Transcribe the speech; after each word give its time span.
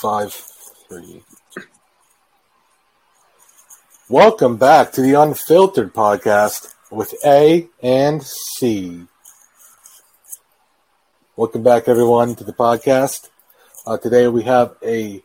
Five, 0.00 0.32
three. 0.32 1.22
Welcome 4.08 4.56
back 4.56 4.90
to 4.92 5.00
the 5.00 5.14
Unfiltered 5.14 5.94
Podcast 5.94 6.74
with 6.90 7.14
A 7.24 7.68
and 7.82 8.22
C. 8.22 9.06
Welcome 11.36 11.62
back, 11.62 11.86
everyone, 11.86 12.34
to 12.34 12.42
the 12.42 12.52
podcast. 12.52 13.28
Uh, 13.86 13.96
today 13.96 14.26
we 14.26 14.42
have 14.42 14.74
a 14.82 15.22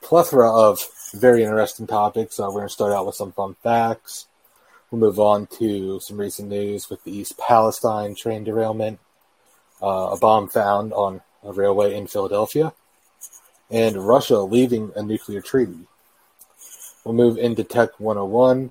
plethora 0.00 0.50
of 0.50 0.80
very 1.12 1.42
interesting 1.42 1.86
topics. 1.86 2.40
Uh, 2.40 2.44
we're 2.44 2.60
going 2.60 2.68
to 2.68 2.72
start 2.72 2.92
out 2.92 3.04
with 3.04 3.16
some 3.16 3.32
fun 3.32 3.56
facts. 3.62 4.26
We'll 4.90 5.00
move 5.00 5.18
on 5.18 5.48
to 5.58 6.00
some 6.00 6.16
recent 6.16 6.48
news 6.48 6.88
with 6.88 7.04
the 7.04 7.14
East 7.16 7.38
Palestine 7.38 8.14
train 8.14 8.44
derailment, 8.44 9.00
uh, 9.82 10.10
a 10.12 10.18
bomb 10.18 10.48
found 10.48 10.92
on 10.92 11.20
a 11.42 11.52
railway 11.52 11.94
in 11.94 12.06
Philadelphia, 12.06 12.72
and 13.72 13.96
Russia 13.96 14.40
leaving 14.40 14.92
a 14.94 15.02
nuclear 15.02 15.40
treaty. 15.40 15.86
We'll 17.04 17.14
move 17.14 17.38
into 17.38 17.64
Tech 17.64 17.98
101, 17.98 18.70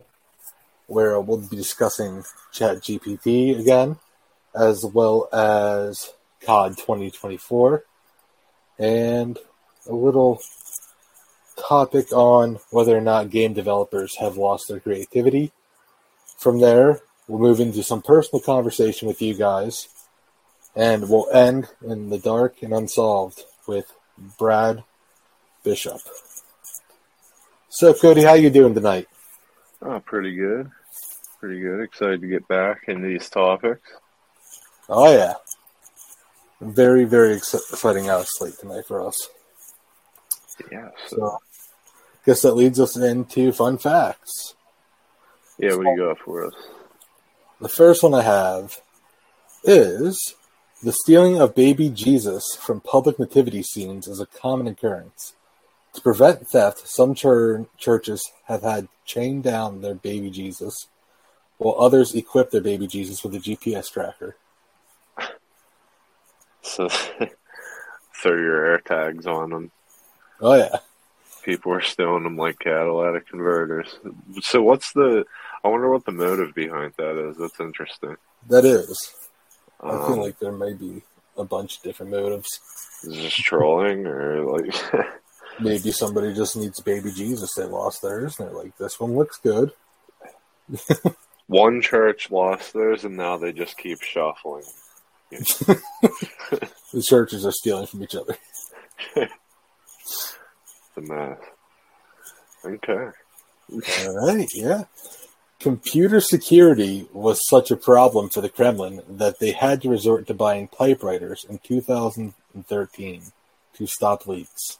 where 0.85 1.19
we'll 1.19 1.37
be 1.37 1.57
discussing 1.57 2.23
ChatGPT 2.53 3.59
again, 3.59 3.97
as 4.55 4.85
well 4.85 5.27
as 5.33 6.13
COD 6.45 6.77
2024, 6.77 7.83
and 8.77 9.39
a 9.87 9.93
little 9.93 10.39
topic 11.67 12.13
on 12.13 12.59
whether 12.69 12.95
or 12.95 13.01
not 13.01 13.31
game 13.31 13.53
developers 13.53 14.15
have 14.17 14.37
lost 14.37 14.67
their 14.67 14.79
creativity. 14.79 15.51
From 16.37 16.59
there, 16.59 16.99
we'll 17.27 17.39
move 17.39 17.59
into 17.59 17.81
some 17.81 18.03
personal 18.03 18.41
conversation 18.41 19.07
with 19.07 19.21
you 19.21 19.33
guys, 19.33 19.87
and 20.75 21.09
we'll 21.09 21.29
end 21.31 21.69
in 21.83 22.09
the 22.09 22.19
dark 22.19 22.61
and 22.61 22.71
unsolved 22.71 23.43
with 23.67 23.91
Brad 24.37 24.83
Bishop. 25.63 25.99
So, 27.69 27.93
Cody, 27.93 28.23
how 28.23 28.33
you 28.33 28.49
doing 28.49 28.73
tonight? 28.73 29.07
Oh, 29.81 29.99
pretty 29.99 30.35
good. 30.35 30.69
Pretty 31.39 31.59
good. 31.59 31.81
Excited 31.81 32.21
to 32.21 32.27
get 32.27 32.47
back 32.47 32.83
in 32.87 33.01
these 33.01 33.29
topics. 33.29 33.89
Oh 34.93 35.11
yeah, 35.11 35.35
very 36.59 37.05
very 37.05 37.35
exciting 37.35 38.09
out 38.09 38.21
of 38.21 38.27
slate 38.27 38.55
tonight 38.59 38.83
for 38.87 39.07
us. 39.07 39.29
Yeah. 40.69 40.89
So, 41.07 41.15
so 41.15 41.37
guess 42.25 42.41
that 42.41 42.55
leads 42.55 42.79
us 42.79 42.97
into 42.97 43.53
fun 43.53 43.77
facts. 43.77 44.55
Yeah, 45.57 45.75
what 45.75 45.83
do 45.83 45.89
you 45.91 45.97
got 45.97 46.19
for 46.19 46.45
us? 46.45 46.53
The 47.61 47.69
first 47.69 48.03
one 48.03 48.13
I 48.13 48.23
have 48.23 48.81
is 49.63 50.35
the 50.83 50.91
stealing 50.91 51.39
of 51.39 51.55
baby 51.55 51.89
Jesus 51.89 52.43
from 52.59 52.81
public 52.81 53.17
nativity 53.17 53.63
scenes 53.63 54.07
is 54.07 54.19
a 54.19 54.25
common 54.25 54.67
occurrence. 54.67 55.33
To 55.93 56.01
prevent 56.01 56.47
theft, 56.47 56.87
some 56.87 57.13
chur- 57.13 57.65
churches 57.77 58.31
have 58.45 58.63
had 58.63 58.87
chained 59.05 59.43
down 59.43 59.81
their 59.81 59.95
baby 59.95 60.29
Jesus, 60.29 60.87
while 61.57 61.75
others 61.77 62.15
equip 62.15 62.51
their 62.51 62.61
baby 62.61 62.87
Jesus 62.87 63.23
with 63.23 63.35
a 63.35 63.39
GPS 63.39 63.91
tracker. 63.91 64.37
So, 66.61 66.87
throw 68.21 68.35
your 68.35 68.65
air 68.65 68.77
tags 68.79 69.27
on 69.27 69.49
them. 69.49 69.71
Oh 70.39 70.53
yeah, 70.55 70.77
people 71.43 71.73
are 71.73 71.81
stealing 71.81 72.23
them 72.23 72.37
like 72.37 72.59
catalytic 72.59 73.27
converters. 73.27 73.99
So, 74.41 74.61
what's 74.61 74.93
the? 74.93 75.25
I 75.63 75.67
wonder 75.67 75.89
what 75.89 76.05
the 76.05 76.11
motive 76.11 76.55
behind 76.55 76.93
that 76.97 77.17
is. 77.29 77.37
That's 77.37 77.59
interesting. 77.59 78.15
That 78.47 78.63
is. 78.63 79.13
I 79.83 79.89
Um, 79.95 80.05
feel 80.07 80.23
like 80.23 80.39
there 80.39 80.51
may 80.51 80.73
be 80.73 81.01
a 81.35 81.43
bunch 81.43 81.77
of 81.77 81.83
different 81.83 82.11
motives. 82.11 82.47
Is 83.03 83.15
this 83.15 83.33
trolling 83.33 84.07
or 84.07 84.41
like? 84.57 84.73
Maybe 85.61 85.91
somebody 85.91 86.33
just 86.33 86.57
needs 86.57 86.79
baby 86.79 87.11
Jesus. 87.11 87.53
They 87.55 87.65
lost 87.65 88.01
theirs, 88.01 88.39
and 88.39 88.47
they're 88.47 88.55
like, 88.55 88.77
"This 88.77 88.99
one 88.99 89.15
looks 89.15 89.37
good." 89.37 89.71
one 91.47 91.81
church 91.81 92.31
lost 92.31 92.73
theirs, 92.73 93.03
and 93.03 93.17
now 93.17 93.37
they 93.37 93.51
just 93.51 93.77
keep 93.77 94.01
shuffling. 94.01 94.63
The 96.93 97.01
churches 97.01 97.45
are 97.45 97.53
stealing 97.53 97.87
from 97.87 98.03
each 98.03 98.15
other. 98.15 98.37
The 100.93 101.01
mess. 101.03 101.37
Okay. 102.65 103.07
All 103.71 104.27
right, 104.27 104.49
yeah. 104.53 104.83
Computer 105.61 106.19
security 106.19 107.07
was 107.13 107.47
such 107.47 107.71
a 107.71 107.77
problem 107.77 108.29
for 108.29 108.41
the 108.41 108.49
Kremlin 108.49 109.01
that 109.07 109.39
they 109.39 109.51
had 109.51 109.81
to 109.83 109.89
resort 109.89 110.27
to 110.27 110.33
buying 110.33 110.67
typewriters 110.67 111.45
in 111.47 111.59
2013 111.59 113.23
to 113.75 113.87
stop 113.87 114.27
leaks. 114.27 114.79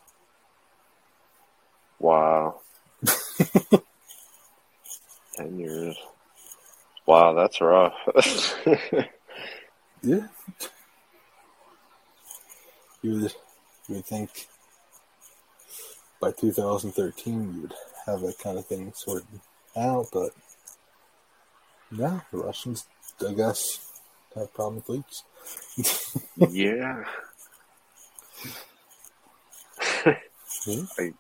Wow. 2.02 2.62
Ten 5.36 5.60
years. 5.60 5.98
Wow, 7.06 7.34
that's 7.34 7.62
rough. 7.62 7.94
Yeah. 10.04 10.28
You 13.04 13.12
would, 13.22 13.34
you 13.88 13.96
would 13.96 14.06
think 14.06 14.48
by 16.20 16.32
2013 16.32 17.62
you'd 17.62 17.74
have 18.08 18.22
that 18.22 18.40
kind 18.40 18.58
of 18.58 18.66
thing 18.66 18.92
sorted 18.96 19.28
out, 19.78 20.08
but 20.12 20.32
no, 21.92 22.22
the 22.32 22.38
Russians, 22.40 22.88
I 23.28 23.34
guess, 23.34 23.80
have 24.34 24.52
problem 24.56 24.78
with 24.88 24.90
leaks. 24.90 25.24
yeah. 26.50 27.04
Hmm? 30.66 30.84
I, 31.00 31.14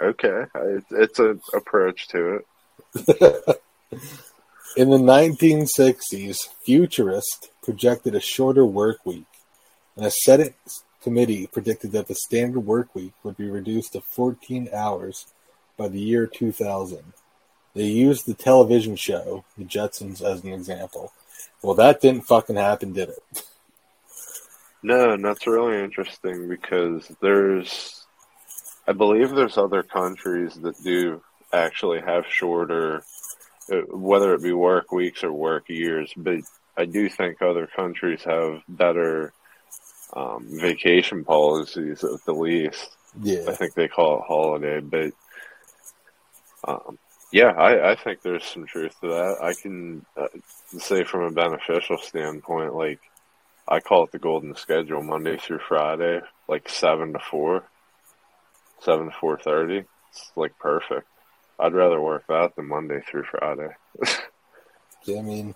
okay, 0.00 0.44
I, 0.54 0.78
it's 0.90 1.18
an 1.18 1.40
approach 1.54 2.08
to 2.08 2.36
it. 2.36 2.46
In 4.76 4.90
the 4.90 4.98
1960s, 4.98 6.48
futurists 6.64 7.48
projected 7.62 8.14
a 8.14 8.20
shorter 8.20 8.64
work 8.64 8.98
week, 9.04 9.24
and 9.96 10.04
a 10.04 10.10
Senate 10.10 10.54
committee 11.02 11.46
predicted 11.46 11.92
that 11.92 12.08
the 12.08 12.14
standard 12.14 12.60
work 12.60 12.94
week 12.94 13.12
would 13.22 13.36
be 13.36 13.48
reduced 13.48 13.92
to 13.92 14.00
14 14.00 14.68
hours 14.74 15.26
by 15.76 15.88
the 15.88 16.00
year 16.00 16.26
2000. 16.26 17.12
They 17.74 17.84
used 17.84 18.26
the 18.26 18.34
television 18.34 18.96
show, 18.96 19.44
The 19.56 19.64
Jetsons, 19.64 20.22
as 20.22 20.42
an 20.42 20.52
example. 20.52 21.12
Well, 21.62 21.74
that 21.74 22.00
didn't 22.00 22.26
fucking 22.26 22.56
happen, 22.56 22.92
did 22.92 23.10
it? 23.10 23.42
No, 24.82 25.12
and 25.12 25.24
that's 25.24 25.46
really 25.46 25.82
interesting 25.82 26.48
because 26.48 27.10
there's, 27.20 27.95
I 28.86 28.92
believe 28.92 29.30
there's 29.30 29.58
other 29.58 29.82
countries 29.82 30.54
that 30.54 30.82
do 30.82 31.22
actually 31.52 32.00
have 32.00 32.26
shorter, 32.28 33.02
uh, 33.70 33.76
whether 33.90 34.34
it 34.34 34.42
be 34.42 34.52
work 34.52 34.92
weeks 34.92 35.24
or 35.24 35.32
work 35.32 35.68
years, 35.68 36.12
but 36.16 36.40
I 36.76 36.84
do 36.84 37.08
think 37.08 37.40
other 37.40 37.66
countries 37.66 38.22
have 38.24 38.62
better 38.68 39.32
um, 40.12 40.46
vacation 40.48 41.24
policies 41.24 42.04
at 42.04 42.24
the 42.24 42.32
least. 42.32 42.88
I 43.48 43.54
think 43.54 43.74
they 43.74 43.88
call 43.88 44.18
it 44.18 44.24
holiday, 44.26 44.80
but 44.80 45.12
um, 46.66 46.98
yeah, 47.32 47.50
I, 47.50 47.92
I 47.92 47.94
think 47.96 48.22
there's 48.22 48.44
some 48.44 48.66
truth 48.66 48.94
to 49.00 49.08
that. 49.08 49.38
I 49.42 49.54
can 49.54 50.04
uh, 50.16 50.28
say 50.78 51.04
from 51.04 51.22
a 51.22 51.30
beneficial 51.32 51.98
standpoint, 51.98 52.74
like 52.74 53.00
I 53.66 53.80
call 53.80 54.04
it 54.04 54.12
the 54.12 54.18
golden 54.18 54.54
schedule, 54.54 55.02
Monday 55.02 55.38
through 55.38 55.60
Friday, 55.66 56.20
like 56.46 56.68
seven 56.68 57.12
to 57.14 57.18
four, 57.18 57.64
seven 58.80 59.06
to 59.06 59.12
four 59.20 59.38
thirty. 59.38 59.84
It's 60.10 60.32
like 60.36 60.58
perfect. 60.58 61.06
I'd 61.58 61.72
rather 61.72 62.00
work 62.00 62.24
that 62.28 62.54
than 62.56 62.68
Monday 62.68 63.00
through 63.00 63.24
Friday. 63.24 63.70
Yeah, 65.06 65.20
I 65.20 65.22
mean, 65.22 65.54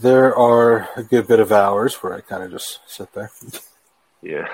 there 0.00 0.36
are 0.36 0.88
a 0.96 1.04
good 1.04 1.28
bit 1.28 1.38
of 1.38 1.52
hours 1.52 1.94
where 1.96 2.14
I 2.14 2.20
kind 2.20 2.42
of 2.42 2.50
just 2.50 2.80
sit 2.88 3.12
there, 3.12 3.30
yeah, 4.22 4.48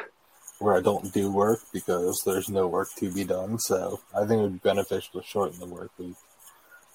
where 0.58 0.76
I 0.76 0.82
don't 0.82 1.10
do 1.14 1.32
work 1.32 1.60
because 1.72 2.20
there's 2.26 2.50
no 2.50 2.66
work 2.66 2.88
to 2.98 3.10
be 3.10 3.24
done. 3.24 3.58
So 3.58 4.00
I 4.14 4.26
think 4.26 4.32
it 4.32 4.42
would 4.42 4.62
be 4.62 4.68
beneficial 4.68 5.20
to 5.20 5.26
shorten 5.26 5.58
the 5.60 5.66
work 5.66 5.90
week. 5.98 6.16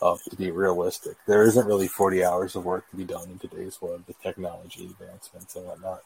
Uh, 0.02 0.16
to 0.30 0.36
be 0.38 0.50
realistic, 0.50 1.18
there 1.28 1.44
isn't 1.44 1.68
really 1.68 1.88
40 1.88 2.24
hours 2.24 2.56
of 2.56 2.64
work 2.64 2.90
to 2.92 2.96
be 2.96 3.04
done 3.04 3.30
in 3.32 3.40
today's 3.40 3.82
world 3.82 4.04
with 4.08 4.22
technology 4.22 4.86
advancements 4.86 5.56
and 5.58 5.66
whatnot. 5.66 6.04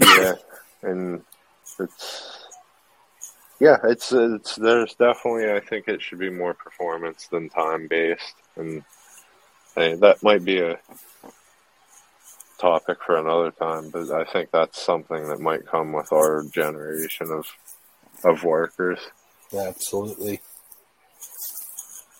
yeah, 0.00 0.32
and 0.82 1.22
it's 1.78 2.46
yeah, 3.60 3.78
it's 3.84 4.12
it's 4.12 4.56
there's 4.56 4.94
definitely 4.94 5.50
I 5.50 5.60
think 5.60 5.88
it 5.88 6.02
should 6.02 6.18
be 6.18 6.30
more 6.30 6.54
performance 6.54 7.26
than 7.28 7.48
time 7.48 7.88
based, 7.88 8.34
and 8.56 8.82
hey, 9.74 9.94
that 9.96 10.22
might 10.22 10.44
be 10.44 10.60
a 10.60 10.78
topic 12.58 12.98
for 13.04 13.16
another 13.16 13.50
time. 13.50 13.90
But 13.90 14.10
I 14.10 14.24
think 14.24 14.50
that's 14.50 14.80
something 14.80 15.28
that 15.28 15.40
might 15.40 15.66
come 15.66 15.92
with 15.92 16.12
our 16.12 16.44
generation 16.52 17.30
of 17.30 17.46
of 18.24 18.44
workers. 18.44 18.98
Absolutely. 19.56 20.40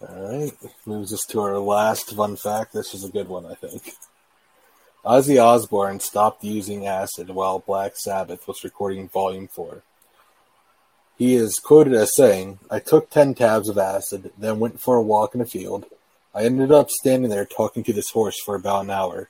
All 0.01 0.39
right, 0.39 0.53
moves 0.85 1.13
us 1.13 1.25
to 1.27 1.41
our 1.41 1.59
last 1.59 2.15
fun 2.15 2.37
fact. 2.37 2.73
This 2.73 2.95
is 2.95 3.05
a 3.05 3.11
good 3.11 3.29
one, 3.29 3.47
I 3.47 3.55
think. 3.55 3.95
Ozzy 5.07 5.41
Osbourne 5.41 6.01
stopped 6.01 6.43
using 6.43 6.85
acid 6.85 7.31
while 7.31 7.61
Black 7.61 7.97
Sabbath 7.97 8.49
was 8.49 8.65
recording 8.65 9.09
Volume 9.09 9.47
4. 9.47 9.85
He 11.17 11.37
is 11.37 11.61
quoted 11.61 11.95
as 11.95 12.17
saying, 12.17 12.59
I 12.73 12.81
took 12.81 13.09
10 13.09 13.35
tabs 13.35 13.69
of 13.69 13.79
acid, 13.79 14.33
then 14.37 14.59
went 14.59 14.81
for 14.81 14.97
a 14.97 15.03
walk 15.03 15.37
in 15.37 15.41
a 15.41 15.47
field. 15.47 15.87
I 16.35 16.43
ended 16.43 16.73
up 16.73 16.91
standing 16.91 17.31
there 17.31 17.45
talking 17.45 17.85
to 17.85 17.93
this 17.93 18.11
horse 18.11 18.35
for 18.45 18.57
about 18.57 18.83
an 18.85 18.91
hour. 18.91 19.29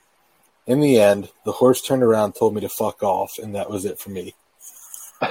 In 0.65 0.79
the 0.79 0.99
end, 0.99 1.29
the 1.45 1.51
horse 1.51 1.79
turned 1.79 2.01
around 2.01 2.33
told 2.33 2.55
me 2.55 2.61
to 2.61 2.69
fuck 2.69 3.03
off, 3.03 3.37
and 3.37 3.53
that 3.53 3.69
was 3.69 3.85
it 3.85 3.99
for 3.99 4.09
me. 4.09 4.33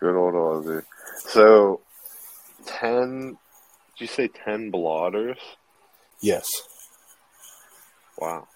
Good 0.00 0.14
old 0.14 0.34
Ozzy. 0.34 0.82
So, 1.20 1.80
10, 2.66 3.30
did 3.30 3.38
you 3.96 4.06
say 4.06 4.28
10 4.28 4.70
blotters? 4.70 5.38
Yes. 6.20 6.46
Wow. 8.18 8.48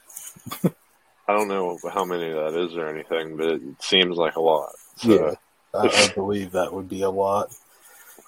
I 0.65 1.33
don't 1.33 1.49
know 1.49 1.79
how 1.93 2.05
many 2.05 2.31
that 2.31 2.55
is 2.55 2.77
or 2.77 2.89
anything, 2.89 3.37
but 3.37 3.47
it 3.49 3.63
seems 3.81 4.17
like 4.17 4.37
a 4.37 4.41
lot. 4.41 4.71
So. 4.97 5.11
Yeah, 5.11 5.35
I, 5.73 5.89
I 5.89 6.13
believe 6.15 6.53
that 6.53 6.73
would 6.73 6.89
be 6.89 7.03
a 7.03 7.11
lot. 7.11 7.55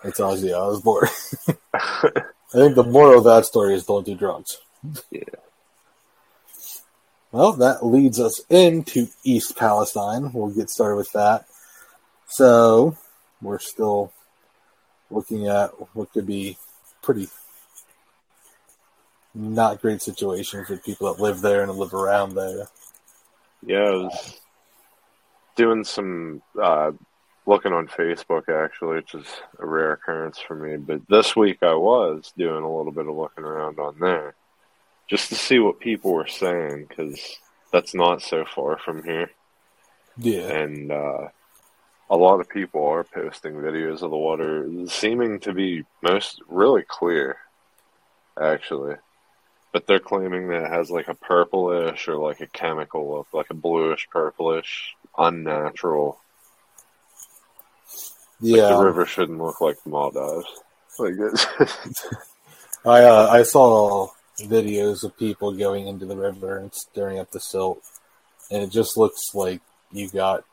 It's 0.05 0.21
Ozzy 0.21 0.57
Osbourne. 0.57 1.09
I 1.75 2.59
think 2.59 2.75
the 2.75 2.85
moral 2.85 3.19
of 3.19 3.25
that 3.25 3.47
story 3.47 3.75
is 3.75 3.85
don't 3.85 4.07
do 4.07 4.15
drugs. 4.15 4.59
Yeah. 5.11 5.23
Well, 7.31 7.53
that 7.55 7.85
leads 7.85 8.21
us 8.21 8.41
into 8.51 9.09
East 9.25 9.57
Palestine. 9.57 10.33
We'll 10.33 10.55
get 10.55 10.69
started 10.69 10.97
with 10.97 11.11
that. 11.13 11.47
So, 12.29 12.97
we're 13.41 13.59
still 13.59 14.13
looking 15.11 15.49
at 15.49 15.71
what 15.95 16.13
could 16.13 16.27
be 16.27 16.57
pretty 17.03 17.29
not 19.35 19.81
great 19.81 20.03
situation 20.03 20.65
for 20.65 20.77
people 20.77 21.13
that 21.13 21.23
live 21.23 21.41
there 21.41 21.63
and 21.63 21.73
live 21.73 21.95
around 21.95 22.35
there. 22.35 22.67
Yeah, 23.65 23.79
I 23.79 23.91
was 23.91 24.41
doing 25.57 25.85
some 25.85 26.43
uh, 26.61 26.93
looking 27.47 27.73
on 27.73 27.89
Facebook 27.89 28.49
actually, 28.49 28.97
which 28.97 29.15
is 29.15 29.27
a 29.59 29.67
rare 29.67 29.93
occurrence 29.93 30.39
for 30.39 30.55
me. 30.55 30.77
But 30.77 31.09
this 31.09 31.35
week 31.37 31.59
I 31.63 31.75
was 31.75 32.33
doing 32.37 32.63
a 32.63 32.77
little 32.77 32.93
bit 32.93 33.07
of 33.07 33.17
looking 33.17 33.45
around 33.45 33.79
on 33.79 33.99
there 33.99 34.35
just 35.09 35.29
to 35.29 35.35
see 35.35 35.59
what 35.59 35.81
people 35.81 36.13
were 36.13 36.27
saying 36.27 36.87
because 36.89 37.39
that's 37.73 37.95
not 37.95 38.23
so 38.23 38.45
far 38.45 38.79
from 38.79 39.03
here. 39.03 39.31
Yeah, 40.19 40.49
and 40.49 40.93
uh, 40.93 41.29
a 42.11 42.17
lot 42.17 42.41
of 42.41 42.49
people 42.49 42.87
are 42.87 43.05
posting 43.05 43.55
videos 43.55 44.03
of 44.03 44.11
the 44.11 44.17
water 44.17 44.69
seeming 44.87 45.41
to 45.41 45.55
be 45.55 45.85
most 46.03 46.43
really 46.49 46.83
clear, 46.87 47.39
actually. 48.41 48.97
But 49.73 49.87
they're 49.87 50.01
claiming 50.01 50.49
that 50.49 50.65
it 50.65 50.71
has 50.71 50.91
like 50.91 51.09
a 51.09 51.15
purplish 51.15 52.07
or 52.07 52.17
like 52.17 52.41
a 52.43 52.47
chemical 52.47 53.11
look, 53.11 53.29
like 53.33 53.49
a 53.51 53.55
bluish 53.55 54.07
purplish, 54.11 54.95
unnatural. 55.17 56.19
yeah. 58.41 58.65
Like 58.69 58.79
the 58.79 58.85
river 58.85 59.07
shouldn't 59.07 59.39
look 59.41 59.61
like 59.61 59.83
the 59.83 59.91
Maldives. 59.91 60.47
Like 60.99 61.15
it. 61.19 61.47
I 62.85 63.03
uh, 63.05 63.29
I 63.31 63.43
saw 63.45 64.09
videos 64.41 65.05
of 65.05 65.17
people 65.17 65.53
going 65.53 65.87
into 65.87 66.05
the 66.05 66.17
river 66.17 66.59
and 66.59 66.75
stirring 66.75 67.19
up 67.19 67.31
the 67.31 67.41
silt, 67.41 67.81
and 68.51 68.63
it 68.63 68.71
just 68.71 68.97
looks 68.99 69.21
like 69.35 69.63
you 69.91 70.11
got 70.11 70.45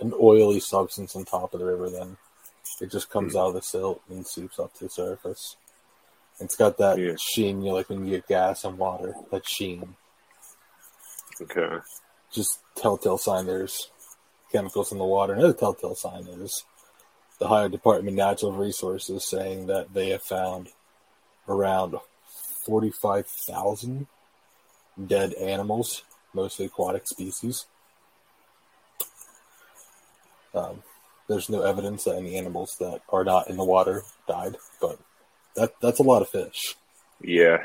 an 0.00 0.12
oily 0.20 0.58
substance 0.60 1.14
on 1.14 1.24
top 1.24 1.54
of 1.54 1.60
the 1.60 1.66
river. 1.66 1.90
Then 1.90 2.16
it 2.80 2.90
just 2.90 3.08
comes 3.10 3.34
Hmm. 3.34 3.38
out 3.38 3.48
of 3.48 3.54
the 3.54 3.62
silt 3.62 4.02
and 4.10 4.26
seeps 4.26 4.58
up 4.58 4.74
to 4.74 4.84
the 4.84 4.90
surface. 4.90 5.54
It's 6.40 6.56
got 6.56 6.78
that 6.78 6.98
Yeah. 6.98 7.14
sheen, 7.18 7.62
you 7.62 7.68
know, 7.70 7.74
like 7.76 7.88
when 7.88 8.04
you 8.04 8.10
get 8.16 8.26
gas 8.26 8.64
and 8.64 8.76
water. 8.78 9.14
That 9.30 9.46
sheen, 9.46 9.96
okay. 11.40 11.78
just 12.32 12.58
telltale 12.76 13.18
sign 13.18 13.46
there's 13.46 13.90
chemicals 14.50 14.92
in 14.92 14.98
the 14.98 15.04
water. 15.04 15.34
Another 15.34 15.52
telltale 15.52 15.94
sign 15.94 16.26
is 16.26 16.64
the 17.38 17.46
Ohio 17.46 17.68
Department 17.68 18.08
of 18.08 18.14
Natural 18.14 18.52
Resources 18.52 19.28
saying 19.28 19.66
that 19.66 19.94
they 19.94 20.10
have 20.10 20.22
found 20.22 20.68
around 21.48 21.96
45,000 22.66 24.06
dead 25.06 25.32
animals, 25.34 26.02
mostly 26.32 26.66
aquatic 26.66 27.06
species. 27.06 27.66
Um, 30.54 30.82
there's 31.28 31.48
no 31.48 31.62
evidence 31.62 32.04
that 32.04 32.16
any 32.16 32.36
animals 32.36 32.76
that 32.78 33.00
are 33.08 33.24
not 33.24 33.48
in 33.48 33.56
the 33.56 33.64
water 33.64 34.02
died, 34.28 34.56
but 34.80 34.98
that 35.56 35.72
that's 35.80 36.00
a 36.00 36.04
lot 36.04 36.22
of 36.22 36.28
fish. 36.28 36.76
Yeah. 37.22 37.58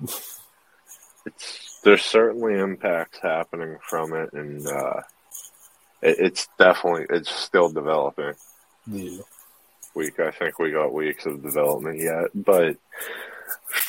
it's 1.26 1.80
there's 1.84 2.02
certainly 2.02 2.58
impacts 2.58 3.18
happening 3.20 3.76
from 3.88 4.14
it, 4.14 4.32
and 4.32 4.66
uh, 4.66 5.00
it, 6.02 6.16
it's 6.18 6.48
definitely 6.58 7.06
it's 7.10 7.30
still 7.30 7.68
developing. 7.68 8.32
Yeah. 8.86 9.18
week. 9.94 10.18
I 10.18 10.30
think 10.30 10.58
we 10.58 10.72
got 10.72 10.92
weeks 10.92 11.26
of 11.26 11.42
development 11.42 12.00
yet, 12.00 12.30
but 12.34 12.76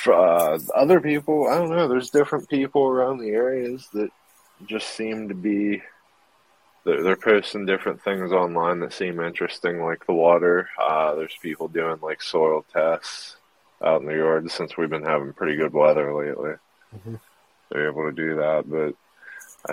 uh, 0.07 0.59
other 0.75 0.99
people, 0.99 1.47
I 1.47 1.57
don't 1.57 1.69
know. 1.69 1.87
There's 1.87 2.09
different 2.09 2.49
people 2.49 2.83
around 2.83 3.19
the 3.19 3.29
areas 3.29 3.87
that 3.93 4.09
just 4.65 4.89
seem 4.89 5.29
to 5.29 5.35
be. 5.35 5.81
They're, 6.83 7.01
they're 7.01 7.15
posting 7.15 7.65
different 7.65 8.03
things 8.03 8.31
online 8.31 8.79
that 8.81 8.93
seem 8.93 9.19
interesting, 9.19 9.81
like 9.81 10.05
the 10.05 10.13
water. 10.13 10.69
Uh, 10.79 11.15
there's 11.15 11.35
people 11.41 11.67
doing 11.67 11.97
like 12.01 12.21
soil 12.21 12.63
tests 12.71 13.37
out 13.83 14.01
in 14.01 14.07
the 14.07 14.15
yard 14.15 14.49
since 14.51 14.77
we've 14.77 14.89
been 14.89 15.03
having 15.03 15.33
pretty 15.33 15.55
good 15.55 15.73
weather 15.73 16.13
lately. 16.13 16.53
Mhm. 16.95 17.19
They're 17.69 17.89
able 17.89 18.03
to 18.03 18.11
do 18.11 18.35
that, 18.37 18.63
but 18.69 18.93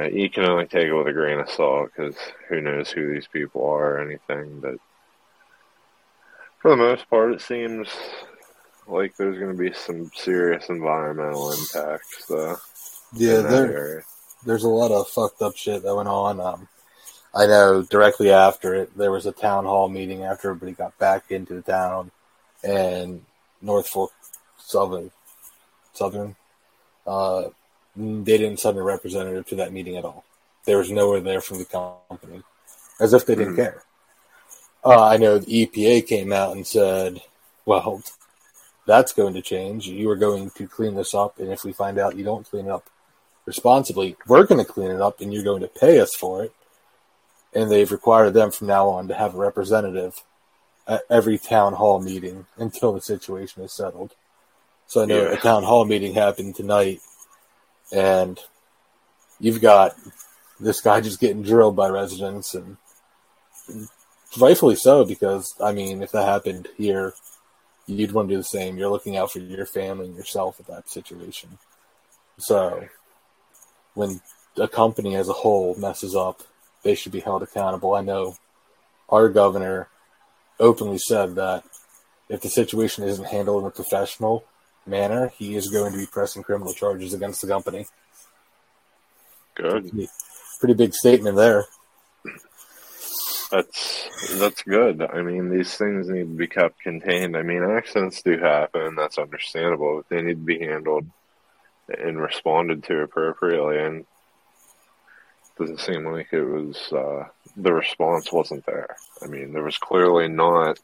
uh, 0.00 0.06
you 0.06 0.28
can 0.31 0.44
only 0.44 0.66
take 0.66 0.87
it 0.88 0.93
with 0.94 1.06
a 1.06 1.12
grain 1.12 1.38
of 1.38 1.50
salt 1.50 1.90
because 1.94 2.16
who 2.49 2.60
knows 2.60 2.90
who 2.90 3.12
these 3.12 3.26
people 3.26 3.64
are 3.64 3.96
or 3.96 4.00
anything. 4.00 4.60
But 4.60 4.76
for 6.58 6.70
the 6.70 6.76
most 6.76 7.08
part, 7.10 7.32
it 7.32 7.40
seems 7.40 7.88
like 8.87 9.16
there's 9.16 9.38
going 9.38 9.54
to 9.56 9.62
be 9.62 9.72
some 9.72 10.10
serious 10.14 10.69
environmental 10.69 11.52
impacts. 11.52 12.26
Though, 12.26 12.56
Yeah, 13.12 13.40
there, 13.43 14.05
there's 14.44 14.64
a 14.64 14.69
lot 14.69 14.90
of 14.90 15.08
fucked 15.08 15.43
up 15.43 15.56
shit 15.56 15.82
that 15.82 15.94
went 15.94 16.08
on. 16.08 16.40
Um, 16.40 16.69
I 17.34 17.46
know 17.46 17.82
directly 17.82 18.31
after 18.31 18.75
it, 18.75 18.96
there 18.96 19.10
was 19.12 19.26
a 19.26 19.32
town 19.32 19.64
hall 19.64 19.88
meeting 19.88 20.22
after 20.25 20.48
everybody 20.50 20.72
got 20.72 20.98
back 20.98 21.31
into 21.31 21.55
the 21.55 21.62
town, 21.62 22.10
and 22.64 23.25
Norfolk 23.62 24.12
Southern, 24.58 25.10
Southern, 25.94 26.36
uh, 27.06 27.44
they 27.96 28.38
didn't 28.38 28.60
send 28.60 28.78
a 28.78 28.82
representative 28.82 29.46
to 29.48 29.56
that 29.56 29.72
meeting 29.72 29.96
at 29.96 30.04
all. 30.04 30.24
There 30.64 30.78
was 30.78 30.90
nowhere 30.90 31.20
there 31.20 31.40
from 31.40 31.58
the 31.58 31.64
company, 31.64 32.42
as 33.00 33.12
if 33.12 33.26
they 33.26 33.34
didn't 33.34 33.54
Hmm. 33.54 33.56
care. 33.56 33.82
Uh, 34.84 35.04
I 35.04 35.16
know 35.16 35.38
the 35.38 35.66
EPA 35.66 36.02
came 36.02 36.32
out 36.32 36.56
and 36.56 36.66
said, 36.66 37.22
"Well, 37.66 38.02
that's 38.86 39.12
going 39.12 39.34
to 39.34 39.42
change. 39.42 39.86
You 39.86 40.10
are 40.10 40.16
going 40.16 40.50
to 40.50 40.66
clean 40.66 40.94
this 40.94 41.14
up, 41.14 41.38
and 41.38 41.52
if 41.52 41.64
we 41.64 41.72
find 41.72 41.98
out 41.98 42.16
you 42.16 42.24
don't 42.24 42.48
clean 42.48 42.66
it 42.66 42.70
up 42.70 42.88
responsibly, 43.46 44.16
we're 44.26 44.44
going 44.46 44.64
to 44.64 44.72
clean 44.72 44.90
it 44.90 45.00
up, 45.00 45.20
and 45.20 45.32
you're 45.32 45.44
going 45.44 45.62
to 45.62 45.69
pay 45.69 46.00
us 46.00 46.14
for 46.14 46.44
it." 46.44 46.52
And 47.54 47.70
they've 47.70 47.92
required 47.92 48.32
them 48.34 48.50
from 48.50 48.66
now 48.69 48.88
on 48.88 49.08
to 49.08 49.14
have 49.14 49.34
a 49.34 49.38
representative 49.38 50.22
at 50.86 51.03
every 51.08 51.39
town 51.39 51.74
hall 51.74 52.01
meeting 52.01 52.46
until 52.56 52.93
the 52.93 53.01
situation 53.01 53.62
is 53.62 53.72
settled. 53.72 54.15
So 54.86 55.03
I 55.03 55.06
know 55.06 55.22
Yeah. 55.22 55.32
a 55.32 55.41
town 55.41 55.62
hall 55.62 55.84
meeting 55.84 56.15
happened 56.15 56.56
tonight, 56.56 57.01
and 57.93 58.39
you've 59.39 59.60
got 59.60 59.96
this 60.60 60.81
guy 60.81 61.01
just 61.01 61.20
getting 61.20 61.43
drilled 61.43 61.77
by 61.77 61.89
residents, 61.89 62.55
and 62.55 62.77
rightfully 64.39 64.77
so 64.77 65.05
because 65.05 65.55
I 65.60 65.72
mean, 65.72 66.03
if 66.03 66.12
that 66.12 66.24
happened 66.27 66.69
here, 66.77 67.15
you'd 67.86 68.12
want 68.12 68.29
to 68.29 68.34
do 68.34 68.39
the 68.39 68.44
same. 68.44 68.77
You're 68.77 68.91
looking 68.91 69.17
out 69.17 69.32
for 69.32 69.39
your 69.39 69.67
family 69.67 70.06
and 70.06 70.17
yourself 70.17 70.60
at 70.60 70.67
that 70.67 70.89
situation. 70.89 71.58
So 72.39 72.89
when 73.94 74.20
a 74.56 74.69
company 74.69 75.17
as 75.17 75.29
a 75.29 75.34
whole 75.34 75.74
messes 75.77 76.15
up, 76.15 76.43
they 76.82 76.94
should 76.94 77.12
be 77.12 77.20
held 77.20 77.43
accountable. 77.43 77.94
I 77.94 78.03
know 78.03 78.36
our 79.08 79.29
governor 79.29 79.89
openly 80.62 80.98
said 80.98 81.34
that 81.34 81.64
if 82.28 82.40
the 82.40 82.48
situation 82.48 83.04
isn't 83.04 83.26
handled 83.26 83.62
in 83.62 83.69
a 83.69 83.70
professional 83.70 84.44
manner, 84.86 85.32
he 85.36 85.54
is 85.56 85.69
going 85.69 85.92
to 85.92 85.98
be 85.98 86.06
pressing 86.06 86.42
criminal 86.42 86.72
charges 86.72 87.12
against 87.12 87.42
the 87.42 87.48
company. 87.48 87.86
Good. 89.54 89.90
Pretty 90.60 90.74
big 90.74 90.94
statement 90.94 91.36
there. 91.36 91.66
That's 93.50 94.08
that's 94.38 94.62
good. 94.62 95.02
I 95.02 95.20
mean, 95.20 95.50
these 95.50 95.76
things 95.76 96.08
need 96.08 96.22
to 96.22 96.36
be 96.36 96.46
kept 96.46 96.81
contained. 96.81 97.36
I 97.36 97.42
mean, 97.42 97.62
accidents 97.62 98.22
do 98.22 98.38
happen. 98.38 98.94
That's 98.94 99.19
understandable. 99.19 99.96
But 99.96 100.08
they 100.08 100.22
need 100.22 100.38
to 100.38 100.46
be 100.46 100.60
handled 100.60 101.06
and 101.88 102.19
responded 102.19 102.84
to 102.84 103.02
appropriately. 103.02 103.78
And 103.78 104.00
it 104.00 105.58
doesn't 105.58 105.81
seem 105.81 106.06
like 106.06 106.32
it 106.32 106.44
was 106.44 106.78
uh, 106.92 107.28
the 107.56 107.72
response 107.72 108.32
wasn't 108.32 108.66
there. 108.66 108.96
I 109.22 109.26
mean, 109.26 109.52
there 109.52 109.62
was 109.62 109.78
clearly 109.78 110.28
not 110.28 110.78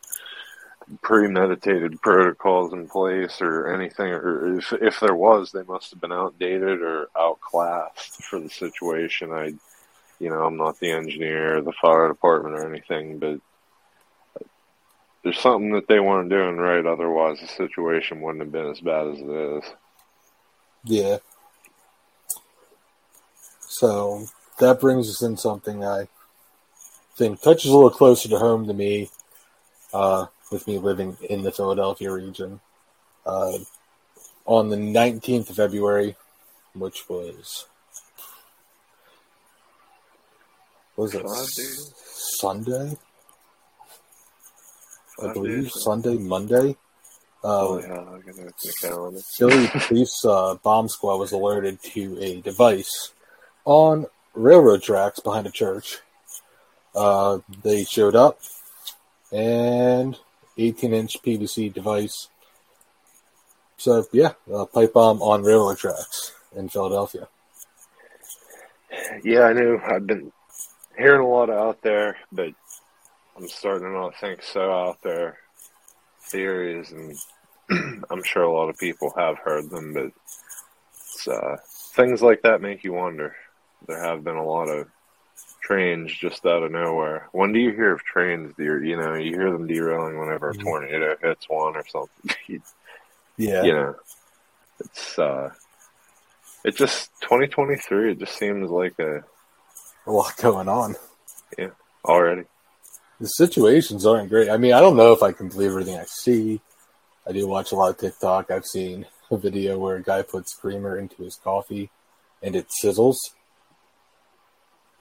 premeditated 1.02 2.00
protocols 2.00 2.72
in 2.72 2.88
place 2.88 3.40
or 3.40 3.72
anything, 3.72 4.06
or 4.06 4.58
if 4.58 4.72
if 4.72 5.00
there 5.00 5.14
was, 5.14 5.52
they 5.52 5.62
must 5.64 5.90
have 5.90 6.00
been 6.00 6.12
outdated 6.12 6.80
or 6.80 7.08
outclassed 7.16 8.22
for 8.24 8.40
the 8.40 8.48
situation. 8.48 9.32
I, 9.32 9.54
you 10.18 10.30
know, 10.30 10.44
I'm 10.44 10.56
not 10.56 10.78
the 10.80 10.90
engineer, 10.90 11.60
the 11.60 11.72
fire 11.72 12.08
department, 12.08 12.56
or 12.56 12.68
anything, 12.68 13.18
but 13.18 13.40
there's 15.22 15.38
something 15.38 15.72
that 15.72 15.88
they 15.88 16.00
weren't 16.00 16.30
doing 16.30 16.56
right. 16.56 16.84
Otherwise, 16.84 17.40
the 17.40 17.48
situation 17.48 18.20
wouldn't 18.20 18.42
have 18.42 18.52
been 18.52 18.70
as 18.70 18.80
bad 18.80 19.08
as 19.08 19.18
it 19.18 19.30
is. 19.30 19.64
Yeah. 20.84 21.18
So 23.60 24.26
that 24.58 24.80
brings 24.80 25.08
us 25.08 25.22
in 25.22 25.36
something 25.36 25.84
I 25.84 26.08
think 27.18 27.40
touches 27.40 27.70
a 27.70 27.74
little 27.74 27.90
closer 27.90 28.28
to 28.28 28.38
home 28.38 28.66
to 28.66 28.72
me, 28.72 29.10
uh, 29.92 30.26
with 30.50 30.66
me 30.66 30.78
living 30.78 31.16
in 31.28 31.42
the 31.42 31.52
Philadelphia 31.52 32.12
region. 32.12 32.60
Uh, 33.26 33.58
on 34.46 34.70
the 34.70 34.76
19th 34.76 35.50
of 35.50 35.56
February, 35.56 36.16
which 36.74 37.08
was 37.08 37.66
was 40.96 41.14
it 41.14 41.26
Sunday? 41.28 42.96
I 45.22 45.32
believe 45.32 45.70
Sunday, 45.70 46.16
Monday. 46.16 46.76
Uh, 47.44 47.68
oh, 47.68 47.78
yeah, 47.78 48.00
I'm 48.00 48.20
gonna 48.20 48.50
the 48.62 48.74
calendar. 48.80 49.20
Philly 49.36 49.68
Police 49.68 50.24
uh, 50.24 50.56
Bomb 50.56 50.88
Squad 50.88 51.16
was 51.16 51.32
alerted 51.32 51.80
to 51.94 52.18
a 52.20 52.40
device 52.40 53.12
on 53.64 54.06
railroad 54.34 54.82
tracks 54.82 55.20
behind 55.20 55.46
a 55.46 55.50
church. 55.50 55.98
Uh, 56.98 57.38
they 57.62 57.84
showed 57.84 58.16
up, 58.16 58.40
and 59.30 60.18
18-inch 60.58 61.22
PVC 61.22 61.72
device. 61.72 62.28
So 63.76 64.04
yeah, 64.12 64.32
pipe 64.74 64.92
bomb 64.92 65.22
on 65.22 65.44
railroad 65.44 65.78
tracks 65.78 66.32
in 66.56 66.68
Philadelphia. 66.68 67.28
Yeah, 69.22 69.42
I 69.42 69.52
knew. 69.52 69.78
I've 69.78 70.06
been 70.06 70.32
hearing 70.96 71.22
a 71.22 71.28
lot 71.28 71.50
out 71.50 71.80
there, 71.82 72.16
but 72.32 72.52
I'm 73.36 73.48
starting 73.48 73.86
to 73.86 73.92
not 73.92 74.18
think 74.18 74.42
so 74.42 74.72
out 74.72 74.98
there 75.02 75.38
theories, 76.22 76.92
and 76.92 77.16
I'm 78.10 78.22
sure 78.24 78.42
a 78.42 78.52
lot 78.52 78.68
of 78.68 78.78
people 78.78 79.12
have 79.16 79.38
heard 79.38 79.70
them, 79.70 79.94
but 79.94 81.32
uh, 81.32 81.56
things 81.94 82.22
like 82.22 82.42
that 82.42 82.62
make 82.62 82.84
you 82.84 82.92
wonder. 82.92 83.36
There 83.86 84.02
have 84.02 84.24
been 84.24 84.36
a 84.36 84.44
lot 84.44 84.68
of 84.68 84.88
trains 85.68 86.10
just 86.12 86.46
out 86.46 86.62
of 86.62 86.72
nowhere. 86.72 87.28
When 87.32 87.52
do 87.52 87.58
you 87.58 87.72
hear 87.72 87.92
of 87.92 88.02
trains? 88.02 88.54
You, 88.58 88.78
you 88.82 88.96
know, 88.96 89.14
you 89.14 89.32
hear 89.32 89.52
them 89.52 89.66
derailing 89.66 90.18
whenever 90.18 90.48
a 90.48 90.54
mm-hmm. 90.54 90.62
tornado 90.62 91.16
hits 91.20 91.46
one 91.48 91.76
or 91.76 91.84
something. 91.86 92.30
yeah, 93.36 93.62
you 93.62 93.72
know, 93.72 93.94
it's 94.80 95.18
uh, 95.18 95.50
it 96.64 96.74
just 96.74 97.10
2023. 97.20 98.12
It 98.12 98.18
just 98.18 98.38
seems 98.38 98.70
like 98.70 98.98
a 98.98 99.22
a 100.06 100.10
lot 100.10 100.36
going 100.38 100.68
on. 100.68 100.96
Yeah, 101.58 101.70
already. 102.04 102.44
The 103.20 103.26
situations 103.26 104.06
aren't 104.06 104.30
great. 104.30 104.48
I 104.48 104.56
mean, 104.56 104.72
I 104.72 104.80
don't 104.80 104.96
know 104.96 105.12
if 105.12 105.22
I 105.22 105.32
can 105.32 105.48
believe 105.48 105.70
everything 105.70 105.98
I 105.98 106.04
see. 106.06 106.60
I 107.26 107.32
do 107.32 107.46
watch 107.46 107.72
a 107.72 107.74
lot 107.74 107.90
of 107.90 107.98
TikTok. 107.98 108.50
I've 108.50 108.64
seen 108.64 109.06
a 109.30 109.36
video 109.36 109.78
where 109.78 109.96
a 109.96 110.02
guy 110.02 110.22
puts 110.22 110.54
creamer 110.54 110.96
into 110.96 111.24
his 111.24 111.36
coffee 111.36 111.90
and 112.42 112.56
it 112.56 112.68
sizzles 112.82 113.16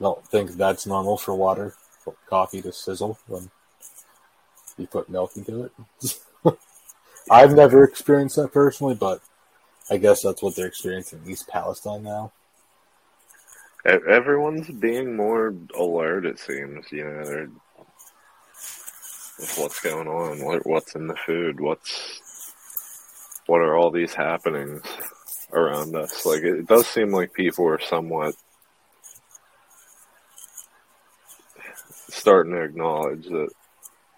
don't 0.00 0.26
think 0.26 0.52
that's 0.52 0.86
normal 0.86 1.16
for 1.16 1.34
water, 1.34 1.74
for 2.00 2.14
coffee 2.28 2.62
to 2.62 2.72
sizzle 2.72 3.18
when 3.26 3.50
you 4.76 4.86
put 4.86 5.08
milk 5.08 5.36
into 5.36 5.64
it. 5.64 6.18
I've 7.30 7.54
never 7.54 7.84
experienced 7.84 8.36
that 8.36 8.52
personally, 8.52 8.94
but 8.94 9.20
I 9.90 9.98
guess 9.98 10.22
that's 10.22 10.42
what 10.42 10.56
they're 10.56 10.66
experiencing 10.66 11.20
in 11.24 11.30
East 11.30 11.48
Palestine 11.48 12.02
now. 12.02 12.32
Everyone's 13.84 14.68
being 14.68 15.16
more 15.16 15.54
alert. 15.74 16.26
It 16.26 16.38
seems, 16.38 16.90
you 16.92 17.04
know, 17.04 17.24
they're 17.24 17.50
what's 19.56 19.80
going 19.80 20.08
on, 20.08 20.44
what, 20.44 20.66
what's 20.66 20.94
in 20.94 21.06
the 21.06 21.14
food, 21.14 21.60
what's 21.60 22.20
what 23.46 23.60
are 23.60 23.76
all 23.76 23.90
these 23.90 24.12
happenings 24.12 24.82
around 25.52 25.94
us. 25.96 26.26
Like 26.26 26.42
it 26.42 26.66
does 26.66 26.86
seem 26.86 27.12
like 27.12 27.32
people 27.32 27.66
are 27.66 27.80
somewhat 27.80 28.34
starting 32.18 32.52
to 32.52 32.62
acknowledge 32.62 33.26
that 33.26 33.48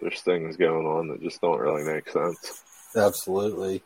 there's 0.01 0.21
things 0.21 0.57
going 0.57 0.85
on 0.85 1.07
that 1.09 1.21
just 1.21 1.41
don't 1.41 1.59
really 1.59 1.83
make 1.83 2.09
sense. 2.09 2.63
Absolutely. 2.95 3.83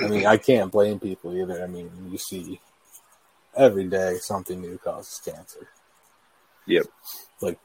I 0.00 0.08
mean, 0.08 0.26
I 0.26 0.36
can't 0.38 0.72
blame 0.72 0.98
people 0.98 1.36
either. 1.36 1.62
I 1.62 1.66
mean, 1.66 1.90
you 2.10 2.18
see 2.18 2.60
every 3.54 3.84
day 3.84 4.16
something 4.20 4.60
new 4.60 4.78
causes 4.78 5.20
cancer. 5.24 5.68
Yep. 6.66 6.86
Like, 7.40 7.58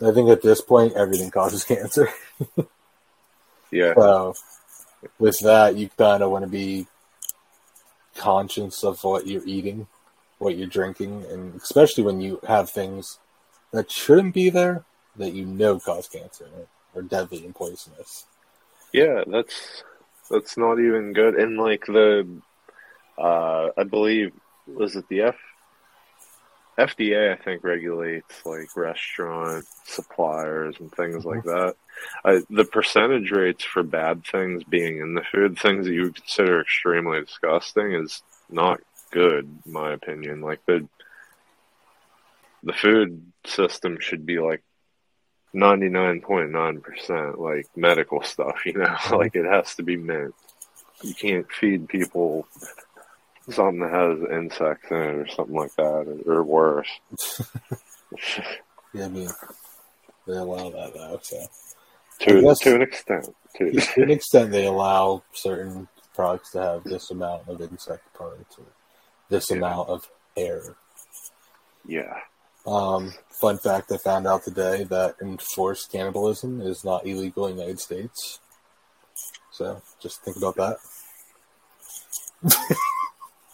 I 0.00 0.10
think 0.12 0.30
at 0.30 0.42
this 0.42 0.60
point, 0.60 0.94
everything 0.94 1.30
causes 1.30 1.64
cancer. 1.64 2.08
yeah. 3.70 3.94
So, 3.94 4.34
with 5.18 5.38
that, 5.40 5.76
you 5.76 5.90
kind 5.96 6.22
of 6.22 6.30
want 6.30 6.44
to 6.44 6.50
be 6.50 6.86
conscious 8.16 8.82
of 8.82 9.02
what 9.04 9.26
you're 9.26 9.46
eating, 9.46 9.86
what 10.38 10.56
you're 10.56 10.66
drinking, 10.66 11.24
and 11.30 11.54
especially 11.56 12.04
when 12.04 12.20
you 12.20 12.40
have 12.46 12.70
things 12.70 13.18
that 13.72 13.90
shouldn't 13.90 14.34
be 14.34 14.50
there 14.50 14.84
that 15.16 15.32
you 15.32 15.44
know 15.44 15.78
cause 15.78 16.08
cancer 16.08 16.48
or 16.94 17.02
deadly 17.02 17.44
and 17.44 17.54
poisonous. 17.54 18.26
Yeah, 18.92 19.24
that's 19.26 19.84
that's 20.30 20.56
not 20.56 20.78
even 20.78 21.12
good. 21.12 21.34
And 21.34 21.56
like 21.56 21.86
the, 21.86 22.26
uh, 23.18 23.68
I 23.76 23.84
believe 23.84 24.32
was 24.66 24.96
it 24.96 25.08
the 25.08 25.22
F 25.22 25.36
FDA, 26.78 27.32
I 27.32 27.42
think, 27.42 27.64
regulates 27.64 28.46
like 28.46 28.74
restaurant 28.76 29.66
suppliers 29.84 30.76
and 30.80 30.90
things 30.92 31.24
like 31.24 31.44
that. 31.44 31.74
Uh, 32.24 32.40
the 32.48 32.64
percentage 32.64 33.30
rates 33.30 33.62
for 33.62 33.82
bad 33.82 34.24
things 34.24 34.64
being 34.64 34.98
in 34.98 35.14
the 35.14 35.22
food, 35.30 35.58
things 35.58 35.86
that 35.86 35.92
you 35.92 36.04
would 36.04 36.16
consider 36.16 36.60
extremely 36.62 37.20
disgusting, 37.20 37.92
is 37.92 38.22
not 38.48 38.80
good, 39.10 39.48
in 39.66 39.72
my 39.72 39.92
opinion. 39.92 40.40
Like 40.40 40.64
the 40.66 40.88
the 42.62 42.72
food 42.72 43.20
system 43.44 43.98
should 44.00 44.24
be 44.24 44.38
like 44.38 44.62
99.9% 45.54 47.38
like 47.38 47.68
medical 47.76 48.22
stuff, 48.22 48.64
you 48.64 48.74
know, 48.74 48.96
like 49.16 49.34
it 49.34 49.44
has 49.44 49.74
to 49.76 49.82
be 49.82 49.96
mint. 49.96 50.34
You 51.02 51.14
can't 51.14 51.50
feed 51.50 51.88
people 51.88 52.46
something 53.50 53.80
that 53.80 53.90
has 53.90 54.18
insects 54.30 54.90
in 54.90 54.96
it 54.96 55.16
or 55.16 55.26
something 55.28 55.56
like 55.56 55.74
that 55.74 56.22
or, 56.26 56.38
or 56.38 56.44
worse. 56.44 56.88
yeah, 58.94 59.06
I 59.06 59.08
mean, 59.08 59.28
they 60.26 60.34
allow 60.34 60.70
that 60.70 60.94
though, 60.94 61.18
so. 61.22 61.44
To, 62.20 62.40
guess, 62.40 62.58
to 62.60 62.74
an 62.76 62.82
extent. 62.82 63.28
To. 63.56 63.72
to 63.94 64.02
an 64.02 64.10
extent, 64.10 64.52
they 64.52 64.66
allow 64.66 65.24
certain 65.32 65.88
products 66.14 66.52
to 66.52 66.62
have 66.62 66.84
this 66.84 67.10
amount 67.10 67.48
of 67.48 67.60
insect 67.60 68.12
parts 68.14 68.56
or 68.58 68.66
this 69.28 69.50
yeah. 69.50 69.56
amount 69.56 69.88
of 69.88 70.08
air. 70.36 70.76
Yeah. 71.86 72.20
Um, 72.66 73.12
fun 73.30 73.58
fact 73.58 73.90
I 73.90 73.96
found 73.96 74.26
out 74.26 74.44
today 74.44 74.84
that 74.84 75.16
enforced 75.20 75.90
cannibalism 75.90 76.60
is 76.60 76.84
not 76.84 77.06
illegal 77.06 77.46
in 77.46 77.56
the 77.56 77.62
United 77.62 77.80
States. 77.80 78.38
So 79.50 79.82
just 80.00 80.22
think 80.22 80.36
about 80.36 80.56
that. 80.56 80.76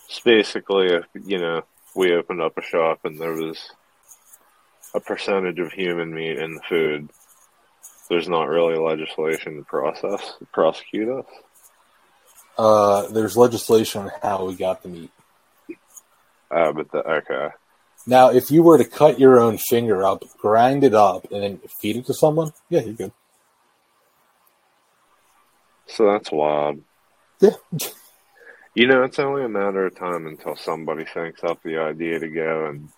it's 0.09 0.21
basically, 0.21 0.87
if, 0.89 1.05
you 1.25 1.39
know, 1.39 1.63
we 1.95 2.13
opened 2.13 2.43
up 2.43 2.59
a 2.59 2.63
shop 2.63 3.01
and 3.05 3.19
there 3.19 3.33
was 3.33 3.59
a 4.95 5.01
percentage 5.01 5.59
of 5.59 5.73
human 5.73 6.15
meat 6.15 6.39
in 6.39 6.55
the 6.55 6.61
food. 6.69 7.09
There's 8.09 8.29
not 8.29 8.49
really 8.49 8.77
legislation 8.77 9.57
to 9.57 9.65
process, 9.65 10.35
to 10.39 10.47
prosecute 10.53 11.09
us. 11.09 11.27
Uh, 12.57 13.09
there's 13.09 13.37
legislation 13.37 14.03
on 14.03 14.11
how 14.23 14.47
we 14.47 14.55
got 14.55 14.83
the 14.83 14.89
meat. 14.89 15.11
Uh, 16.51 16.73
but 16.73 16.91
the, 16.91 16.99
okay. 16.99 17.49
Now, 18.07 18.31
if 18.31 18.51
you 18.51 18.63
were 18.63 18.79
to 18.79 18.85
cut 18.85 19.21
your 19.21 19.39
own 19.39 19.59
finger 19.59 20.05
up, 20.05 20.25
grind 20.39 20.85
it 20.85 20.95
up, 20.95 21.31
and 21.31 21.43
then 21.43 21.61
feed 21.81 21.97
it 21.97 22.07
to 22.07 22.15
someone, 22.15 22.53
yeah, 22.69 22.81
you're 22.81 22.95
good. 22.95 23.13
So 25.87 26.07
that's 26.13 26.31
wild. 26.31 26.83
Yeah. 27.41 27.51
You 28.75 28.87
know, 28.87 29.03
it's 29.03 29.19
only 29.19 29.43
a 29.43 29.49
matter 29.49 29.87
of 29.87 29.97
time 29.97 30.29
until 30.29 30.55
somebody 30.55 31.05
thinks 31.05 31.43
up 31.43 31.61
the 31.65 31.79
idea 31.79 32.21
to 32.21 32.29
go 32.29 32.67
and, 32.67 32.89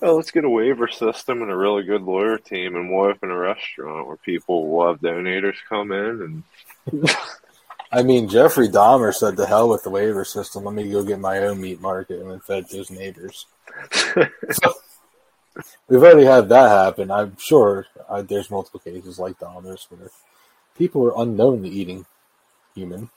oh, 0.00 0.16
let's 0.16 0.30
get 0.30 0.46
a 0.46 0.48
waiver 0.48 0.88
system 0.88 1.42
and 1.42 1.50
a 1.50 1.56
really 1.56 1.82
good 1.82 2.00
lawyer 2.00 2.38
team, 2.38 2.76
and 2.76 2.90
we'll 2.90 3.10
open 3.10 3.30
a 3.30 3.36
restaurant 3.36 4.06
where 4.06 4.16
people 4.16 4.70
will 4.70 4.88
have 4.88 5.00
donators 5.02 5.56
come 5.68 5.92
in 5.92 6.42
and. 6.86 7.08
I 7.92 8.02
mean, 8.02 8.28
Jeffrey 8.28 8.68
Dahmer 8.68 9.14
said, 9.14 9.36
"To 9.36 9.46
hell 9.46 9.68
with 9.68 9.82
the 9.82 9.90
waiver 9.90 10.24
system. 10.24 10.64
Let 10.64 10.74
me 10.74 10.90
go 10.90 11.04
get 11.04 11.20
my 11.20 11.38
own 11.40 11.60
meat 11.60 11.80
market 11.80 12.20
and 12.20 12.30
then 12.30 12.40
fed 12.40 12.68
to 12.70 12.78
his 12.78 12.90
neighbors." 12.90 13.46
We've 15.86 16.02
already 16.02 16.24
had 16.24 16.48
that 16.48 16.70
happen. 16.70 17.10
I'm 17.10 17.36
sure 17.38 17.86
uh, 18.08 18.22
there's 18.22 18.50
multiple 18.50 18.80
cases 18.80 19.18
like 19.18 19.38
Dahmer's 19.38 19.86
where 19.90 20.08
people 20.78 21.04
are 21.06 21.22
unknown 21.22 21.62
to 21.62 21.68
eating 21.68 22.06
human. 22.74 23.10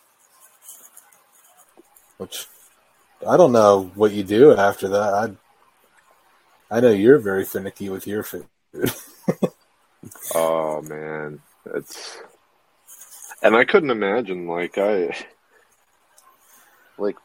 Which 2.18 2.48
I 3.26 3.38
don't 3.38 3.54
know 3.54 3.92
what 3.96 4.12
you 4.12 4.24
do 4.24 4.54
after 4.56 4.90
that. 4.90 5.14
I 5.14 6.78
I 6.78 6.80
know 6.82 6.92
you're 6.92 7.20
very 7.20 7.46
finicky 7.46 7.90
with 7.90 8.06
your 8.08 8.24
food. 8.24 8.48
oh 10.36 10.82
man, 10.82 11.42
it's 11.74 12.18
and 13.46 13.56
I 13.56 13.64
couldn't 13.64 13.92
imagine 13.92 14.48
like 14.48 14.78
I 14.78 15.16
like 16.98 17.16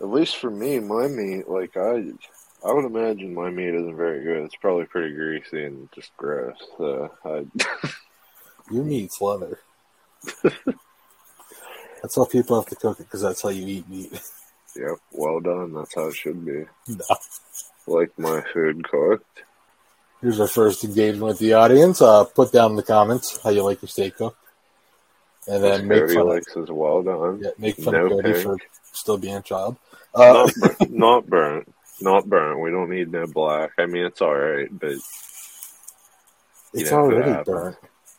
at 0.00 0.08
least 0.08 0.36
for 0.36 0.50
me, 0.50 0.80
my 0.80 1.06
meat 1.08 1.48
like 1.48 1.76
I 1.76 2.04
I 2.66 2.72
would 2.72 2.84
imagine 2.84 3.34
my 3.34 3.50
meat 3.50 3.74
isn't 3.74 3.96
very 3.96 4.22
good. 4.24 4.44
It's 4.44 4.56
probably 4.56 4.86
pretty 4.86 5.14
greasy 5.14 5.64
and 5.64 5.88
just 5.94 6.16
gross. 6.16 6.56
So 6.76 7.10
I 7.24 7.44
Your 8.70 8.84
meat's 8.84 9.20
leather. 9.20 9.60
that's 12.02 12.16
how 12.16 12.24
people 12.24 12.60
have 12.60 12.68
to 12.70 12.76
cook 12.76 13.00
it 13.00 13.04
because 13.04 13.20
that's 13.22 13.42
how 13.42 13.50
you 13.50 13.66
eat 13.66 13.88
meat. 13.88 14.20
Yep, 14.76 14.96
well 15.12 15.38
done. 15.38 15.72
That's 15.72 15.94
how 15.94 16.08
it 16.08 16.16
should 16.16 16.44
be. 16.44 16.64
no. 16.88 17.04
Like 17.86 18.10
my 18.18 18.42
food 18.52 18.82
cooked. 18.82 19.44
Here's 20.20 20.40
our 20.40 20.48
first 20.48 20.82
engagement 20.82 21.26
with 21.26 21.38
the 21.38 21.52
audience. 21.52 22.02
Uh, 22.02 22.24
put 22.24 22.50
down 22.50 22.70
in 22.72 22.76
the 22.76 22.82
comments 22.82 23.38
how 23.44 23.50
you 23.50 23.62
like 23.62 23.80
your 23.82 23.88
steak 23.88 24.16
cooked, 24.16 24.36
and 25.48 25.62
then 25.62 25.86
make 25.88 26.00
Cody 26.02 26.14
fun. 26.14 26.28
likes 26.28 26.54
his 26.54 26.70
well 26.70 27.02
done. 27.02 27.14
Of, 27.34 27.42
yeah, 27.42 27.50
make 27.58 27.76
fun 27.76 27.94
No 27.94 28.06
of 28.06 28.10
Cody 28.12 28.32
pink. 28.32 28.42
for 28.44 28.56
still 28.92 29.18
being 29.18 29.36
a 29.36 29.42
child. 29.42 29.76
Uh, 30.14 30.48
not, 30.54 30.54
burnt, 30.78 30.90
not 30.92 31.26
burnt. 31.26 31.74
Not 32.00 32.26
burnt. 32.26 32.60
We 32.60 32.70
don't 32.70 32.90
need 32.90 33.10
no 33.12 33.26
black. 33.26 33.70
I 33.78 33.86
mean, 33.86 34.04
it's 34.04 34.20
all 34.20 34.34
right, 34.36 34.68
but 34.70 34.92
it's 36.72 36.90
know, 36.90 36.98
already 36.98 37.30
happens. 37.30 37.46
burnt. 37.46 37.76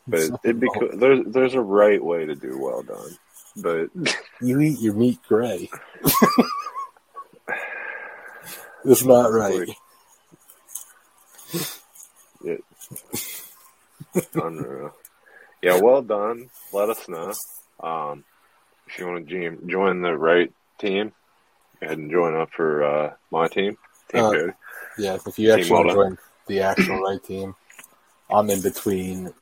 but 0.08 0.20
It's 0.20 0.30
it, 0.44 0.56
nothing 0.56 0.60
be, 0.60 0.68
wrong. 0.68 0.98
there's 1.00 1.26
there's 1.28 1.54
a 1.56 1.62
right 1.62 2.04
way 2.04 2.26
to 2.26 2.36
do 2.36 2.58
well 2.60 2.84
done. 2.84 3.18
But 3.58 3.90
You 4.42 4.60
eat 4.62 4.80
your 4.80 4.94
meat 4.94 5.20
gray. 5.28 5.70
it's 8.86 9.04
not 9.06 9.32
right. 9.32 9.70
it, 12.44 12.64
unreal. 14.36 14.94
Yeah, 15.66 15.82
well 15.82 16.04
done. 16.04 16.52
Let 16.72 16.92
us 16.92 17.10
know. 17.10 17.34
Um, 17.80 18.24
if 18.86 19.00
you 19.00 19.08
want 19.08 19.28
to 19.28 19.58
join 19.66 20.04
the 20.04 20.16
right 20.16 20.54
team, 20.78 21.12
go 21.80 21.88
ahead 21.88 21.98
and 21.98 22.12
join 22.12 22.36
up 22.36 22.52
for 22.52 22.84
uh, 22.84 23.14
my 23.32 23.48
team, 23.48 23.76
Team 24.12 24.24
Uh, 24.24 24.32
Cody. 24.32 24.54
Yeah, 25.00 25.18
if 25.26 25.40
you 25.40 25.52
actually 25.52 25.72
want 25.72 25.90
join 25.90 26.18
the 26.46 26.62
actual 26.62 27.02
right 27.02 27.24
team, 27.24 27.56
I'm 28.30 28.48
in 28.52 28.62
between. 28.62 29.34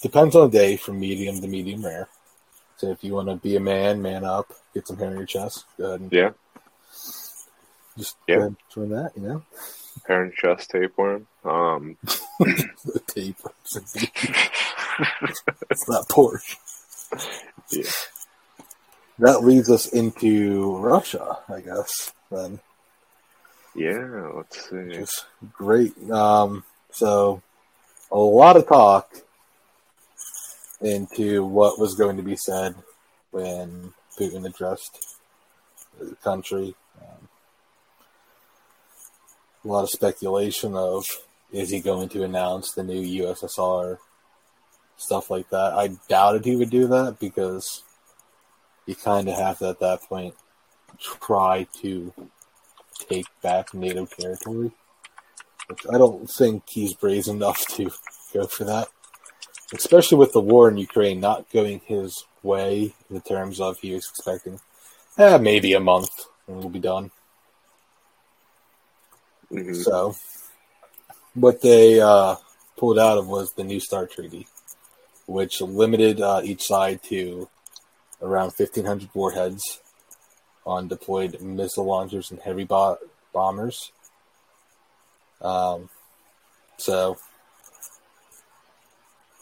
Depends 0.00 0.34
on 0.34 0.50
the 0.50 0.58
day, 0.58 0.76
from 0.78 0.98
medium 0.98 1.42
to 1.42 1.46
medium 1.46 1.84
rare. 1.84 2.08
So 2.78 2.90
if 2.90 3.04
you 3.04 3.12
want 3.12 3.28
to 3.28 3.36
be 3.36 3.56
a 3.56 3.60
man, 3.60 4.00
man 4.00 4.24
up, 4.24 4.50
get 4.72 4.88
some 4.88 4.96
hair 4.96 5.08
on 5.08 5.18
your 5.18 5.26
chest, 5.26 5.66
go 5.76 5.88
ahead 5.88 6.00
and 6.00 6.10
Yeah, 6.10 6.30
just 7.98 8.16
Yeah. 8.26 8.44
and 8.44 8.56
join 8.74 8.88
that. 8.88 9.12
You 9.14 9.22
know, 9.22 9.42
parent 10.06 10.34
chest 10.36 10.70
tapeworm. 10.70 11.26
Um, 11.44 11.98
the 12.38 13.02
tape. 13.06 13.36
it's 15.70 15.88
not 15.88 16.08
pork. 16.08 16.42
Yeah. 17.70 17.90
That 19.18 19.44
leads 19.44 19.70
us 19.70 19.86
into 19.86 20.76
Russia, 20.78 21.38
I 21.48 21.60
guess. 21.60 22.12
Then. 22.30 22.60
yeah, 23.74 24.30
let's 24.34 24.70
see. 24.70 24.76
which 24.76 24.96
is 24.96 25.24
great. 25.52 25.92
Um, 26.10 26.64
so, 26.90 27.42
a 28.10 28.18
lot 28.18 28.56
of 28.56 28.66
talk 28.66 29.10
into 30.80 31.44
what 31.44 31.78
was 31.78 31.94
going 31.94 32.16
to 32.16 32.22
be 32.22 32.36
said 32.36 32.74
when 33.30 33.92
Putin 34.18 34.46
addressed 34.46 35.04
the 35.98 36.16
country. 36.16 36.74
Um, 37.00 37.28
a 39.64 39.68
lot 39.68 39.82
of 39.82 39.90
speculation 39.90 40.74
of 40.74 41.04
is 41.52 41.70
he 41.70 41.80
going 41.80 42.08
to 42.10 42.22
announce 42.22 42.72
the 42.72 42.82
new 42.82 43.24
USSR, 43.24 43.98
stuff 45.00 45.30
like 45.30 45.48
that. 45.50 45.72
I 45.72 45.88
doubted 46.08 46.44
he 46.44 46.56
would 46.56 46.70
do 46.70 46.86
that 46.88 47.18
because 47.18 47.82
you 48.86 48.94
kind 48.94 49.28
of 49.28 49.36
have 49.36 49.58
to, 49.58 49.68
at 49.68 49.80
that 49.80 50.02
point, 50.02 50.34
try 50.98 51.66
to 51.80 52.12
take 53.08 53.26
back 53.42 53.72
NATO 53.72 54.06
territory. 54.06 54.72
Which 55.68 55.86
I 55.92 55.98
don't 55.98 56.28
think 56.28 56.64
he's 56.68 56.94
brazen 56.94 57.36
enough 57.36 57.66
to 57.76 57.90
go 58.34 58.46
for 58.46 58.64
that. 58.64 58.88
Especially 59.72 60.18
with 60.18 60.32
the 60.32 60.40
war 60.40 60.68
in 60.68 60.76
Ukraine 60.76 61.20
not 61.20 61.50
going 61.50 61.80
his 61.86 62.24
way 62.42 62.92
in 63.08 63.14
the 63.14 63.20
terms 63.20 63.60
of 63.60 63.78
he 63.78 63.94
was 63.94 64.08
expecting 64.08 64.58
eh, 65.16 65.38
maybe 65.38 65.72
a 65.74 65.80
month 65.80 66.26
and 66.48 66.56
we'll 66.58 66.68
be 66.68 66.80
done. 66.80 67.10
Mhm. 69.52 69.84
So 69.84 70.16
what 71.34 71.60
they 71.60 72.00
uh, 72.00 72.36
pulled 72.76 72.98
out 72.98 73.18
of 73.18 73.28
was 73.28 73.52
the 73.52 73.64
New 73.64 73.80
START 73.80 74.10
Treaty, 74.10 74.48
which 75.30 75.60
limited 75.60 76.20
uh, 76.20 76.40
each 76.42 76.64
side 76.64 77.00
to 77.04 77.48
around 78.20 78.52
1,500 78.56 79.08
warheads 79.14 79.80
on 80.66 80.88
deployed 80.88 81.40
missile 81.40 81.84
launchers 81.84 82.32
and 82.32 82.40
heavy 82.40 82.64
bo- 82.64 82.98
bombers. 83.32 83.92
Um, 85.40 85.88
so 86.78 87.16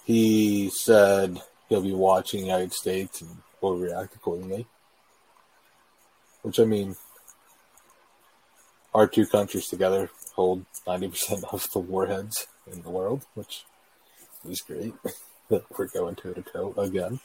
he 0.04 0.68
said 0.68 1.40
he'll 1.70 1.80
be 1.80 1.94
watching 1.94 2.40
the 2.40 2.46
United 2.48 2.74
States 2.74 3.22
and 3.22 3.38
will 3.62 3.78
react 3.78 4.14
accordingly. 4.14 4.66
Which 6.42 6.60
I 6.60 6.64
mean, 6.64 6.96
our 8.94 9.06
two 9.06 9.26
countries 9.26 9.68
together 9.68 10.10
hold 10.34 10.66
90% 10.86 11.44
of 11.50 11.66
the 11.72 11.78
warheads 11.78 12.46
in 12.70 12.82
the 12.82 12.90
world, 12.90 13.24
which 13.34 13.64
is 14.46 14.60
great. 14.60 14.92
that 15.50 15.64
We're 15.76 15.86
going 15.86 16.16
toe 16.16 16.32
to 16.32 16.42
toe 16.42 16.74
again. 16.76 17.20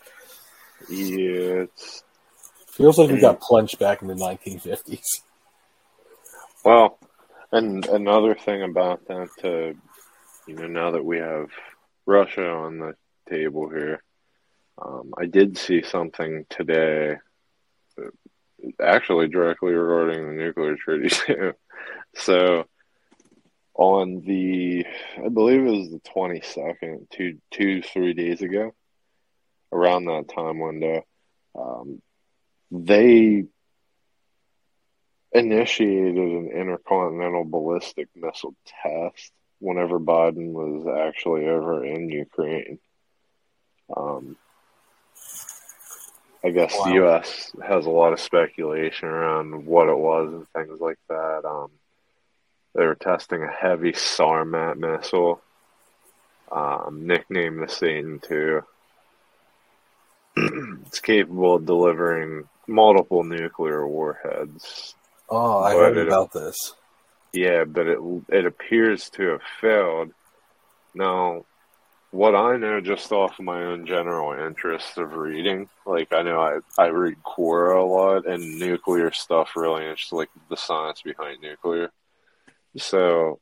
Yeah, 0.89 1.63
it's 1.63 2.03
Feels 2.73 2.97
like 2.97 3.11
we 3.11 3.21
got 3.21 3.39
plunged 3.39 3.77
back 3.77 4.01
in 4.01 4.07
the 4.07 4.15
1950s. 4.15 5.21
Well, 6.65 6.97
and 7.51 7.85
another 7.85 8.33
thing 8.33 8.63
about 8.63 9.05
that, 9.05 9.29
uh, 9.43 9.77
you 10.47 10.55
know, 10.55 10.65
now 10.65 10.89
that 10.89 11.05
we 11.05 11.19
have 11.19 11.49
Russia 12.07 12.49
on 12.49 12.79
the 12.79 12.95
table 13.29 13.69
here, 13.69 14.01
um, 14.81 15.13
I 15.15 15.27
did 15.27 15.55
see 15.55 15.83
something 15.83 16.47
today, 16.49 17.17
uh, 18.01 18.73
actually 18.81 19.27
directly 19.27 19.73
regarding 19.73 20.25
the 20.25 20.43
nuclear 20.43 20.75
treaty 20.75 21.09
too. 21.09 21.53
So, 22.15 22.65
on 23.75 24.21
the, 24.21 24.85
I 25.23 25.29
believe 25.29 25.61
it 25.61 25.71
was 25.71 25.89
the 25.89 25.99
twenty 25.99 26.41
second, 26.41 27.07
two, 27.11 27.39
two, 27.51 27.81
three 27.81 28.13
days 28.13 28.41
ago, 28.41 28.73
around 29.71 30.05
that 30.05 30.29
time 30.33 30.59
window, 30.59 31.03
um, 31.55 32.01
they 32.71 33.45
initiated 35.31 36.15
an 36.17 36.49
intercontinental 36.49 37.45
ballistic 37.45 38.07
missile 38.15 38.55
test 38.83 39.31
whenever 39.59 39.99
Biden 39.99 40.51
was 40.51 40.85
actually 40.87 41.47
over 41.47 41.83
in 41.83 42.09
Ukraine. 42.09 42.79
Um, 43.95 44.35
I 46.43 46.49
guess 46.49 46.77
Wow. 46.77 46.83
the 46.85 46.93
U.S. 46.95 47.51
has 47.65 47.85
a 47.85 47.89
lot 47.89 48.13
of 48.13 48.19
speculation 48.19 49.07
around 49.07 49.65
what 49.65 49.87
it 49.87 49.97
was 49.97 50.33
and 50.33 50.47
things 50.49 50.79
like 50.81 50.99
that. 51.09 51.45
Um, 51.45 51.71
they 52.75 52.85
were 52.85 52.95
testing 52.95 53.43
a 53.43 53.51
heavy 53.51 53.91
Sarmat 53.93 54.77
missile, 54.77 55.41
um, 56.51 57.05
nicknamed 57.05 57.61
the 57.61 57.67
Satan 57.67 58.19
II. 58.29 58.59
it's 60.87 60.99
capable 60.99 61.55
of 61.55 61.65
delivering 61.65 62.47
multiple 62.67 63.23
nuclear 63.23 63.87
warheads 63.87 64.95
Oh, 65.29 65.59
I 65.59 65.73
heard 65.73 65.97
it- 65.97 66.07
about 66.07 66.31
this. 66.33 66.75
Yeah, 67.31 67.63
but 67.63 67.87
it 67.87 67.97
it 68.29 68.45
appears 68.45 69.09
to 69.11 69.23
have 69.29 69.41
failed. 69.59 70.11
Now, 70.93 71.45
what 72.11 72.35
I 72.35 72.57
know 72.57 72.79
just 72.79 73.11
off 73.11 73.39
of 73.39 73.45
my 73.45 73.63
own 73.63 73.87
general 73.87 74.33
interest 74.45 74.99
of 74.99 75.13
reading, 75.15 75.67
like 75.83 76.13
I 76.13 76.21
know 76.21 76.39
I 76.39 76.59
I 76.79 76.87
read 76.89 77.15
Quora 77.25 77.81
a 77.81 77.83
lot 77.83 78.27
and 78.27 78.59
nuclear 78.59 79.11
stuff 79.11 79.55
really 79.55 79.83
interests 79.85 80.11
like 80.11 80.29
the 80.49 80.57
science 80.57 81.01
behind 81.01 81.41
nuclear. 81.41 81.91
So 82.77 83.39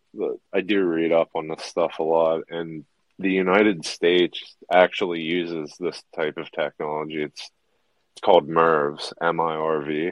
I 0.54 0.62
do 0.62 0.84
read 0.84 1.12
up 1.12 1.30
on 1.36 1.48
this 1.48 1.64
stuff 1.64 2.00
a 2.00 2.04
lot, 2.04 2.44
and 2.50 2.86
the 3.20 3.32
United 3.32 3.86
States 3.86 4.56
actually 4.72 5.22
uses 5.22 5.76
this 5.80 6.02
type 6.16 6.38
of 6.38 6.52
technology. 6.52 7.24
It's 7.24 7.50
it's 8.14 8.22
called 8.22 8.50
MIRVs, 8.50 9.14
M 9.22 9.40
I 9.40 9.56
R 9.56 9.82
V 9.82 10.12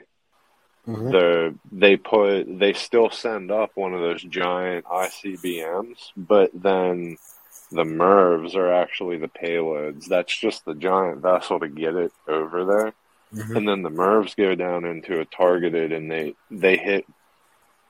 Mhm. 0.88 1.12
the 1.12 1.56
they 1.72 1.98
put 1.98 2.46
they 2.58 2.74
still 2.74 3.10
send 3.10 3.52
up 3.52 3.72
one 3.76 3.94
of 3.94 4.00
those 4.00 4.24
giant 4.24 4.86
ICBMs, 4.86 6.12
but 6.16 6.50
then 6.54 7.18
the 7.72 7.84
MIRVs 7.84 8.56
are 8.56 8.72
actually 8.74 9.18
the 9.18 9.28
payloads. 9.28 10.06
That's 10.06 10.36
just 10.36 10.66
the 10.66 10.74
giant 10.74 11.22
vessel 11.22 11.60
to 11.60 11.68
get 11.68 11.96
it 11.96 12.12
over 12.28 12.66
there. 12.66 12.94
Mhm. 13.36 13.56
And 13.58 13.68
then 13.68 13.82
the 13.84 13.92
MIRVs 13.92 14.36
go 14.36 14.56
down 14.56 14.86
into 14.86 15.20
a 15.20 15.26
targeted 15.26 15.92
and 15.92 16.10
they, 16.10 16.34
they 16.50 16.78
hit 16.78 17.06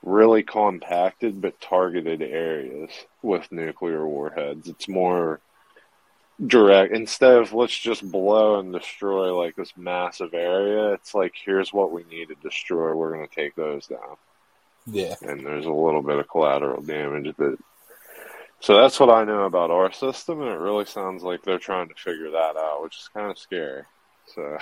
really 0.09 0.43
compacted 0.43 1.41
but 1.41 1.59
targeted 1.61 2.21
areas 2.21 2.89
with 3.21 3.51
nuclear 3.51 4.07
warheads. 4.07 4.67
It's 4.67 4.87
more 4.87 5.39
direct. 6.45 6.93
Instead 6.93 7.33
of 7.37 7.53
let's 7.53 7.77
just 7.77 8.09
blow 8.11 8.59
and 8.59 8.71
destroy 8.73 9.35
like 9.37 9.55
this 9.55 9.73
massive 9.77 10.33
area, 10.33 10.93
it's 10.93 11.13
like 11.13 11.33
here's 11.45 11.73
what 11.73 11.91
we 11.91 12.03
need 12.05 12.29
to 12.29 12.35
destroy. 12.35 12.93
We're 12.95 13.13
going 13.15 13.27
to 13.27 13.35
take 13.35 13.55
those 13.55 13.87
down 13.87 14.15
Yeah. 14.85 15.15
and 15.21 15.45
there's 15.45 15.65
a 15.65 15.71
little 15.71 16.01
bit 16.01 16.19
of 16.19 16.29
collateral 16.29 16.81
damage 16.81 17.33
but 17.37 17.55
so 18.61 18.75
that's 18.75 18.99
what 18.99 19.09
I 19.09 19.23
know 19.23 19.43
about 19.43 19.71
our 19.71 19.91
system 19.91 20.41
and 20.41 20.49
it 20.49 20.59
really 20.59 20.85
sounds 20.85 21.23
like 21.23 21.43
they're 21.43 21.59
trying 21.59 21.87
to 21.89 21.95
figure 21.95 22.31
that 22.31 22.57
out 22.57 22.83
which 22.83 22.97
is 22.97 23.09
kind 23.13 23.29
of 23.31 23.37
scary 23.37 23.83
so 24.33 24.57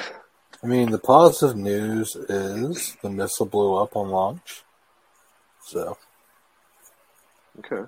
I 0.64 0.66
mean, 0.68 0.90
the 0.92 0.98
positive 0.98 1.56
news 1.58 2.16
is 2.16 2.98
the 3.04 3.10
missile 3.12 3.46
blew 3.46 3.76
up 3.76 3.96
on 3.96 4.10
launch. 4.10 4.64
So 5.68 5.98
okay 7.60 7.84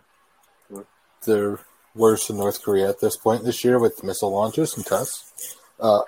they're 1.25 1.59
worse 1.95 2.27
than 2.27 2.37
North 2.37 2.63
Korea 2.63 2.89
at 2.89 2.99
this 3.01 3.17
point 3.17 3.43
this 3.43 3.63
year 3.63 3.77
with 3.79 4.03
missile 4.03 4.31
launches 4.31 4.75
and 4.77 4.85
tests. 4.85 5.57
Uh, 5.79 6.01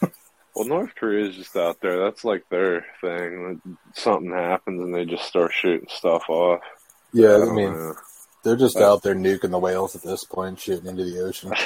well 0.54 0.64
North 0.66 0.94
Korea 0.94 1.26
is 1.26 1.36
just 1.36 1.56
out 1.56 1.80
there 1.80 1.98
that's 2.04 2.24
like 2.24 2.44
their 2.50 2.84
thing 3.00 3.60
something 3.94 4.30
happens 4.32 4.82
and 4.82 4.94
they 4.94 5.04
just 5.04 5.24
start 5.24 5.52
shooting 5.52 5.88
stuff 5.90 6.24
off 6.28 6.60
yeah, 7.12 7.34
I 7.34 7.38
don't 7.38 7.54
mean, 7.56 7.72
know. 7.72 7.94
they're 8.44 8.56
just 8.56 8.76
Uh, 8.76 8.92
out 8.92 9.02
there 9.02 9.14
nuking 9.16 9.50
the 9.50 9.58
whales 9.58 9.96
at 9.96 10.02
this 10.02 10.22
point, 10.24 10.60
shooting 10.60 10.86
into 10.86 11.04
the 11.04 11.20
ocean. 11.20 11.52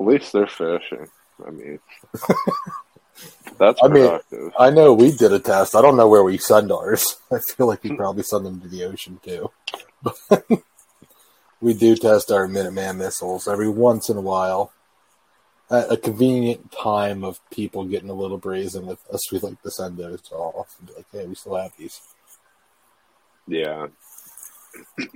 At 0.00 0.06
least 0.06 0.32
they're 0.32 0.46
fishing 0.48 1.06
I 1.46 1.50
mean 1.50 1.78
that's 3.58 3.80
I 3.82 3.88
mean- 3.88 4.20
I 4.58 4.70
know 4.70 4.92
we 4.92 5.12
did 5.12 5.32
a 5.32 5.38
test. 5.38 5.74
I 5.74 5.82
don't 5.82 5.96
know 5.96 6.08
where 6.08 6.22
we 6.22 6.38
send 6.38 6.70
ours. 6.72 7.16
I 7.32 7.38
feel 7.56 7.66
like 7.66 7.82
we 7.84 7.96
probably 7.96 8.22
send 8.22 8.46
them 8.46 8.60
to 8.60 8.68
the 8.68 8.84
ocean 8.84 9.20
too. 9.22 9.50
But 10.02 10.46
we 11.60 11.74
do 11.74 11.96
test 11.96 12.30
our 12.30 12.46
Minuteman 12.46 12.96
missiles 12.96 13.48
every 13.48 13.68
once 13.68 14.08
in 14.08 14.16
a 14.16 14.22
while. 14.22 14.72
At 15.70 15.92
a 15.92 15.96
convenient 15.98 16.72
time 16.72 17.22
of 17.24 17.40
people 17.50 17.84
getting 17.84 18.08
a 18.08 18.14
little 18.14 18.38
brazen 18.38 18.86
with 18.86 19.00
us, 19.12 19.30
we 19.30 19.38
like 19.38 19.60
to 19.62 19.70
send 19.70 19.98
those 19.98 20.22
off 20.32 20.74
and 20.78 20.88
be 20.88 20.94
like, 20.94 21.06
hey, 21.12 21.26
we 21.26 21.34
still 21.34 21.56
have 21.56 21.72
these. 21.78 22.00
Yeah. 23.46 23.88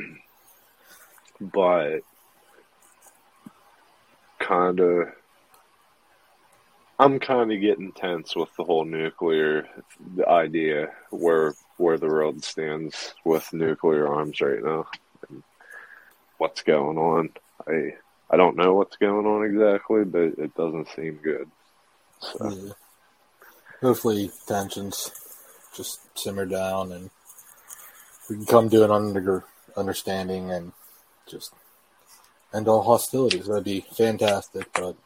but 1.41 2.01
kind 4.41 4.81
of 4.81 5.09
I'm 7.03 7.19
kind 7.19 7.53
of 7.53 7.61
getting 7.61 7.93
tense 7.93 8.37
with 8.37 8.55
the 8.57 8.65
whole 8.65 8.85
nuclear 8.85 9.67
idea 10.27 10.93
where 11.11 11.55
where 11.77 11.99
the 11.99 12.07
world 12.07 12.45
stands 12.45 13.15
with 13.25 13.53
nuclear 13.53 14.07
arms 14.07 14.41
right 14.41 14.63
now 14.63 14.87
and 15.29 15.43
what's 16.39 16.63
going 16.63 16.99
on. 16.99 17.31
I 17.67 17.95
I 18.31 18.37
don't 18.37 18.57
know 18.57 18.75
what's 18.75 18.97
going 18.97 19.27
on 19.27 19.45
exactly, 19.45 20.05
but 20.05 20.39
it 20.39 20.55
doesn't 20.55 20.89
seem 20.91 21.19
good. 21.23 21.51
So, 22.21 22.51
Yeah. 22.51 22.73
Hopefully 23.81 24.31
tensions 24.47 25.11
just 25.75 26.01
simmer 26.17 26.47
down 26.47 26.93
and 26.93 27.11
we 28.31 28.37
can 28.37 28.47
come 28.47 28.71
to 28.71 28.85
an 28.85 28.93
under, 28.93 29.45
understanding 29.77 30.53
and 30.53 30.71
just 31.27 31.53
end 32.55 32.69
all 32.69 32.83
hostilities. 32.83 33.47
That'd 33.47 33.65
be 33.65 33.85
fantastic, 33.97 34.69
but 34.73 34.97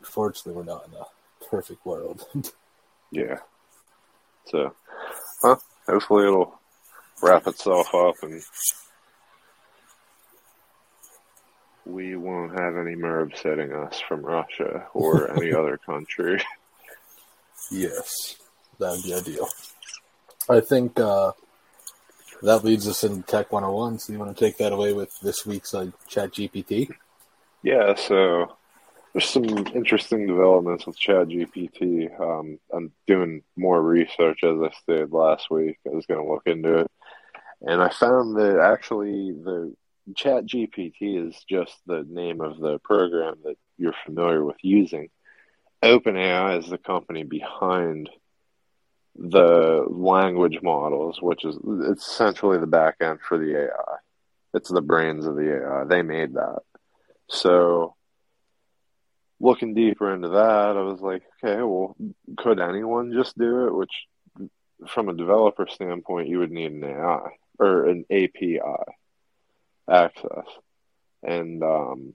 unfortunately 0.00 0.54
we're 0.54 0.72
not 0.72 0.86
in 0.86 0.94
a 0.94 1.46
perfect 1.48 1.84
world. 1.84 2.24
yeah. 3.10 3.38
So, 4.46 4.74
huh, 5.42 5.56
hopefully 5.86 6.26
it'll 6.26 6.58
wrap 7.22 7.46
itself 7.46 7.94
up 7.94 8.14
and 8.22 8.42
we 11.84 12.16
won't 12.16 12.52
have 12.52 12.76
any 12.76 12.94
MIRVs 12.94 13.42
hitting 13.42 13.72
us 13.72 13.98
from 14.00 14.20
Russia 14.20 14.86
or 14.92 15.30
any 15.32 15.52
other 15.58 15.78
country. 15.78 16.40
yes, 17.70 18.36
that 18.78 18.90
would 18.92 19.02
be 19.02 19.14
ideal. 19.14 19.48
I 20.48 20.60
think 20.60 20.98
uh, 21.00 21.32
that 22.42 22.64
leads 22.64 22.86
us 22.86 23.04
into 23.04 23.22
Tech 23.22 23.52
101. 23.52 23.98
So 23.98 24.12
you 24.12 24.18
want 24.18 24.36
to 24.36 24.44
take 24.44 24.58
that 24.58 24.72
away 24.72 24.92
with 24.92 25.10
this 25.20 25.44
week's 25.44 25.74
uh, 25.74 25.90
Chat 26.06 26.32
GPT? 26.32 26.88
Yeah, 27.62 27.94
so 27.96 28.56
there's 29.12 29.28
some 29.28 29.44
interesting 29.74 30.26
developments 30.26 30.86
with 30.86 30.98
ChatGPT. 30.98 32.20
Um, 32.20 32.58
I'm 32.72 32.92
doing 33.06 33.42
more 33.56 33.82
research 33.82 34.44
as 34.44 34.58
I 34.60 34.70
stated 34.82 35.12
last 35.12 35.50
week. 35.50 35.78
I 35.86 35.90
was 35.90 36.06
going 36.06 36.24
to 36.24 36.30
look 36.30 36.46
into 36.46 36.78
it, 36.78 36.90
and 37.62 37.82
I 37.82 37.88
found 37.88 38.36
that 38.36 38.60
actually 38.60 39.32
the 39.32 39.74
ChatGPT 40.12 41.28
is 41.28 41.44
just 41.48 41.74
the 41.86 42.04
name 42.08 42.40
of 42.40 42.58
the 42.58 42.78
program 42.78 43.36
that 43.44 43.56
you're 43.76 43.94
familiar 44.04 44.44
with 44.44 44.56
using. 44.62 45.08
OpenAI 45.82 46.58
is 46.58 46.68
the 46.68 46.78
company 46.78 47.24
behind 47.24 48.10
the 49.16 49.84
language 49.88 50.58
models, 50.62 51.20
which 51.20 51.44
is 51.44 51.58
it's 51.82 52.06
essentially 52.06 52.58
the 52.58 52.66
back 52.66 52.96
end 53.00 53.20
for 53.20 53.38
the 53.38 53.64
AI. 53.64 53.96
It's 54.54 54.70
the 54.70 54.80
brains 54.80 55.26
of 55.26 55.36
the 55.36 55.62
AI. 55.62 55.84
They 55.84 56.02
made 56.02 56.34
that. 56.34 56.60
So 57.28 57.94
looking 59.40 59.74
deeper 59.74 60.12
into 60.12 60.28
that, 60.28 60.76
I 60.76 60.80
was 60.80 61.00
like, 61.00 61.22
okay, 61.42 61.62
well, 61.62 61.96
could 62.36 62.60
anyone 62.60 63.12
just 63.12 63.38
do 63.38 63.66
it? 63.66 63.74
Which, 63.74 64.06
from 64.88 65.08
a 65.08 65.14
developer 65.14 65.66
standpoint, 65.68 66.28
you 66.28 66.38
would 66.38 66.50
need 66.50 66.72
an 66.72 66.84
AI 66.84 67.30
or 67.58 67.86
an 67.86 68.04
API 68.10 68.60
access. 69.90 70.46
And 71.22 71.62
um, 71.62 72.14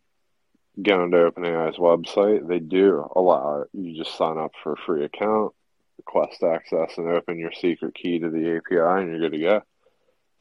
going 0.82 1.12
to 1.12 1.18
OpenAI's 1.18 1.78
website, 1.78 2.48
they 2.48 2.60
do 2.60 3.06
allow. 3.16 3.66
You 3.74 3.98
just 4.02 4.18
sign 4.18 4.38
up 4.38 4.52
for 4.64 4.74
a 4.74 4.78
free 4.78 5.06
account, 5.06 5.54
request 5.98 6.44
access, 6.44 6.98
and 6.98 7.10
open 7.10 7.38
your 7.38 7.52
secret 7.52 7.96
key 7.96 8.20
to 8.20 8.30
the 8.30 8.58
API, 8.58 9.02
and 9.02 9.12
you're 9.12 9.30
good 9.30 9.38
to 9.38 9.44
go. 9.44 9.62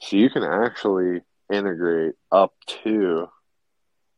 So 0.01 0.17
you 0.17 0.31
can 0.31 0.43
actually 0.43 1.21
integrate 1.53 2.15
up 2.31 2.55
to 2.85 3.29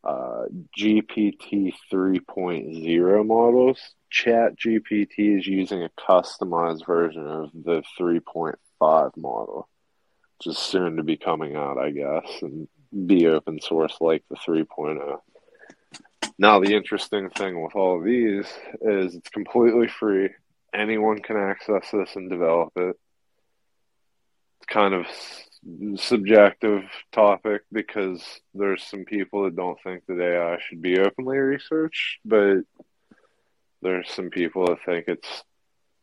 uh, 0.04 0.44
GPT 0.78 1.72
3.0 1.92 3.26
models. 3.26 3.80
Chat 4.10 4.58
GPT 4.58 5.38
is 5.38 5.46
using 5.46 5.82
a 5.82 5.90
customized 5.98 6.86
version 6.86 7.26
of 7.26 7.50
the 7.52 7.82
3.5 7.98 9.16
model, 9.16 9.68
which 10.38 10.54
is 10.54 10.58
soon 10.58 10.96
to 10.96 11.02
be 11.02 11.16
coming 11.16 11.56
out, 11.56 11.78
I 11.78 11.90
guess, 11.90 12.42
and 12.42 12.68
be 13.06 13.26
open 13.26 13.60
source 13.60 13.96
like 14.00 14.22
the 14.28 14.36
3.0. 14.36 15.18
Now, 16.38 16.60
the 16.60 16.74
interesting 16.74 17.30
thing 17.30 17.62
with 17.62 17.74
all 17.74 17.98
of 17.98 18.04
these 18.04 18.46
is 18.80 19.14
it's 19.14 19.30
completely 19.30 19.88
free. 19.88 20.30
Anyone 20.74 21.20
can 21.20 21.36
access 21.36 21.90
this 21.92 22.16
and 22.16 22.28
develop 22.28 22.72
it. 22.76 22.96
It's 24.58 24.66
kind 24.68 24.94
of 24.94 25.06
subjective 25.96 26.82
topic 27.12 27.62
because 27.72 28.22
there's 28.54 28.82
some 28.82 29.04
people 29.04 29.44
that 29.44 29.56
don't 29.56 29.78
think 29.82 30.04
that 30.06 30.20
AI 30.20 30.58
should 30.60 30.82
be 30.82 30.98
openly 30.98 31.38
researched, 31.38 32.18
but 32.24 32.58
there's 33.82 34.10
some 34.10 34.30
people 34.30 34.66
that 34.66 34.84
think 34.84 35.06
it's 35.08 35.44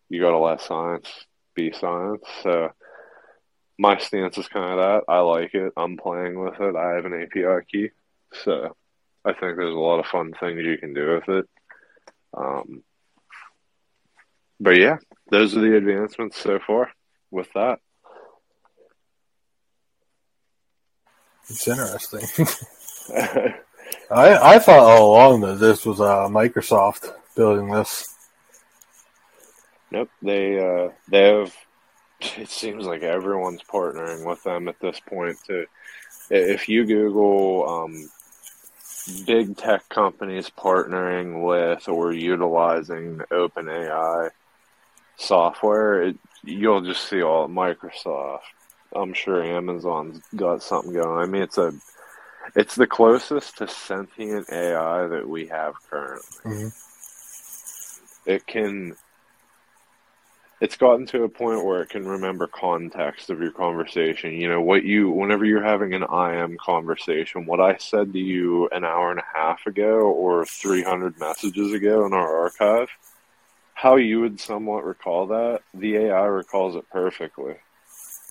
you 0.10 0.22
gotta 0.22 0.38
let 0.38 0.62
science 0.62 1.26
be 1.56 1.72
science. 1.72 2.24
So 2.44 2.72
my 3.78 3.98
stance 3.98 4.38
is 4.38 4.48
kind 4.48 4.72
of 4.72 4.78
that. 4.78 5.12
I 5.12 5.20
like 5.20 5.54
it. 5.54 5.74
I'm 5.78 5.98
playing 5.98 6.40
with 6.40 6.60
it. 6.60 6.76
I 6.76 6.96
have 6.96 7.06
an 7.06 7.22
API 7.22 7.66
key, 7.72 7.90
so 8.44 8.76
I 9.24 9.34
think 9.34 9.58
there's 9.58 9.76
a 9.76 9.80
lot 9.80 10.00
of 10.00 10.06
fun 10.08 10.34
things 10.40 10.64
you 10.64 10.78
can 10.78 10.94
do 10.94 11.16
with 11.16 11.30
it. 11.30 11.50
Um, 12.36 12.84
but 14.60 14.78
yeah, 14.78 14.98
those 15.30 15.56
are 15.56 15.62
the 15.62 15.76
advancements 15.76 16.38
so 16.38 16.60
far 16.66 16.92
with 17.32 17.48
that. 17.54 17.80
It's 21.50 21.68
interesting. 21.68 22.22
I 24.12 24.56
I 24.56 24.60
thought 24.60 24.80
all 24.80 25.12
along 25.12 25.42
that 25.42 25.60
this 25.60 25.86
was 25.86 26.00
uh, 26.00 26.28
Microsoft 26.30 27.14
building 27.36 27.70
this. 27.70 28.16
Nope, 29.92 30.10
they 30.22 30.60
uh, 30.60 30.90
they 31.10 31.28
have. 31.28 31.56
It 32.38 32.50
seems 32.50 32.86
like 32.86 33.02
everyone's 33.02 33.64
partnering 33.64 34.28
with 34.28 34.44
them 34.44 34.68
at 34.68 34.80
this 34.80 35.00
point. 35.00 35.38
To 35.48 35.66
if 36.30 36.70
you 36.70 36.86
Google 36.86 37.68
um, 37.68 38.10
big 39.26 39.58
tech 39.58 39.90
companies 39.90 40.52
partnering 40.56 41.44
with 41.44 41.90
or 41.90 42.14
utilizing 42.14 43.22
OpenAI 43.32 44.30
software, 45.18 46.04
it, 46.04 46.18
you'll 46.44 46.82
just 46.82 47.10
see 47.10 47.24
all 47.24 47.48
Microsoft. 47.48 48.40
I'm 48.96 49.14
sure 49.14 49.44
Amazon's 49.44 50.22
got 50.36 50.64
something 50.64 50.94
going. 50.94 51.18
I 51.18 51.26
mean, 51.26 51.42
it's 51.42 51.58
a 51.58 51.74
It's 52.56 52.76
the 52.76 52.88
closest 52.88 53.58
to 53.60 53.68
sentient 53.68 54.50
AI 54.52 55.08
that 55.08 55.28
we 55.28 55.48
have 55.48 55.76
currently. 55.90 56.24
hmm 56.44 56.68
It 58.26 58.46
can. 58.48 58.96
It's 60.60 60.78
gotten 60.78 61.08
to 61.08 61.24
a 61.24 61.30
point 61.30 61.66
where 61.66 61.82
it 61.82 61.90
can 61.90 62.08
remember 62.08 62.46
context 62.46 63.32
of 63.32 63.40
your 63.42 63.52
conversation. 63.52 64.34
You 64.34 64.48
know, 64.48 64.62
what 64.62 64.84
you, 64.84 65.10
whenever 65.10 65.44
you're 65.44 65.64
having 65.64 65.94
an 65.96 66.04
IM 66.04 66.58
conversation, 66.64 67.48
what 67.48 67.60
I 67.60 67.78
said 67.78 68.14
to 68.14 68.20
you 68.20 68.70
an 68.70 68.84
hour 68.86 69.10
and 69.10 69.20
a 69.20 69.38
half 69.38 69.66
ago 69.66 70.02
or 70.02 70.46
300 70.46 71.20
messages 71.20 71.74
ago 71.74 72.06
in 72.06 72.14
our 72.14 72.42
archive, 72.44 72.90
how 73.74 73.96
you 73.96 74.22
would 74.22 74.40
somewhat 74.40 74.86
recall 74.86 75.26
that, 75.28 75.62
the 75.74 75.96
AI 75.96 76.26
recalls 76.26 76.76
it 76.76 76.88
perfectly. 76.92 77.56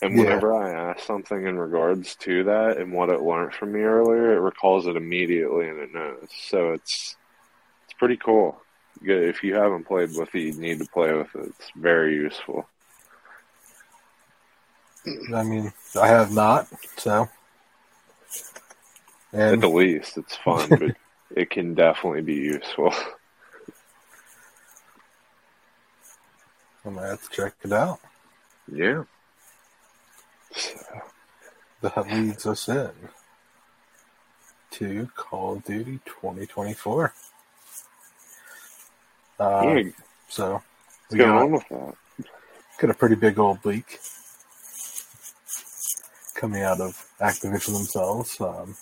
And 0.02 0.16
Yeah. 0.16 0.24
whenever 0.24 0.54
I 0.54 0.70
ask 0.70 1.04
something 1.04 1.46
in 1.46 1.58
regards 1.58 2.16
to 2.16 2.44
that 2.44 2.78
and 2.78 2.92
what 2.92 3.10
it 3.10 3.20
learned 3.20 3.54
from 3.54 3.72
me 3.72 3.80
earlier, 3.80 4.34
it 4.34 4.40
recalls 4.40 4.86
it 4.86 4.96
immediately 4.96 5.68
and 5.68 5.78
it 5.78 5.92
knows. 5.92 6.28
So 6.48 6.72
it's 6.72 7.16
it's 7.84 7.92
pretty 7.98 8.16
cool. 8.16 8.62
If 9.02 9.42
you 9.42 9.54
haven't 9.54 9.84
played 9.84 10.14
with 10.16 10.34
it, 10.34 10.40
you 10.40 10.52
need 10.54 10.78
to 10.80 10.86
play 10.86 11.12
with 11.12 11.34
it. 11.34 11.54
It's 11.58 11.70
very 11.76 12.14
useful. 12.14 12.66
I 15.34 15.42
mean, 15.42 15.72
I 15.98 16.08
have 16.08 16.32
not, 16.32 16.68
so. 16.96 17.28
At 19.32 19.60
the 19.60 19.68
least, 19.68 20.18
it's 20.18 20.36
fun, 20.36 20.68
but 20.68 20.96
it 21.36 21.50
can 21.50 21.74
definitely 21.74 22.22
be 22.22 22.34
useful. 22.34 22.92
I'm 26.84 26.94
gonna 26.94 27.08
have 27.08 27.22
to 27.22 27.30
check 27.34 27.54
it 27.62 27.72
out. 27.72 28.00
Yeah. 28.70 29.04
So, 30.54 30.70
That 31.82 32.06
leads 32.06 32.46
us 32.46 32.68
in 32.68 32.90
to 34.72 35.08
Call 35.16 35.54
of 35.56 35.64
Duty 35.64 36.00
2024. 36.04 37.12
Uh, 39.38 39.82
So 40.28 40.52
what's 40.54 40.64
we 41.10 41.18
going 41.18 41.30
got, 41.30 41.42
on 41.42 41.52
with 41.52 41.68
that? 41.70 41.94
got 42.78 42.90
a 42.90 42.94
pretty 42.94 43.14
big 43.14 43.38
old 43.38 43.64
leak 43.64 43.98
coming 46.34 46.62
out 46.62 46.80
of 46.80 47.06
Activision 47.20 47.72
themselves. 47.72 48.40
Um, 48.40 48.76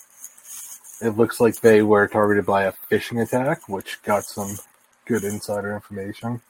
it 1.01 1.17
looks 1.17 1.39
like 1.39 1.55
they 1.61 1.81
were 1.81 2.07
targeted 2.07 2.45
by 2.45 2.63
a 2.63 2.73
phishing 2.91 3.21
attack, 3.21 3.67
which 3.69 4.01
got 4.03 4.25
some 4.25 4.57
good 5.05 5.23
insider 5.23 5.73
information. 5.73 6.41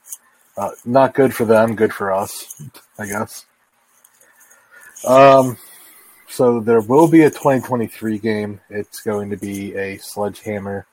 Uh, 0.56 0.70
not 0.84 1.14
good 1.14 1.32
for 1.34 1.44
them, 1.44 1.74
good 1.76 1.92
for 1.94 2.12
us, 2.12 2.60
I 2.98 3.06
guess. 3.06 3.46
Um, 5.06 5.56
so 6.28 6.60
there 6.60 6.80
will 6.80 7.08
be 7.08 7.22
a 7.22 7.30
2023 7.30 8.18
game. 8.18 8.60
It's 8.68 9.00
going 9.00 9.30
to 9.30 9.36
be 9.36 9.74
a 9.74 9.98
Sledgehammer 9.98 10.86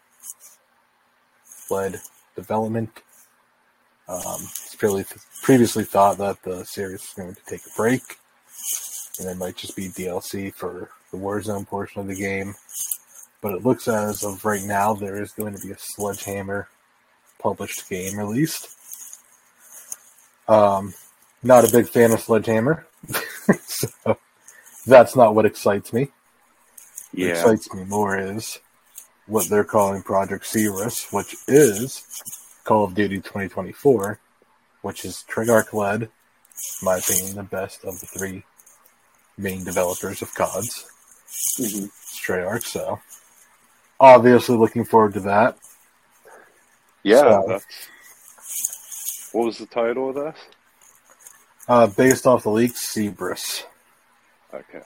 led 1.69 1.99
development. 2.35 2.89
Um, 4.07 4.39
it's 4.41 4.75
purely 4.75 5.05
previously 5.43 5.83
thought 5.83 6.17
that 6.19 6.41
the 6.43 6.63
series 6.63 7.01
is 7.01 7.13
going 7.15 7.35
to 7.35 7.41
take 7.45 7.61
a 7.61 7.75
break, 7.75 8.01
and 9.19 9.29
it 9.29 9.37
might 9.37 9.57
just 9.57 9.75
be 9.75 9.89
DLC 9.89 10.53
for 10.53 10.89
the 11.11 11.17
Warzone 11.17 11.67
portion 11.67 12.01
of 12.01 12.07
the 12.07 12.15
game. 12.15 12.55
But 13.41 13.55
it 13.55 13.65
looks 13.65 13.87
as 13.87 14.23
of 14.23 14.45
right 14.45 14.63
now 14.63 14.93
there 14.93 15.21
is 15.21 15.31
going 15.33 15.55
to 15.55 15.61
be 15.61 15.73
a 15.73 15.77
Sledgehammer 15.77 16.69
published 17.39 17.87
game 17.89 18.17
released. 18.17 18.69
Um, 20.47 20.93
not 21.43 21.67
a 21.67 21.71
big 21.71 21.89
fan 21.89 22.11
of 22.11 22.21
Sledgehammer, 22.21 22.87
so 23.65 24.17
that's 24.85 25.15
not 25.15 25.35
what 25.35 25.45
excites 25.45 25.93
me. 25.93 26.09
What 27.13 27.21
excites 27.31 27.73
me 27.73 27.83
more 27.85 28.17
is 28.17 28.59
what 29.27 29.49
they're 29.49 29.63
calling 29.63 30.03
Project 30.03 30.45
Cerus, 30.45 31.11
which 31.11 31.35
is 31.47 32.05
Call 32.63 32.83
of 32.85 32.93
Duty 32.95 33.17
2024, 33.17 34.19
which 34.81 35.05
is 35.05 35.23
Treyarch 35.29 35.73
led, 35.73 36.03
in 36.03 36.09
my 36.83 36.97
opinion, 36.97 37.35
the 37.35 37.43
best 37.43 37.83
of 37.83 37.99
the 37.99 38.05
three 38.07 38.43
main 39.37 39.63
developers 39.63 40.21
of 40.21 40.33
CODs. 40.33 40.85
Mhm. 41.59 41.85
It's 41.85 42.19
Treyarch, 42.25 42.63
so 42.63 42.99
obviously 43.99 44.57
looking 44.57 44.85
forward 44.85 45.13
to 45.13 45.19
that. 45.21 45.57
Yeah, 47.03 47.21
So- 47.21 47.45
that's. 47.47 47.65
What 49.33 49.45
was 49.45 49.57
the 49.57 49.65
title 49.65 50.09
of 50.09 50.15
this? 50.15 50.35
Uh, 51.67 51.87
based 51.87 52.25
off 52.25 52.43
the 52.43 52.49
leaks, 52.49 52.93
Cerberus. 52.93 53.65
Okay. 54.53 54.81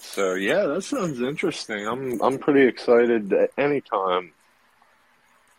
So 0.00 0.34
yeah, 0.34 0.66
that 0.66 0.82
sounds 0.82 1.20
interesting. 1.20 1.86
I'm 1.86 2.20
I'm 2.22 2.38
pretty 2.38 2.66
excited. 2.66 3.32
Anytime 3.56 4.32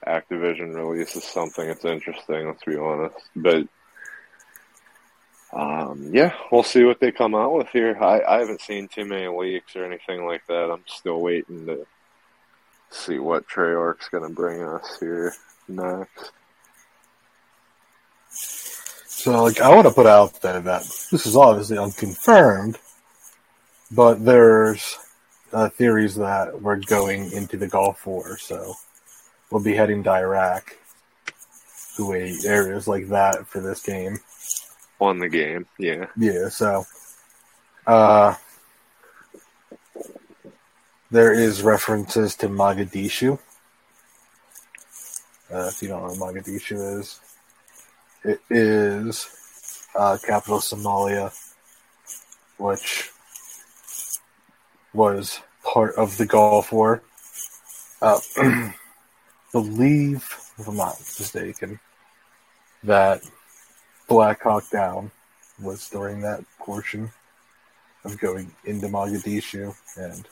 Activision 0.05 0.75
releases 0.75 1.23
something, 1.23 1.69
it's 1.69 1.85
interesting. 1.85 2.47
Let's 2.47 2.63
be 2.63 2.77
honest, 2.77 3.15
but 3.35 3.67
um, 5.51 6.09
yeah, 6.13 6.33
we'll 6.51 6.63
see 6.63 6.83
what 6.83 6.99
they 6.99 7.11
come 7.11 7.35
out 7.35 7.53
with 7.53 7.69
here. 7.69 7.97
I, 8.01 8.21
I 8.21 8.39
haven't 8.39 8.61
seen 8.61 8.87
too 8.87 9.05
many 9.05 9.27
leaks 9.27 9.75
or 9.75 9.83
anything 9.83 10.25
like 10.25 10.45
that. 10.47 10.69
I'm 10.71 10.83
still 10.85 11.21
waiting 11.21 11.65
to 11.65 11.85
see 12.91 13.17
what 13.19 13.47
Treyarch's 13.47 14.09
going 14.09 14.27
to 14.27 14.33
bring 14.33 14.61
us 14.61 14.97
here 14.99 15.33
next. 15.67 16.31
So, 19.19 19.43
like, 19.43 19.59
I 19.59 19.75
want 19.75 19.85
to 19.85 19.93
put 19.93 20.05
out 20.05 20.41
there 20.41 20.61
that 20.61 20.83
this 21.11 21.25
is 21.25 21.35
obviously 21.35 21.77
unconfirmed, 21.77 22.77
but 23.91 24.23
there's 24.23 24.97
uh, 25.51 25.67
theories 25.67 26.15
that 26.15 26.61
we're 26.61 26.77
going 26.77 27.29
into 27.33 27.57
the 27.57 27.67
Gulf 27.67 28.07
War, 28.07 28.37
so 28.37 28.75
we'll 29.51 29.61
be 29.61 29.75
heading 29.75 30.03
to 30.03 30.09
Iraq, 30.09 30.73
Kuwait, 31.97 32.45
areas 32.45 32.87
like 32.87 33.09
that 33.09 33.45
for 33.45 33.59
this 33.59 33.81
game. 33.81 34.19
On 35.01 35.19
the 35.19 35.27
game, 35.27 35.65
yeah. 35.77 36.05
Yeah, 36.15 36.47
so 36.47 36.85
uh, 37.85 38.35
there 41.11 41.33
is 41.33 41.61
references 41.61 42.35
to 42.35 42.47
Mogadishu. 42.47 43.37
Uh, 45.53 45.67
if 45.67 45.81
you 45.81 45.89
don't 45.89 46.03
know 46.03 46.25
what 46.25 46.35
Mogadishu 46.35 46.99
is, 46.99 47.19
it 48.29 48.41
is 48.49 49.27
uh, 49.95 50.17
capital 50.23 50.59
Somalia, 50.59 51.33
which 52.57 53.11
was 54.93 55.41
part 55.63 55.95
of 55.95 56.17
the 56.17 56.25
Gulf 56.25 56.71
War. 56.71 57.01
Uh, 58.01 58.19
believe, 59.51 60.23
if 60.57 60.67
I'm 60.67 60.77
not 60.77 60.99
mistaken, 60.99 61.79
that 62.83 63.21
Black 64.07 64.43
Hawk 64.43 64.69
Down 64.69 65.11
was 65.59 65.89
during 65.89 66.21
that 66.21 66.43
portion 66.59 67.09
of 68.05 68.17
going 68.19 68.51
into 68.63 68.87
Mogadishu 68.87 69.75
and 69.97 70.27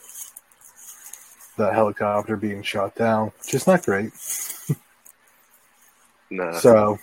the 1.56 1.72
helicopter 1.72 2.36
being 2.36 2.62
shot 2.62 2.94
down, 2.94 3.32
which 3.38 3.54
is 3.54 3.66
not 3.66 3.84
great. 3.84 4.12
Nah. 6.30 6.52
So, 6.58 6.98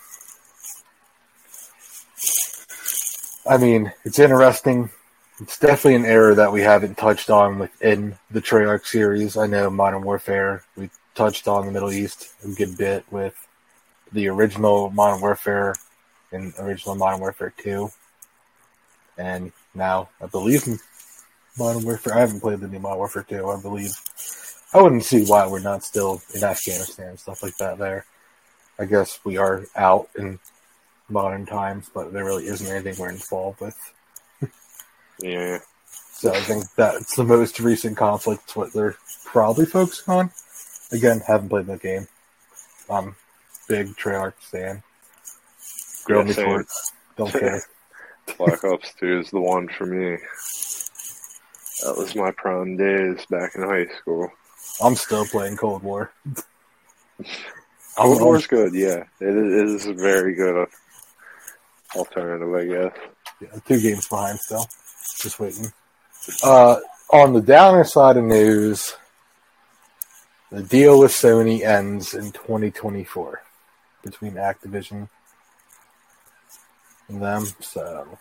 I 3.47 3.58
mean, 3.58 3.91
it's 4.03 4.17
interesting. 4.17 4.89
It's 5.39 5.60
definitely 5.60 5.95
an 5.95 6.05
error 6.05 6.34
that 6.34 6.51
we 6.51 6.62
haven't 6.62 6.97
touched 6.97 7.29
on 7.29 7.60
within 7.60 8.17
the 8.31 8.41
Treyarch 8.41 8.86
series. 8.88 9.38
I 9.38 9.45
know 9.45 9.69
Modern 9.69 10.01
Warfare, 10.01 10.63
we 10.75 10.89
touched 11.13 11.47
on 11.47 11.65
the 11.65 11.71
Middle 11.71 11.91
East 11.91 12.34
a 12.43 12.47
good 12.47 12.75
bit 12.75 13.05
with 13.12 13.36
the 14.12 14.29
original 14.29 14.89
Modern 14.89 15.21
Warfare 15.21 15.75
and 16.31 16.53
original 16.58 16.95
Modern 16.95 17.19
Warfare 17.19 17.53
2. 17.58 17.89
And 19.17 19.51
now, 19.75 20.10
I 20.19 20.25
believe 20.25 20.65
Modern 21.60 21.84
Warfare, 21.84 22.15
I 22.15 22.21
haven't 22.21 22.41
played 22.41 22.62
the 22.62 22.67
new 22.67 22.79
Modern 22.79 22.97
Warfare 22.97 23.25
2, 23.29 23.47
I 23.47 23.62
believe. 23.62 23.91
I 24.73 24.81
wouldn't 24.81 25.03
see 25.03 25.23
why 25.23 25.45
we're 25.47 25.60
not 25.60 25.84
still 25.84 26.21
in 26.34 26.43
Afghanistan 26.43 27.10
and 27.10 27.19
stuff 27.19 27.43
like 27.43 27.58
that 27.58 27.77
there. 27.77 28.05
I 28.79 28.86
guess 28.86 29.19
we 29.23 29.38
are 29.38 29.65
out 29.75 30.10
in 30.17 30.39
modern 31.09 31.45
times, 31.45 31.89
but 31.93 32.11
there 32.13 32.25
really 32.25 32.45
isn't 32.47 32.67
anything 32.67 32.95
we're 32.97 33.09
involved 33.09 33.61
with. 33.61 33.77
yeah. 35.19 35.59
So 36.13 36.33
I 36.33 36.39
think 36.39 36.63
that's 36.75 37.15
the 37.15 37.23
most 37.23 37.59
recent 37.59 37.97
conflict, 37.97 38.55
what 38.55 38.73
they're 38.73 38.95
probably 39.25 39.65
focusing 39.65 40.13
on. 40.13 40.31
Again, 40.91 41.21
haven't 41.27 41.49
played 41.49 41.67
the 41.67 41.77
game. 41.77 42.07
I'm 42.89 43.15
big 43.67 43.95
Treyarch 43.95 44.33
fan. 44.39 44.83
Grill 46.05 46.23
me 46.23 46.33
for 46.33 46.61
it. 46.61 46.67
Don't 47.17 47.31
care. 47.31 47.61
Black 48.37 48.63
Ops 48.63 48.93
2 48.99 49.19
is 49.19 49.31
the 49.31 49.39
one 49.39 49.67
for 49.67 49.85
me. 49.85 50.17
That 51.83 51.97
was 51.97 52.15
my 52.15 52.31
prime 52.31 52.77
days 52.77 53.25
back 53.29 53.55
in 53.55 53.61
high 53.63 53.87
school. 53.99 54.31
I'm 54.83 54.95
still 54.95 55.25
playing 55.25 55.57
Cold 55.57 55.83
War. 55.83 56.11
Cold 57.97 58.21
War's 58.21 58.47
good, 58.47 58.73
yeah. 58.73 59.03
It 59.19 59.35
is, 59.35 59.85
it 59.85 59.91
is 59.91 60.01
very 60.01 60.33
good 60.33 60.67
alternative, 61.95 62.53
I 62.53 62.65
guess. 62.65 62.97
Yeah, 63.41 63.60
two 63.67 63.79
games 63.81 64.08
behind 64.08 64.39
still. 64.39 64.65
Just 65.19 65.39
waiting. 65.39 65.71
Uh, 66.43 66.77
on 67.12 67.34
the 67.34 67.41
downer 67.41 67.84
side 67.84 68.17
of 68.17 68.23
news, 68.23 68.95
the 70.51 70.63
deal 70.63 70.99
with 70.99 71.12
Sony 71.12 71.62
ends 71.62 72.13
in 72.13 72.31
2024 72.31 73.41
between 74.03 74.34
Activision 74.34 75.10
and 77.10 77.21
them. 77.21 77.45
So, 77.60 78.17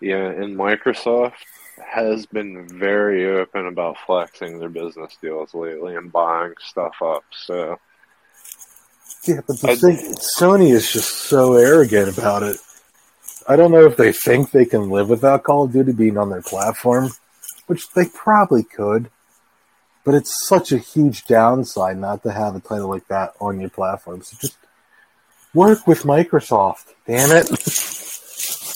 Yeah, 0.00 0.26
and 0.28 0.56
Microsoft 0.56 1.32
has 1.84 2.26
been 2.26 2.68
very 2.68 3.38
open 3.38 3.66
about 3.66 3.96
flexing 4.06 4.58
their 4.58 4.68
business 4.68 5.16
deals 5.22 5.54
lately 5.54 5.96
and 5.96 6.10
buying 6.12 6.54
stuff 6.60 6.94
up. 7.02 7.24
So 7.32 7.78
yeah, 9.24 9.40
but 9.46 9.60
the 9.60 9.68
I- 9.70 9.76
thing, 9.76 9.96
Sony 10.16 10.70
is 10.72 10.90
just 10.90 11.08
so 11.28 11.54
arrogant 11.54 12.16
about 12.16 12.42
it. 12.42 12.56
I 13.48 13.56
don't 13.56 13.72
know 13.72 13.86
if 13.86 13.96
they 13.96 14.12
think 14.12 14.50
they 14.50 14.66
can 14.66 14.90
live 14.90 15.08
without 15.08 15.42
Call 15.42 15.64
of 15.64 15.72
Duty 15.72 15.92
being 15.92 16.18
on 16.18 16.28
their 16.28 16.42
platform, 16.42 17.08
which 17.66 17.90
they 17.92 18.04
probably 18.04 18.62
could. 18.62 19.10
But 20.04 20.14
it's 20.14 20.46
such 20.46 20.70
a 20.70 20.78
huge 20.78 21.24
downside 21.24 21.96
not 21.96 22.22
to 22.22 22.32
have 22.32 22.54
a 22.54 22.60
title 22.60 22.88
like 22.88 23.08
that 23.08 23.32
on 23.40 23.58
your 23.58 23.70
platform. 23.70 24.22
So 24.22 24.36
just 24.38 24.58
work 25.54 25.86
with 25.86 26.02
Microsoft. 26.02 26.94
Damn 27.06 27.30
it. 27.32 27.48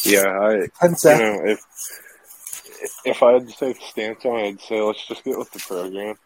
yeah, 0.07 0.69
I 0.81 0.87
you 0.87 1.23
know 1.23 1.41
if 1.45 1.61
if 3.05 3.23
I 3.23 3.33
had 3.33 3.49
to 3.49 3.57
take 3.57 3.81
a 3.81 3.85
stance 3.85 4.25
on 4.25 4.39
it, 4.39 4.49
I'd 4.49 4.61
say 4.61 4.81
let's 4.81 5.07
just 5.07 5.25
get 5.25 5.39
with 5.39 5.51
the 5.53 5.61
program. 5.61 6.17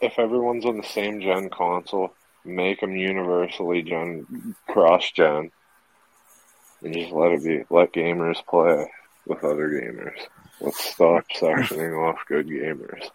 If 0.00 0.18
everyone's 0.18 0.64
on 0.64 0.78
the 0.78 0.86
same 0.86 1.20
gen 1.20 1.50
console, 1.50 2.14
make 2.44 2.80
them 2.80 2.96
universally 2.96 3.82
gen 3.82 4.54
cross 4.66 5.10
gen, 5.12 5.50
and 6.82 6.94
just 6.94 7.12
let 7.12 7.32
it 7.32 7.44
be. 7.44 7.64
Let 7.70 7.92
gamers 7.92 8.44
play 8.46 8.90
with 9.26 9.44
other 9.44 9.68
gamers. 9.68 10.18
Let's 10.60 10.84
stop 10.84 11.24
sectioning 11.34 11.96
off 11.96 12.24
good 12.26 12.48
gamers. 12.48 13.08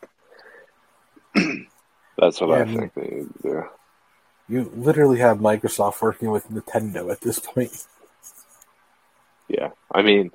That's 2.18 2.40
what 2.40 2.52
I 2.52 2.66
think 2.66 2.94
they 2.94 3.02
need 3.02 3.34
to 3.34 3.42
do. 3.42 3.64
You 4.48 4.72
literally 4.76 5.20
have 5.20 5.38
Microsoft 5.38 6.02
working 6.02 6.30
with 6.30 6.50
Nintendo 6.50 7.12
at 7.12 7.22
this 7.22 7.40
point. 7.40 7.72
Yeah, 9.48 9.70
I 9.92 10.02
mean, 10.02 10.32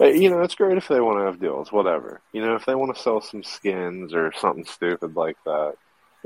uh, 0.00 0.06
you 0.06 0.30
know, 0.30 0.42
it's 0.42 0.54
great 0.54 0.76
if 0.76 0.88
they 0.88 1.00
want 1.00 1.18
to 1.18 1.24
have 1.24 1.40
deals, 1.40 1.72
whatever. 1.72 2.20
You 2.32 2.42
know, 2.42 2.54
if 2.54 2.64
they 2.66 2.74
want 2.74 2.94
to 2.94 3.02
sell 3.02 3.20
some 3.20 3.42
skins 3.42 4.14
or 4.14 4.32
something 4.38 4.64
stupid 4.64 5.16
like 5.16 5.36
that, 5.44 5.74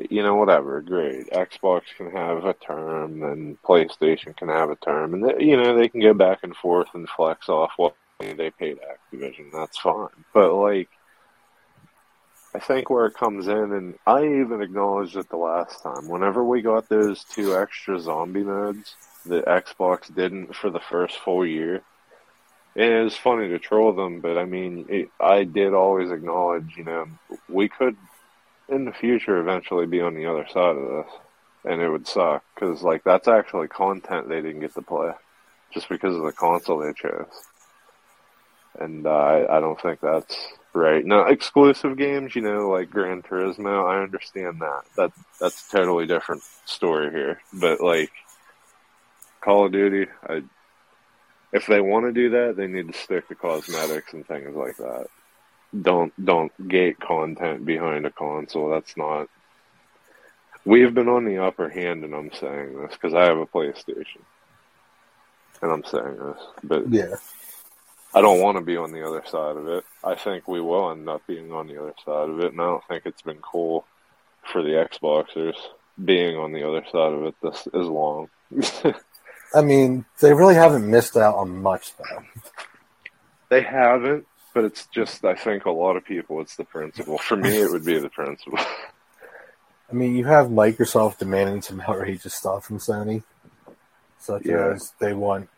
you 0.08 0.22
know, 0.22 0.34
whatever, 0.34 0.80
great. 0.80 1.30
Xbox 1.30 1.82
can 1.96 2.10
have 2.10 2.44
a 2.44 2.54
term, 2.54 3.22
and 3.22 3.60
PlayStation 3.62 4.36
can 4.36 4.48
have 4.48 4.70
a 4.70 4.76
term, 4.76 5.14
and 5.14 5.24
they, 5.24 5.44
you 5.44 5.56
know, 5.56 5.76
they 5.76 5.88
can 5.88 6.00
go 6.00 6.14
back 6.14 6.40
and 6.42 6.56
forth 6.56 6.88
and 6.94 7.08
flex 7.08 7.48
off 7.48 7.72
what 7.76 7.94
they 8.18 8.50
paid 8.50 8.78
Activision. 8.78 9.52
That's 9.52 9.78
fine, 9.78 10.08
but 10.32 10.54
like. 10.54 10.88
I 12.52 12.58
think 12.58 12.90
where 12.90 13.06
it 13.06 13.14
comes 13.14 13.46
in, 13.46 13.72
and 13.72 13.94
I 14.08 14.24
even 14.24 14.60
acknowledged 14.60 15.14
it 15.14 15.28
the 15.28 15.36
last 15.36 15.84
time. 15.84 16.08
Whenever 16.08 16.42
we 16.42 16.62
got 16.62 16.88
those 16.88 17.22
two 17.22 17.56
extra 17.56 18.00
zombie 18.00 18.42
modes 18.42 18.96
that 19.26 19.46
Xbox 19.46 20.12
didn't 20.12 20.56
for 20.56 20.68
the 20.68 20.80
first 20.80 21.16
full 21.18 21.46
year, 21.46 21.82
it 22.74 23.04
was 23.04 23.16
funny 23.16 23.46
to 23.48 23.60
troll 23.60 23.92
them, 23.92 24.20
but 24.20 24.36
I 24.36 24.46
mean, 24.46 24.86
it, 24.88 25.10
I 25.20 25.44
did 25.44 25.74
always 25.74 26.10
acknowledge, 26.10 26.74
you 26.76 26.82
know, 26.82 27.06
we 27.48 27.68
could 27.68 27.96
in 28.70 28.84
the 28.84 28.92
future 28.92 29.38
eventually 29.38 29.86
be 29.86 30.00
on 30.00 30.14
the 30.14 30.26
other 30.26 30.46
side 30.46 30.76
of 30.76 30.88
this, 30.88 31.12
and 31.64 31.80
it 31.80 31.88
would 31.90 32.06
suck 32.06 32.44
because 32.54 32.82
like 32.82 33.04
that's 33.04 33.28
actually 33.28 33.68
content 33.68 34.28
they 34.28 34.40
didn't 34.40 34.60
get 34.60 34.74
to 34.74 34.82
play 34.82 35.12
just 35.72 35.88
because 35.88 36.16
of 36.16 36.22
the 36.22 36.32
console 36.32 36.78
they 36.78 36.92
chose, 36.92 37.26
and 38.78 39.06
uh, 39.06 39.10
I, 39.10 39.58
I 39.58 39.60
don't 39.60 39.80
think 39.80 40.00
that's 40.00 40.36
right. 40.72 41.04
Now, 41.04 41.26
exclusive 41.26 41.96
games, 41.96 42.34
you 42.34 42.42
know, 42.42 42.68
like 42.70 42.90
Gran 42.90 43.22
Turismo, 43.22 43.88
I 43.88 44.02
understand 44.02 44.60
that. 44.60 44.82
That 44.96 45.12
that's 45.40 45.68
a 45.68 45.76
totally 45.76 46.06
different 46.06 46.42
story 46.64 47.10
here, 47.10 47.40
but 47.52 47.80
like 47.80 48.10
Call 49.40 49.66
of 49.66 49.72
Duty, 49.72 50.10
I 50.28 50.42
if 51.52 51.66
they 51.66 51.80
want 51.80 52.06
to 52.06 52.12
do 52.12 52.30
that, 52.30 52.54
they 52.56 52.66
need 52.66 52.92
to 52.92 52.98
stick 52.98 53.28
to 53.28 53.34
cosmetics 53.34 54.12
and 54.12 54.26
things 54.26 54.54
like 54.54 54.76
that. 54.76 55.06
Don't 55.78 56.12
don't 56.24 56.68
gate 56.68 56.98
content 57.00 57.64
behind 57.64 58.06
a 58.06 58.10
console. 58.10 58.70
That's 58.70 58.96
not. 58.96 59.28
We've 60.64 60.92
been 60.92 61.08
on 61.08 61.24
the 61.24 61.38
upper 61.38 61.68
hand, 61.68 62.04
and 62.04 62.14
I'm 62.14 62.32
saying 62.32 62.80
this 62.80 62.92
because 62.92 63.14
I 63.14 63.24
have 63.24 63.38
a 63.38 63.46
PlayStation, 63.46 64.22
and 65.62 65.72
I'm 65.72 65.84
saying 65.84 66.16
this, 66.16 66.42
but 66.64 66.88
Yeah. 66.88 67.14
I 68.12 68.20
don't 68.20 68.40
want 68.40 68.58
to 68.58 68.64
be 68.64 68.76
on 68.76 68.90
the 68.90 69.06
other 69.06 69.22
side 69.24 69.56
of 69.56 69.68
it. 69.68 69.84
I 70.02 70.16
think 70.16 70.48
we 70.48 70.60
will 70.60 70.90
end 70.90 71.08
up 71.08 71.24
being 71.28 71.52
on 71.52 71.68
the 71.68 71.80
other 71.80 71.94
side 72.04 72.28
of 72.28 72.40
it, 72.40 72.52
and 72.52 72.60
I 72.60 72.64
don't 72.64 72.84
think 72.88 73.06
it's 73.06 73.22
been 73.22 73.38
cool 73.40 73.86
for 74.42 74.62
the 74.62 74.70
Xboxers 74.70 75.54
being 76.04 76.36
on 76.36 76.52
the 76.52 76.66
other 76.66 76.84
side 76.90 77.12
of 77.12 77.24
it 77.24 77.34
this 77.42 77.68
as 77.68 77.86
long. 77.86 78.28
I 79.54 79.62
mean, 79.62 80.04
they 80.20 80.32
really 80.32 80.54
haven't 80.54 80.88
missed 80.88 81.16
out 81.16 81.36
on 81.36 81.62
much, 81.62 81.96
though. 81.96 82.24
They 83.48 83.62
haven't, 83.62 84.26
but 84.54 84.64
it's 84.64 84.86
just 84.86 85.24
I 85.24 85.34
think 85.34 85.64
a 85.64 85.70
lot 85.70 85.96
of 85.96 86.04
people 86.04 86.40
it's 86.40 86.56
the 86.56 86.64
principle. 86.64 87.18
For 87.18 87.36
me, 87.36 87.56
it 87.60 87.70
would 87.70 87.84
be 87.84 87.98
the 87.98 88.08
principle. 88.10 88.58
I 89.90 89.92
mean, 89.92 90.14
you 90.14 90.24
have 90.26 90.46
Microsoft 90.46 91.18
demanding 91.18 91.62
some 91.62 91.80
outrageous 91.80 92.34
stuff 92.34 92.64
from 92.66 92.78
Sony, 92.78 93.24
such 94.18 94.44
Yeah. 94.46 94.68
as 94.74 94.92
they 95.00 95.12
want 95.14 95.48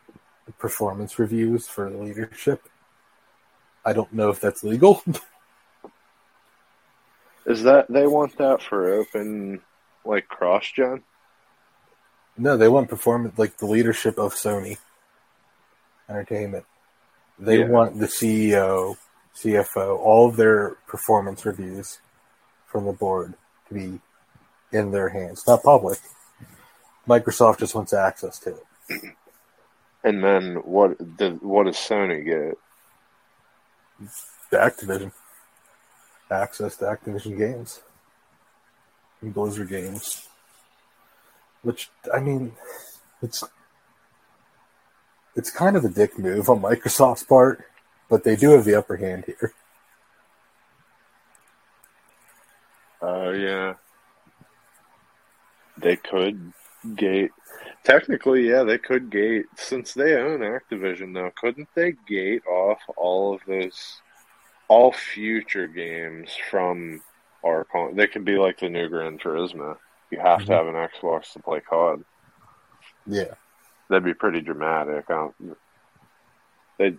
performance 0.59 1.19
reviews 1.19 1.69
for 1.69 1.91
the 1.91 1.99
leadership. 1.99 2.63
I 3.85 3.93
don't 3.93 4.13
know 4.13 4.31
if 4.31 4.41
that's 4.41 4.63
legal. 4.65 5.03
Is 7.47 7.65
that 7.65 7.87
they 7.91 8.07
want 8.07 8.39
that 8.39 8.63
for 8.63 8.93
open 8.93 9.61
like 10.05 10.29
cross 10.29 10.71
gen? 10.71 11.03
no, 12.39 12.57
they 12.57 12.69
want 12.69 12.89
performance 12.89 13.39
like 13.39 13.59
the 13.59 13.67
leadership 13.67 14.17
of 14.19 14.33
Sony 14.35 14.79
Entertainment. 16.09 16.65
They 17.39 17.61
Yeah. 17.61 17.67
want 17.69 17.99
the 17.99 18.07
CEO, 18.09 18.97
CFO, 19.35 19.99
all 19.99 20.29
of 20.29 20.37
their 20.37 20.77
performance 20.87 21.45
reviews 21.45 21.99
from 22.67 22.85
the 22.85 22.93
board 22.93 23.35
to 23.69 23.75
be 23.75 24.01
in 24.71 24.91
their 24.91 25.09
hands, 25.09 25.47
not 25.47 25.63
public. 25.63 25.99
Microsoft 27.09 27.59
just 27.59 27.75
wants 27.75 27.93
access 27.93 28.39
to 28.41 28.57
it. 28.91 29.17
And 30.05 30.23
then 30.23 30.57
what? 30.57 30.99
The, 30.99 31.39
what 31.43 31.67
does 31.67 31.77
Sony 31.77 32.25
get? 32.25 32.59
The 34.51 34.57
Activision 34.57 35.13
access 36.31 36.77
to 36.79 36.85
Activision 36.87 37.37
games 37.39 37.83
and 39.21 39.33
Blizzard 39.33 39.69
games, 39.69 40.29
which 41.63 41.91
I 42.13 42.21
mean, 42.21 42.53
it's 43.23 43.45
it's 45.35 45.51
kind 45.51 45.77
of 45.77 45.85
a 45.85 45.89
dick 45.89 46.19
move 46.19 46.49
on 46.49 46.61
Microsoft's 46.61 47.23
part, 47.23 47.65
but 48.09 48.25
they 48.25 48.37
do 48.37 48.51
have 48.51 48.65
the 48.65 48.75
upper 48.75 48.97
hand 48.97 49.25
here. 49.27 49.53
Oh 53.01 53.31
yeah, 53.31 53.75
they 55.79 55.97
could 55.97 56.53
gate. 56.95 57.33
Technically, 57.85 58.49
yeah, 58.49 58.63
they 58.63 58.79
could 58.79 59.11
gate 59.11 59.47
since 59.57 59.93
they 59.93 60.15
own 60.15 60.41
Activision. 60.41 61.13
Though, 61.15 61.33
couldn't 61.37 61.69
they 61.75 61.93
gate 62.07 62.47
off 62.47 62.79
all 62.97 63.35
of 63.35 63.41
those, 63.47 64.01
all 64.69 64.93
future 64.93 65.67
games 65.67 66.31
from 66.49 67.03
our 67.45 67.65
con? 67.65 67.97
They 67.97 68.07
could 68.07 68.25
be 68.25 68.37
like 68.37 68.61
the 68.61 68.69
new 68.69 68.89
Gran 68.89 69.19
Turismo. 69.19 69.77
You 70.11 70.21
have 70.21 70.41
Mhm. 70.41 70.47
to 70.47 70.53
have 70.53 70.67
an 70.69 70.75
Xbox 70.75 71.33
to 71.33 71.41
play 71.41 71.61
COD. 71.61 72.05
Yeah, 73.07 73.35
That'd 73.93 74.05
be 74.05 74.15
pretty 74.15 74.41
dramatic. 74.41 75.05
They'd 76.79 76.99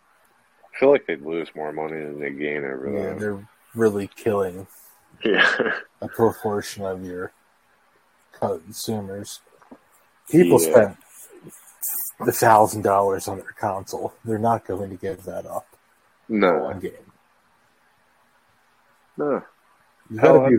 feel 0.80 0.92
like 0.92 1.08
they'd 1.08 1.24
lose 1.24 1.50
more 1.56 1.72
money 1.72 2.00
than 2.00 2.20
they 2.20 2.30
gain 2.30 2.64
over 2.64 2.88
yeah, 2.94 3.16
they're 3.16 3.48
really 3.74 4.12
killing 4.16 4.68
Yeah. 5.24 5.72
a 6.02 6.08
proportion 6.08 6.86
of 6.86 7.04
your 7.04 7.32
consumers. 8.40 9.42
People 10.30 10.62
Yeah. 10.62 10.70
spent 10.70 10.98
the 12.28 12.32
thousand 12.32 12.84
dollars 12.84 13.28
on 13.28 13.38
their 13.40 13.56
console. 13.60 14.14
They're 14.24 14.38
not 14.38 14.68
going 14.68 14.92
to 14.92 14.96
give 14.96 15.24
that 15.24 15.48
up 15.48 15.66
no. 16.30 16.60
one 16.66 16.80
game. 16.80 17.12
No. 19.18 19.44
Hell, 20.20 20.48
be- 20.48 20.58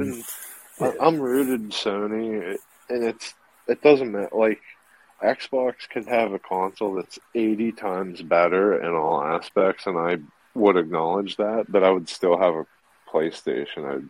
been, 0.80 0.96
I'm 1.00 1.20
rooted 1.20 1.70
Sony, 1.70 2.58
and 2.88 3.04
it's 3.04 3.34
it 3.68 3.80
doesn't 3.82 4.10
matter. 4.10 4.30
Like 4.32 4.60
Xbox 5.24 5.88
can 5.88 6.04
have 6.04 6.32
a 6.32 6.38
console 6.38 6.94
that's 6.94 7.18
80 7.34 7.72
times 7.72 8.22
better 8.22 8.80
in 8.82 8.92
all 8.94 9.22
aspects, 9.22 9.86
and 9.86 9.98
I 9.98 10.18
would 10.54 10.76
acknowledge 10.76 11.36
that. 11.36 11.66
But 11.68 11.82
I 11.82 11.90
would 11.90 12.08
still 12.08 12.36
have 12.38 12.54
a 12.54 12.66
PlayStation. 13.10 13.84
I, 13.84 14.04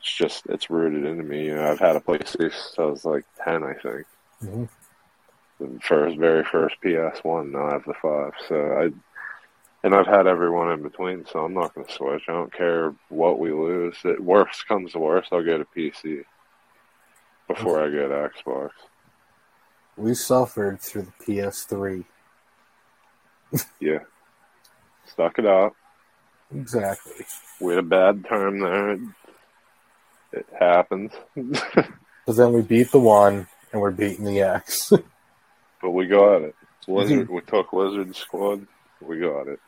it's 0.00 0.16
just 0.16 0.46
it's 0.46 0.68
rooted 0.70 1.04
into 1.06 1.22
me. 1.24 1.46
You 1.46 1.54
know, 1.56 1.70
I've 1.70 1.78
had 1.78 1.96
a 1.96 2.00
PlayStation 2.00 2.52
since 2.52 2.74
I 2.78 2.84
was 2.84 3.04
like 3.04 3.24
10, 3.44 3.62
I 3.64 3.74
think. 3.74 4.06
Mhm. 4.42 4.68
The 5.60 5.80
first, 5.80 6.18
very 6.18 6.44
first 6.44 6.76
PS1. 6.84 7.52
Now 7.52 7.68
I 7.68 7.72
have 7.74 7.84
the 7.84 7.94
five. 7.94 8.32
So 8.48 8.56
I, 8.72 8.90
And 9.82 9.94
I've 9.94 10.06
had 10.06 10.26
everyone 10.26 10.72
in 10.72 10.82
between, 10.82 11.24
so 11.26 11.44
I'm 11.44 11.54
not 11.54 11.74
going 11.74 11.86
to 11.86 11.92
switch. 11.92 12.22
I 12.28 12.32
don't 12.32 12.52
care 12.52 12.94
what 13.08 13.38
we 13.38 13.52
lose. 13.52 13.96
It 14.04 14.18
worst 14.20 14.66
comes 14.66 14.92
to 14.92 14.98
worst, 14.98 15.32
I'll 15.32 15.42
go 15.44 15.58
to 15.58 15.64
PC 15.76 16.24
before 17.48 17.82
I 17.82 17.90
go 17.90 18.08
to 18.08 18.30
Xbox. 18.30 18.70
We 19.96 20.14
suffered 20.14 20.80
through 20.80 21.02
the 21.02 21.24
PS3. 21.24 22.04
Yeah, 23.80 24.00
stuck 25.06 25.38
it 25.38 25.46
out. 25.46 25.74
Exactly. 26.54 27.24
We 27.60 27.74
had 27.74 27.84
a 27.84 27.86
bad 27.86 28.24
time 28.28 28.58
there. 28.60 28.98
It 30.32 30.46
happens, 30.58 31.12
But 32.26 32.36
then 32.36 32.52
we 32.52 32.62
beat 32.62 32.90
the 32.90 32.98
one, 32.98 33.46
and 33.72 33.80
we're 33.80 33.92
beating 33.92 34.24
the 34.24 34.40
X. 34.40 34.90
but 35.82 35.90
we 35.90 36.06
got 36.06 36.42
it. 36.42 36.56
Lizard, 36.88 37.30
we 37.30 37.40
took 37.42 37.72
Lizard 37.72 38.14
Squad. 38.16 38.66
We 39.00 39.20
got 39.20 39.46
it. 39.46 39.60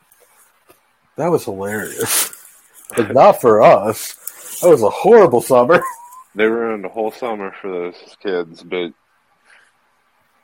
that 1.15 1.31
was 1.31 1.45
hilarious. 1.45 2.33
But 2.95 3.13
not 3.13 3.39
for 3.41 3.61
us. 3.61 4.59
That 4.61 4.69
was 4.69 4.81
a 4.83 4.89
horrible 4.89 5.41
summer. 5.41 5.81
They 6.35 6.45
ruined 6.45 6.83
the 6.83 6.89
whole 6.89 7.09
summer 7.11 7.51
for 7.59 7.67
those 7.71 7.95
kids, 8.21 8.61
but 8.61 8.91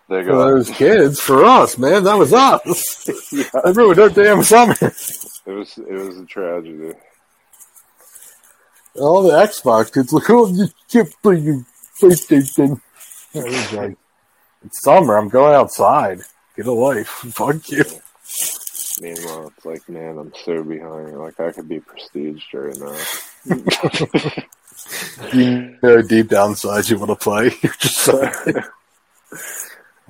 they 0.10 0.24
For 0.24 0.36
those 0.36 0.70
kids, 0.70 1.20
for 1.20 1.44
us, 1.46 1.78
man, 1.78 2.04
that 2.04 2.18
was 2.18 2.34
us. 2.34 3.32
yeah, 3.32 3.44
They 3.64 3.72
ruined 3.72 4.00
our 4.00 4.10
damn 4.10 4.44
summer. 4.44 4.76
it 4.82 5.46
was 5.48 5.78
it 5.78 5.92
was 5.94 6.18
a 6.20 6.26
tragedy. 6.26 6.94
All 8.96 9.24
the 9.24 9.32
Xbox 9.32 9.92
kids 9.94 10.14
like, 10.14 10.30
oh, 10.30 10.48
you 10.48 10.68
can't 10.92 11.10
play 11.24 11.40
your 11.40 11.66
PlayStation. 12.00 12.80
Like, 13.34 13.98
it's 14.64 14.82
summer. 14.84 15.18
I'm 15.18 15.30
going 15.30 15.56
outside. 15.56 16.20
Get 16.56 16.68
a 16.68 16.72
life. 16.72 17.08
Fuck 17.34 17.70
you. 17.72 17.84
Meanwhile, 19.02 19.52
it's 19.58 19.66
like, 19.66 19.90
man, 19.90 20.20
I'm 20.20 20.32
so 20.46 20.62
behind. 20.64 21.18
Like 21.18 21.40
I 21.40 21.52
could 21.52 21.68
be 21.68 21.80
prestiged 21.80 22.54
right 22.54 22.78
now. 22.78 24.44
You 25.32 25.78
know, 25.82 26.02
deep 26.02 26.28
down 26.30 26.50
inside, 26.52 26.90
you 26.90 26.98
want 26.98 27.10
to 27.12 27.16
play. 27.16 27.44
You're 27.62 27.74
just 27.80 27.98
so. 28.00 28.32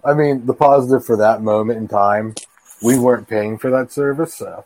I 0.06 0.14
mean, 0.14 0.46
the 0.46 0.54
positive 0.54 1.06
for 1.06 1.18
that 1.18 1.42
moment 1.42 1.80
in 1.80 1.88
time, 1.88 2.36
we 2.82 2.98
weren't 2.98 3.28
paying 3.28 3.58
for 3.58 3.70
that 3.72 3.92
service, 3.92 4.36
so 4.36 4.66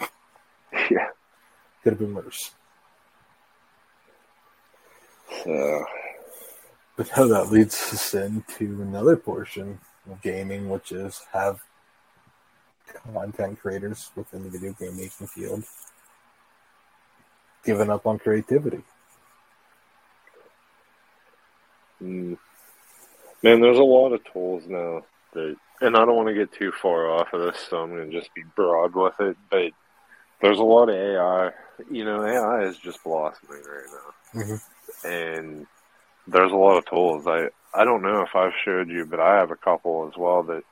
yeah. 0.90 1.08
could 1.82 1.92
have 1.92 1.98
been 1.98 2.14
worse. 2.14 2.52
So 5.44 5.84
But 6.96 7.08
how 7.10 7.26
that 7.28 7.50
leads 7.50 7.74
us 7.92 8.14
into 8.14 8.80
another 8.80 9.16
portion 9.16 9.78
of 10.10 10.22
gaming, 10.22 10.68
which 10.70 10.92
is 10.92 11.22
have 11.32 11.60
content 13.12 13.60
creators 13.60 14.10
within 14.16 14.42
the 14.42 14.48
video 14.48 14.72
game 14.72 14.96
making 14.96 15.26
field 15.26 15.64
given 17.64 17.90
up 17.90 18.06
on 18.06 18.18
creativity. 18.18 18.82
Mm. 22.02 22.38
Man, 23.42 23.60
there's 23.60 23.78
a 23.78 23.82
lot 23.84 24.12
of 24.12 24.24
tools 24.32 24.64
now 24.66 25.04
that, 25.34 25.56
and 25.80 25.96
I 25.96 26.04
don't 26.04 26.16
want 26.16 26.28
to 26.28 26.34
get 26.34 26.52
too 26.52 26.72
far 26.72 27.10
off 27.10 27.32
of 27.32 27.42
this, 27.42 27.66
so 27.70 27.82
I'm 27.82 27.90
going 27.90 28.10
to 28.10 28.20
just 28.20 28.34
be 28.34 28.42
broad 28.56 28.94
with 28.94 29.18
it. 29.20 29.36
But 29.50 29.72
there's 30.42 30.58
a 30.58 30.64
lot 30.64 30.88
of 30.88 30.96
AI. 30.96 31.52
You 31.90 32.04
know, 32.04 32.24
AI 32.24 32.64
is 32.64 32.78
just 32.78 33.02
blossoming 33.04 33.62
right 33.62 33.86
now, 34.34 34.42
Mhm. 34.42 34.62
and 35.04 35.66
there's 36.26 36.52
a 36.52 36.56
lot 36.56 36.78
of 36.78 36.86
tools. 36.86 37.26
I 37.26 37.50
I 37.74 37.84
don't 37.84 38.02
know 38.02 38.22
if 38.22 38.34
I've 38.34 38.54
showed 38.64 38.88
you, 38.88 39.06
but 39.06 39.20
I 39.20 39.36
have 39.36 39.50
a 39.50 39.56
couple 39.56 40.08
as 40.10 40.18
well. 40.18 40.42
That 40.44 40.64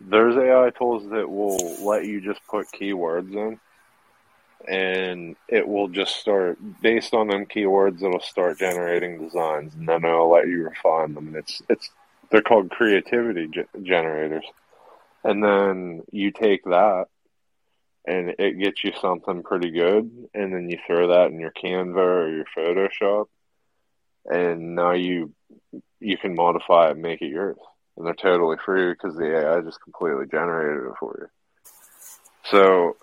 there's 0.00 0.36
AI 0.36 0.70
tools 0.70 1.08
that 1.10 1.28
will 1.30 1.76
let 1.84 2.04
you 2.04 2.20
just 2.20 2.40
put 2.48 2.68
keywords 2.72 3.32
in. 3.34 3.60
And 4.68 5.36
it 5.48 5.66
will 5.66 5.88
just 5.88 6.16
start 6.16 6.58
based 6.82 7.14
on 7.14 7.28
them 7.28 7.46
keywords. 7.46 8.02
It'll 8.02 8.20
start 8.20 8.58
generating 8.58 9.18
designs, 9.22 9.74
and 9.74 9.88
then 9.88 10.04
it'll 10.04 10.30
let 10.30 10.48
you 10.48 10.64
refine 10.68 11.14
them. 11.14 11.28
And 11.28 11.36
it's 11.36 11.62
it's 11.68 11.90
they're 12.30 12.42
called 12.42 12.70
creativity 12.70 13.48
ge- 13.48 13.84
generators. 13.84 14.44
And 15.24 15.42
then 15.42 16.02
you 16.12 16.30
take 16.30 16.64
that 16.64 17.06
and 18.06 18.34
it 18.38 18.58
gets 18.58 18.82
you 18.84 18.92
something 19.00 19.42
pretty 19.42 19.70
good. 19.70 20.10
And 20.34 20.54
then 20.54 20.70
you 20.70 20.78
throw 20.86 21.08
that 21.08 21.30
in 21.30 21.40
your 21.40 21.52
Canva 21.52 21.96
or 21.96 22.28
your 22.34 22.44
Photoshop. 22.56 23.26
And 24.26 24.74
now 24.74 24.92
you, 24.92 25.32
you 26.00 26.16
can 26.18 26.34
modify 26.34 26.88
it 26.88 26.92
and 26.92 27.02
make 27.02 27.22
it 27.22 27.30
yours. 27.30 27.56
And 27.96 28.06
they're 28.06 28.14
totally 28.14 28.56
free 28.64 28.92
because 28.92 29.16
the 29.16 29.36
AI 29.36 29.60
just 29.60 29.82
completely 29.82 30.26
generated 30.30 30.84
it 30.84 30.94
for 31.00 31.16
you. 31.20 31.28
So 32.44 32.96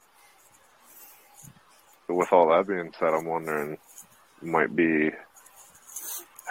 with 2.08 2.32
all 2.32 2.50
that 2.50 2.68
being 2.68 2.94
said, 2.98 3.14
I'm 3.14 3.26
wondering 3.26 3.78
might 4.42 4.76
be 4.76 5.12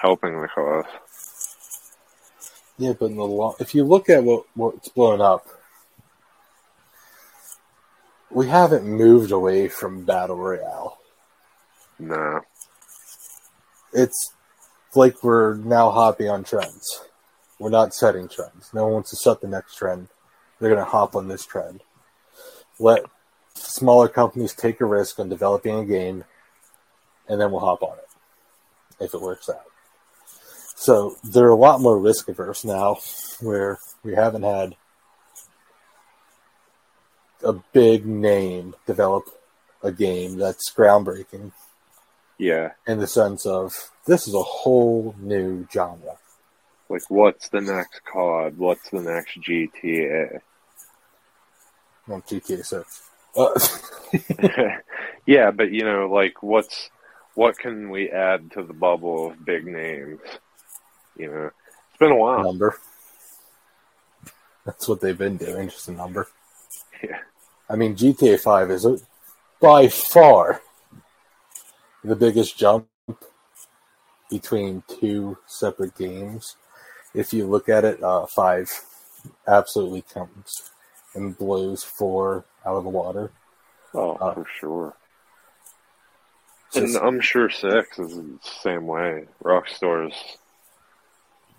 helping 0.01 0.41
the 0.41 0.49
cause. 0.49 0.85
Yeah, 2.77 2.95
but 2.99 3.07
in 3.07 3.17
the 3.17 3.25
long, 3.25 3.55
if 3.61 3.75
you 3.75 3.85
look 3.85 4.11
at 4.11 4.25
what 4.25 4.47
what's 4.55 4.89
blown 4.89 5.21
up, 5.21 5.47
we 8.31 8.49
haven't 8.49 8.85
moved 8.85 9.31
away 9.31 9.69
from 9.69 10.05
battle 10.05 10.37
royale. 10.37 10.99
No. 11.99 12.41
It's 13.93 14.35
like 14.97 15.23
we're 15.23 15.55
now 15.55 15.91
hopping 15.91 16.29
on 16.29 16.43
trends. 16.43 17.03
We're 17.61 17.71
not 17.71 17.95
setting 17.95 18.29
trends. 18.29 18.71
No 18.75 18.85
one 18.85 18.95
wants 18.95 19.11
to 19.11 19.17
set 19.17 19.41
the 19.41 19.47
next 19.47 19.77
trend. 19.77 20.09
They're 20.59 20.71
going 20.71 20.85
to 20.85 20.91
hop 20.91 21.15
on 21.15 21.29
this 21.29 21.47
trend. 21.47 21.81
Let 22.81 23.05
smaller 23.55 24.09
companies 24.09 24.53
take 24.53 24.81
a 24.81 24.85
risk 24.85 25.21
on 25.21 25.29
developing 25.29 25.77
a 25.77 25.85
game, 25.85 26.25
and 27.29 27.41
then 27.41 27.53
we'll 27.53 27.61
hop 27.61 27.83
on 27.85 27.97
it 27.99 29.05
if 29.05 29.15
it 29.15 29.21
works 29.21 29.49
out. 29.49 29.67
So 30.75 31.17
they're 31.25 31.49
a 31.49 31.57
lot 31.57 31.81
more 31.81 31.99
risk 31.99 32.29
averse 32.29 32.65
now, 32.65 32.99
where 33.41 33.79
we 34.03 34.15
haven't 34.15 34.43
had 34.43 34.77
a 37.43 37.53
big 37.73 38.07
name 38.07 38.75
develop 38.87 39.25
a 39.83 39.93
game 39.93 40.37
that's 40.39 40.73
groundbreaking 40.73 41.53
Yeah. 42.39 42.73
in 42.87 42.99
the 42.99 43.07
sense 43.07 43.47
of 43.47 43.91
this 44.07 44.27
is 44.27 44.35
a 44.35 44.43
whole 44.43 45.15
new 45.19 45.67
genre. 45.73 46.17
Like, 46.89 47.09
what's 47.09 47.49
the 47.49 47.61
next 47.61 48.03
COD? 48.05 48.59
What's 48.59 48.91
the 48.91 49.01
next 49.01 49.41
GTA? 49.41 50.41
Well, 52.07 52.21
GTA 52.23 52.65
Six. 52.65 53.03
Uh, 53.37 53.59
yeah, 55.27 55.51
but 55.51 55.71
you 55.73 55.85
know, 55.85 56.09
like, 56.09 56.43
what's 56.43 56.91
what 57.35 57.59
can 57.59 57.91
we 57.91 58.11
add 58.11 58.53
to 58.53 58.63
the 58.63 58.75
bubble 58.75 59.29
of 59.31 59.45
big 59.45 59.67
names? 59.67 60.21
You 61.17 61.31
know, 61.31 61.51
it's 61.91 61.99
been 61.99 62.11
a 62.13 62.17
while. 62.17 62.43
number. 62.43 62.77
That's 64.67 64.89
what 64.89 65.01
they've 65.01 65.17
been 65.19 65.37
doing, 65.37 65.69
just 65.69 65.89
a 65.89 65.93
number. 65.93 66.27
Yeah. 67.03 67.19
I 67.69 67.77
mean, 67.77 67.95
GTA 67.97 68.41
Five 68.41 68.71
is 68.71 68.85
a, 68.85 68.99
by 69.61 69.89
far 69.89 70.61
the 72.03 72.17
biggest 72.17 72.57
jump 72.59 72.87
between 74.31 74.83
two 74.89 75.39
separate 75.47 75.95
games. 75.97 76.57
If 77.15 77.33
you 77.33 77.47
look 77.47 77.69
at 77.69 77.85
it, 77.85 78.03
uh, 78.03 78.27
five 78.27 78.69
absolutely 79.47 80.03
comes 80.03 80.71
and 81.15 81.37
blows 81.37 81.85
four 81.85 82.45
out 82.67 82.77
of 82.77 82.85
the 82.85 82.91
water. 82.91 83.31
Oh, 83.95 84.13
Uh, 84.17 84.35
for 84.35 84.47
sure. 84.59 84.95
Just- 86.73 86.97
And 86.97 87.07
I'm 87.07 87.21
sure 87.21 87.49
six 87.51 87.99
is 87.99 88.17
the 88.17 88.39
same 88.63 88.87
way. 88.87 89.27
Rockstar's 89.45 90.15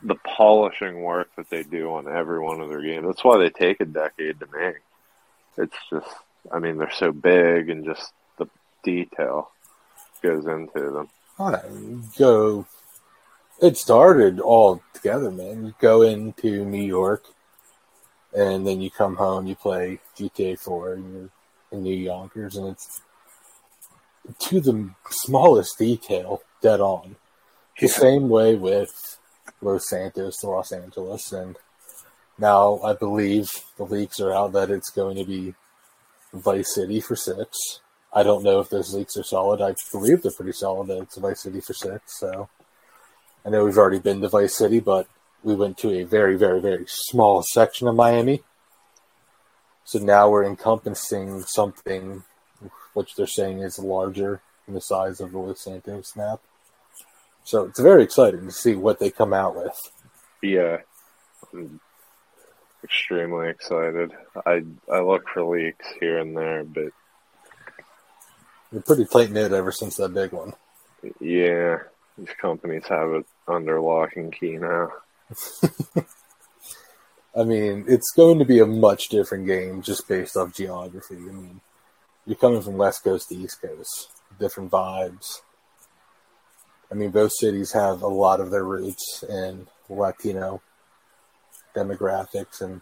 the 0.05 0.15
polishing 0.15 1.01
work 1.01 1.29
that 1.35 1.49
they 1.49 1.63
do 1.63 1.91
on 1.93 2.07
every 2.07 2.39
one 2.39 2.61
of 2.61 2.69
their 2.69 2.81
games. 2.81 3.05
That's 3.07 3.23
why 3.23 3.37
they 3.37 3.49
take 3.49 3.81
a 3.81 3.85
decade 3.85 4.39
to 4.39 4.47
make. 4.47 4.75
It's 5.57 5.77
just, 5.89 6.07
I 6.51 6.59
mean, 6.59 6.77
they're 6.77 6.91
so 6.91 7.11
big 7.11 7.69
and 7.69 7.83
just 7.83 8.11
the 8.37 8.45
detail 8.83 9.51
goes 10.21 10.45
into 10.45 10.91
them. 10.91 11.09
Go. 12.17 12.65
It 13.61 13.77
started 13.77 14.39
all 14.39 14.81
together, 14.93 15.31
man. 15.31 15.65
You 15.65 15.73
go 15.79 16.01
into 16.01 16.65
New 16.65 16.83
York, 16.83 17.23
and 18.35 18.67
then 18.67 18.81
you 18.81 18.91
come 18.91 19.15
home. 19.15 19.47
You 19.47 19.55
play 19.55 19.99
GTA 20.17 20.59
Four, 20.59 20.93
and 20.93 21.13
you're 21.13 21.29
in 21.71 21.83
New 21.83 21.95
Yonkers, 21.95 22.57
and 22.57 22.67
it's 22.67 23.01
to 24.39 24.59
the 24.59 24.89
smallest 25.09 25.77
detail, 25.77 26.41
dead 26.61 26.81
on. 26.81 27.15
The 27.79 27.87
Yeah. 27.87 27.93
same 27.93 28.29
way 28.29 28.55
with 28.55 29.14
Los 29.61 29.87
Santos 29.89 30.37
to 30.37 30.47
Los 30.47 30.71
Angeles, 30.71 31.31
and 31.31 31.57
now 32.37 32.79
I 32.83 32.93
believe 32.93 33.49
the 33.77 33.85
leaks 33.85 34.19
are 34.19 34.33
out 34.33 34.53
that 34.53 34.69
it's 34.69 34.89
going 34.89 35.17
to 35.17 35.25
be 35.25 35.55
Vice 36.33 36.73
City 36.73 36.99
for 36.99 37.15
six. 37.15 37.79
I 38.13 38.23
don't 38.23 38.43
know 38.43 38.59
if 38.59 38.69
those 38.69 38.93
leaks 38.93 39.17
are 39.17 39.23
solid. 39.23 39.61
I 39.61 39.75
believe 39.91 40.21
they're 40.21 40.31
pretty 40.31 40.53
solid 40.53 40.87
that 40.87 41.01
it's 41.01 41.17
Vice 41.17 41.41
City 41.41 41.61
for 41.61 41.73
six. 41.73 42.19
So 42.19 42.49
I 43.45 43.49
know 43.49 43.65
we've 43.65 43.77
already 43.77 43.99
been 43.99 44.21
to 44.21 44.29
Vice 44.29 44.55
City, 44.55 44.79
but 44.79 45.07
we 45.43 45.55
went 45.55 45.77
to 45.79 45.91
a 45.91 46.03
very, 46.03 46.37
very, 46.37 46.59
very 46.59 46.85
small 46.87 47.43
section 47.43 47.87
of 47.87 47.95
Miami. 47.95 48.41
So 49.83 49.99
now 49.99 50.29
we're 50.29 50.45
encompassing 50.45 51.41
something 51.41 52.23
which 52.93 53.15
they're 53.15 53.27
saying 53.27 53.59
is 53.59 53.77
larger 53.77 54.41
than 54.65 54.73
the 54.73 54.81
size 54.81 55.19
of 55.19 55.31
the 55.31 55.37
Los 55.37 55.63
Santos 55.63 56.15
map. 56.15 56.41
So 57.45 57.63
it's 57.65 57.79
very 57.79 58.03
exciting 58.03 58.45
to 58.47 58.51
see 58.51 58.75
what 58.75 58.99
they 58.99 59.11
come 59.11 59.31
out 59.31 59.55
with. 59.55 59.79
Yeah, 60.41 60.79
I'm 61.53 61.79
extremely 62.83 63.49
excited. 63.49 64.11
I 64.45 64.63
I 64.91 64.99
look 64.99 65.29
for 65.29 65.43
leaks 65.43 65.85
here 65.99 66.17
and 66.17 66.35
there, 66.35 66.63
but 66.63 66.91
they're 68.71 68.81
pretty 68.81 69.05
tight 69.05 69.31
knit 69.31 69.53
ever 69.53 69.71
since 69.71 69.95
that 69.97 70.13
big 70.13 70.31
one. 70.31 70.53
Yeah, 71.19 71.77
these 72.17 72.33
companies 72.41 72.87
have 72.89 73.11
it 73.11 73.27
under 73.47 73.79
lock 73.79 74.15
and 74.15 74.33
key 74.33 74.57
now. 74.57 74.89
I 77.37 77.43
mean, 77.43 77.85
it's 77.87 78.11
going 78.11 78.39
to 78.39 78.45
be 78.45 78.59
a 78.59 78.65
much 78.65 79.09
different 79.09 79.45
game 79.45 79.83
just 79.83 80.07
based 80.07 80.35
off 80.35 80.55
geography. 80.55 81.17
I 81.17 81.31
mean, 81.31 81.61
you're 82.25 82.37
coming 82.37 82.63
from 82.63 82.77
West 82.77 83.03
Coast 83.03 83.29
to 83.29 83.35
East 83.35 83.61
Coast, 83.61 84.09
different 84.39 84.71
vibes. 84.71 85.41
I 86.95 86.97
mean, 86.97 87.11
both 87.11 87.33
cities 87.33 87.73
have 87.73 88.03
a 88.03 88.07
lot 88.07 88.39
of 88.39 88.51
their 88.51 88.63
roots 88.63 89.21
in 89.27 89.67
Latino 89.89 90.61
demographics, 91.75 92.61
and 92.61 92.79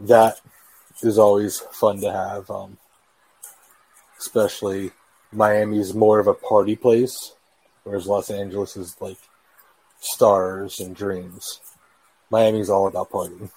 that 0.00 0.40
is 1.04 1.16
always 1.16 1.60
fun 1.60 2.00
to 2.00 2.10
have. 2.10 2.50
Um, 2.50 2.76
especially 4.18 4.90
Miami 5.30 5.78
is 5.78 5.94
more 5.94 6.18
of 6.18 6.26
a 6.26 6.34
party 6.34 6.74
place, 6.74 7.34
whereas 7.84 8.08
Los 8.08 8.30
Angeles 8.30 8.76
is 8.76 8.96
like 9.00 9.18
stars 10.00 10.80
and 10.80 10.96
dreams. 10.96 11.60
Miami's 12.30 12.68
all 12.68 12.88
about 12.88 13.10
partying. 13.10 13.52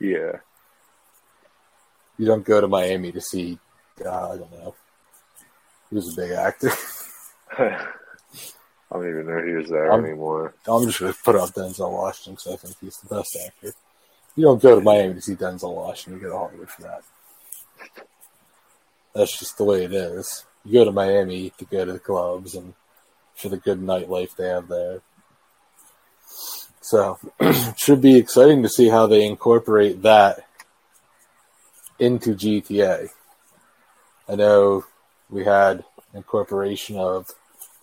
Yeah. 0.00 0.38
You 2.18 2.26
don't 2.26 2.44
go 2.44 2.60
to 2.60 2.66
Miami 2.66 3.12
to 3.12 3.20
see, 3.20 3.56
uh, 4.04 4.32
I 4.32 4.36
don't 4.36 4.50
know, 4.50 4.74
who's 5.90 6.12
a 6.12 6.20
big 6.20 6.32
actor. 6.32 6.72
I 8.94 8.98
don't 8.98 9.08
even 9.08 9.26
know 9.26 9.40
who's 9.40 9.68
there 9.70 9.90
I'm- 9.90 10.04
anymore. 10.04 10.54
I'm 10.68 10.86
just 10.86 11.00
going 11.00 11.12
to 11.12 11.18
put 11.24 11.34
out 11.34 11.52
Denzel 11.52 11.90
Washington 11.90 12.34
because 12.34 12.52
I 12.52 12.56
think 12.56 12.76
he's 12.80 12.96
the 12.98 13.12
best 13.12 13.36
actor. 13.44 13.72
You 14.36 14.44
don't 14.44 14.62
go 14.62 14.76
to 14.76 14.80
Miami 14.80 15.14
to 15.14 15.20
see 15.20 15.34
Denzel 15.34 15.74
Washington. 15.74 16.20
You 16.22 16.28
go 16.28 16.32
to 16.32 16.38
Hollywood 16.38 16.70
for 16.70 16.82
that. 16.82 17.02
That's 19.12 19.36
just 19.36 19.58
the 19.58 19.64
way 19.64 19.84
it 19.84 19.92
is. 19.92 20.44
You 20.64 20.74
go 20.74 20.84
to 20.84 20.92
Miami 20.92 21.50
to 21.58 21.64
go 21.64 21.84
to 21.84 21.92
the 21.92 21.98
clubs 21.98 22.54
and 22.54 22.74
for 23.34 23.48
the 23.48 23.56
good 23.56 23.80
nightlife 23.80 24.36
they 24.36 24.48
have 24.48 24.68
there. 24.68 25.00
So, 26.80 27.18
it 27.40 27.78
should 27.78 28.00
be 28.00 28.16
exciting 28.16 28.62
to 28.62 28.68
see 28.68 28.88
how 28.88 29.06
they 29.08 29.26
incorporate 29.26 30.02
that 30.02 30.46
into 31.98 32.34
GTA. 32.34 33.08
I 34.28 34.34
know 34.36 34.84
we 35.30 35.44
had 35.44 35.84
incorporation 36.12 36.96
of 36.96 37.28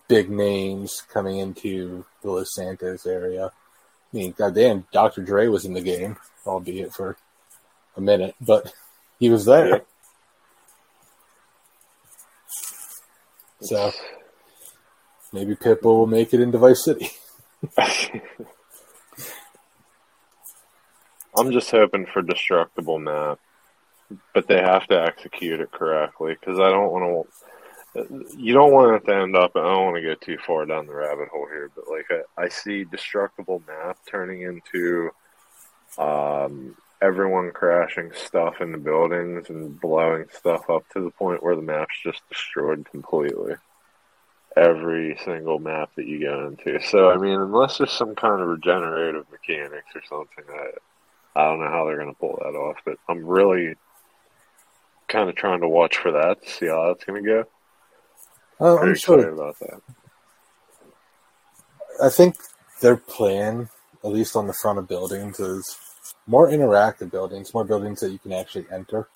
big 0.08 0.30
names 0.30 1.02
coming 1.12 1.38
into 1.38 2.04
the 2.22 2.30
Los 2.30 2.54
Santos 2.54 3.06
area. 3.06 3.46
I 3.46 4.16
mean, 4.16 4.34
goddamn, 4.36 4.86
Dr. 4.92 5.22
Dre 5.22 5.46
was 5.46 5.64
in 5.64 5.72
the 5.72 5.80
game, 5.80 6.16
albeit 6.46 6.92
for 6.92 7.16
a 7.96 8.00
minute, 8.00 8.34
but 8.40 8.72
he 9.18 9.30
was 9.30 9.44
there. 9.44 9.68
Yeah. 9.68 9.78
So 13.60 13.92
maybe 15.32 15.54
Pitbull 15.54 15.98
will 15.98 16.06
make 16.06 16.34
it 16.34 16.40
into 16.40 16.58
Vice 16.58 16.84
City. 16.84 17.10
I'm 21.34 21.50
just 21.52 21.70
hoping 21.70 22.06
for 22.06 22.20
destructible 22.20 22.98
map, 22.98 23.38
but 24.34 24.46
they 24.46 24.58
have 24.58 24.86
to 24.88 25.00
execute 25.00 25.60
it 25.60 25.72
correctly 25.72 26.36
because 26.38 26.58
I 26.60 26.70
don't 26.70 26.90
want 26.90 27.04
to. 27.04 27.32
You 27.94 28.54
don't 28.54 28.72
want 28.72 28.96
it 28.96 29.06
to 29.06 29.14
end 29.14 29.36
up. 29.36 29.52
I 29.54 29.60
don't 29.60 29.84
want 29.84 29.96
to 29.96 30.02
go 30.02 30.14
too 30.14 30.38
far 30.38 30.64
down 30.64 30.86
the 30.86 30.94
rabbit 30.94 31.28
hole 31.28 31.46
here, 31.46 31.70
but 31.74 31.88
like 31.88 32.06
I, 32.10 32.44
I 32.44 32.48
see 32.48 32.84
destructible 32.84 33.62
map 33.66 33.98
turning 34.10 34.42
into 34.42 35.10
um, 35.98 36.74
everyone 37.02 37.50
crashing 37.50 38.12
stuff 38.14 38.60
in 38.60 38.72
the 38.72 38.78
buildings 38.78 39.50
and 39.50 39.78
blowing 39.78 40.24
stuff 40.32 40.70
up 40.70 40.88
to 40.90 41.00
the 41.00 41.10
point 41.10 41.42
where 41.42 41.56
the 41.56 41.62
map's 41.62 42.00
just 42.02 42.22
destroyed 42.30 42.86
completely. 42.90 43.56
Every 44.56 45.18
single 45.24 45.58
map 45.58 45.90
that 45.96 46.06
you 46.06 46.20
go 46.20 46.46
into. 46.46 46.80
So 46.82 47.10
I 47.10 47.16
mean, 47.16 47.40
unless 47.40 47.78
there's 47.78 47.92
some 47.92 48.14
kind 48.14 48.40
of 48.40 48.48
regenerative 48.48 49.26
mechanics 49.30 49.88
or 49.94 50.02
something, 50.08 50.44
I 50.50 51.40
I 51.40 51.44
don't 51.44 51.60
know 51.60 51.68
how 51.68 51.84
they're 51.84 51.98
going 51.98 52.12
to 52.12 52.18
pull 52.18 52.38
that 52.42 52.56
off. 52.56 52.76
But 52.84 52.98
I'm 53.08 53.24
really 53.24 53.74
kind 55.08 55.28
of 55.28 55.34
trying 55.34 55.60
to 55.60 55.68
watch 55.68 55.98
for 55.98 56.12
that 56.12 56.42
to 56.42 56.50
see 56.50 56.66
how 56.66 56.88
that's 56.88 57.04
going 57.04 57.22
to 57.22 57.28
go. 57.28 57.44
Pretty 58.58 58.90
I'm 58.90 58.94
sure. 58.94 59.28
about 59.28 59.58
that. 59.60 59.80
I 62.02 62.08
think 62.08 62.36
their 62.80 62.96
plan, 62.96 63.68
at 64.04 64.10
least 64.10 64.36
on 64.36 64.46
the 64.46 64.54
front 64.54 64.78
of 64.78 64.88
buildings, 64.88 65.38
is 65.40 65.76
more 66.26 66.48
interactive 66.48 67.10
buildings, 67.10 67.54
more 67.54 67.64
buildings 67.64 68.00
that 68.00 68.10
you 68.10 68.18
can 68.18 68.32
actually 68.32 68.66
enter. 68.70 69.08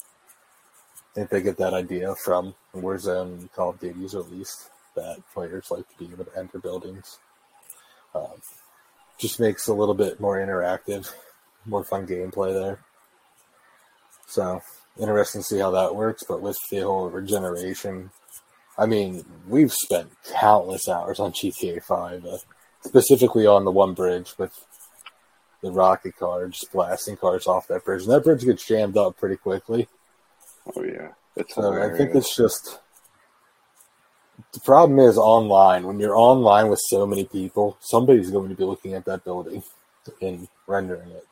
I 1.10 1.14
think 1.14 1.30
they 1.30 1.42
get 1.42 1.56
that 1.58 1.74
idea 1.74 2.14
from 2.14 2.54
Warzone 2.74 3.38
and 3.38 3.52
Call 3.52 3.70
of 3.70 3.80
Duty's 3.80 4.14
at 4.14 4.30
least 4.30 4.70
that 4.94 5.18
players 5.32 5.70
like 5.70 5.88
to 5.88 5.98
be 5.98 6.12
able 6.12 6.24
to 6.24 6.38
enter 6.38 6.58
buildings. 6.58 7.18
Um, 8.14 8.40
just 9.18 9.40
makes 9.40 9.66
a 9.68 9.74
little 9.74 9.94
bit 9.94 10.20
more 10.20 10.38
interactive, 10.38 11.12
more 11.64 11.84
fun 11.84 12.06
gameplay 12.06 12.52
there. 12.52 12.80
So 14.26 14.60
interesting 14.98 15.40
to 15.40 15.46
see 15.46 15.58
how 15.58 15.70
that 15.70 15.94
works. 15.94 16.24
But 16.26 16.42
with 16.42 16.58
the 16.70 16.80
whole 16.80 17.08
regeneration, 17.08 18.10
I 18.78 18.86
mean, 18.86 19.24
we've 19.48 19.72
spent 19.72 20.10
countless 20.32 20.88
hours 20.88 21.18
on 21.18 21.32
GTA 21.32 21.82
Five, 21.82 22.24
uh, 22.26 22.38
specifically 22.82 23.46
on 23.46 23.64
the 23.64 23.70
one 23.70 23.94
bridge 23.94 24.34
with 24.38 24.52
the 25.62 25.72
rocket 25.72 26.16
car, 26.16 26.46
just 26.48 26.72
blasting 26.72 27.16
cars 27.16 27.46
off 27.46 27.68
that 27.68 27.84
bridge, 27.84 28.02
and 28.02 28.12
that 28.12 28.24
bridge 28.24 28.44
gets 28.44 28.66
jammed 28.66 28.96
up 28.96 29.16
pretty 29.18 29.36
quickly. 29.36 29.88
Oh 30.74 30.82
yeah, 30.82 31.12
it's 31.36 31.54
So 31.54 31.82
I 31.82 31.96
think 31.96 32.14
it's 32.14 32.36
just 32.36 32.80
the 34.52 34.60
problem 34.60 34.98
is 34.98 35.16
online. 35.16 35.84
When 35.84 35.98
you're 35.98 36.16
online 36.16 36.68
with 36.68 36.80
so 36.88 37.06
many 37.06 37.24
people, 37.24 37.76
somebody's 37.80 38.30
going 38.30 38.50
to 38.50 38.54
be 38.54 38.64
looking 38.64 38.94
at 38.94 39.04
that 39.06 39.24
building 39.24 39.62
and 40.20 40.48
rendering 40.66 41.10
it. 41.10 41.26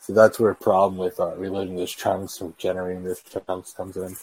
So 0.00 0.12
that's 0.12 0.38
where 0.38 0.50
a 0.50 0.54
problem 0.54 0.98
with 0.98 1.18
uh, 1.18 1.34
reloading 1.36 1.76
those 1.76 1.92
chunks 1.92 2.40
or 2.40 2.52
generating 2.58 3.02
those 3.02 3.20
chunks 3.22 3.72
comes 3.72 3.96
in. 3.96 4.14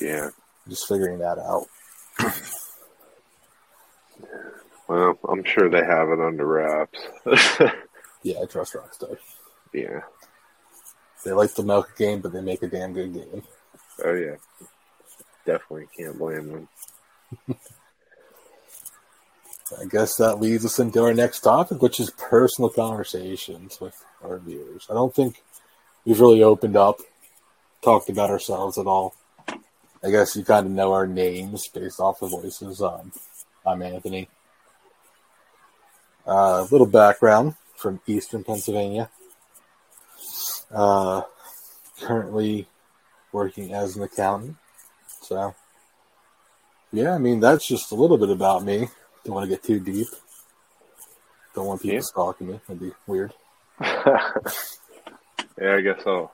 Yeah. 0.00 0.30
Just 0.68 0.86
figuring 0.88 1.18
that 1.18 1.38
out. 1.38 1.66
Well, 4.88 5.18
I'm 5.28 5.44
sure 5.44 5.68
they 5.68 5.84
have 5.84 6.08
it 6.10 6.20
under 6.20 6.46
wraps. 6.46 6.98
Yeah, 8.24 8.40
I 8.42 8.46
trust 8.46 8.74
Rockstar. 8.74 9.16
yeah. 9.72 10.00
They 11.24 11.30
like 11.30 11.54
to 11.54 11.62
milk 11.62 11.90
a 11.94 11.98
game, 11.98 12.20
but 12.20 12.32
they 12.32 12.40
make 12.40 12.62
a 12.64 12.66
damn 12.66 12.92
good 12.92 13.14
game. 13.14 13.44
Oh 14.04 14.12
yeah. 14.12 14.34
Definitely 15.46 15.86
can't 15.96 16.18
blame 16.18 16.48
them. 16.48 16.68
I 19.80 19.84
guess 19.88 20.16
that 20.16 20.40
leads 20.40 20.64
us 20.64 20.80
into 20.80 21.00
our 21.02 21.14
next 21.14 21.40
topic, 21.40 21.80
which 21.80 22.00
is 22.00 22.10
personal 22.10 22.70
conversations 22.70 23.80
with 23.80 24.04
our 24.22 24.38
viewers. 24.38 24.86
I 24.90 24.94
don't 24.94 25.14
think 25.14 25.42
we've 26.04 26.20
really 26.20 26.42
opened 26.42 26.76
up, 26.76 26.98
talked 27.82 28.08
about 28.08 28.30
ourselves 28.30 28.78
at 28.78 28.86
all. 28.86 29.14
I 30.04 30.10
guess 30.10 30.36
you 30.36 30.44
kind 30.44 30.66
of 30.66 30.72
know 30.72 30.92
our 30.92 31.06
names 31.06 31.68
based 31.68 32.00
off 32.00 32.20
the 32.20 32.26
voices. 32.26 32.80
Um, 32.80 33.12
I'm 33.66 33.82
Anthony. 33.82 34.28
A 36.26 36.30
uh, 36.30 36.66
little 36.70 36.86
background 36.86 37.54
from 37.76 38.00
Eastern 38.06 38.44
Pennsylvania. 38.44 39.10
Uh, 40.72 41.22
currently 42.00 42.66
working 43.32 43.72
as 43.72 43.96
an 43.96 44.02
accountant. 44.02 44.56
So, 45.22 45.54
yeah, 46.92 47.14
I 47.14 47.18
mean, 47.18 47.40
that's 47.40 47.66
just 47.66 47.90
a 47.90 47.94
little 47.94 48.18
bit 48.18 48.30
about 48.30 48.62
me. 48.64 48.88
Don't 49.24 49.34
want 49.34 49.48
to 49.48 49.54
get 49.56 49.64
too 49.64 49.80
deep. 49.80 50.06
Don't 51.54 51.66
want 51.66 51.82
people 51.82 51.96
Yeah. 51.96 52.00
stalking 52.02 52.48
me. 52.48 52.60
That'd 52.68 52.80
be 52.80 52.92
weird. 53.06 53.32
yeah, 53.80 54.32
I 55.60 55.80
guess 55.80 56.02
so. 56.04 56.30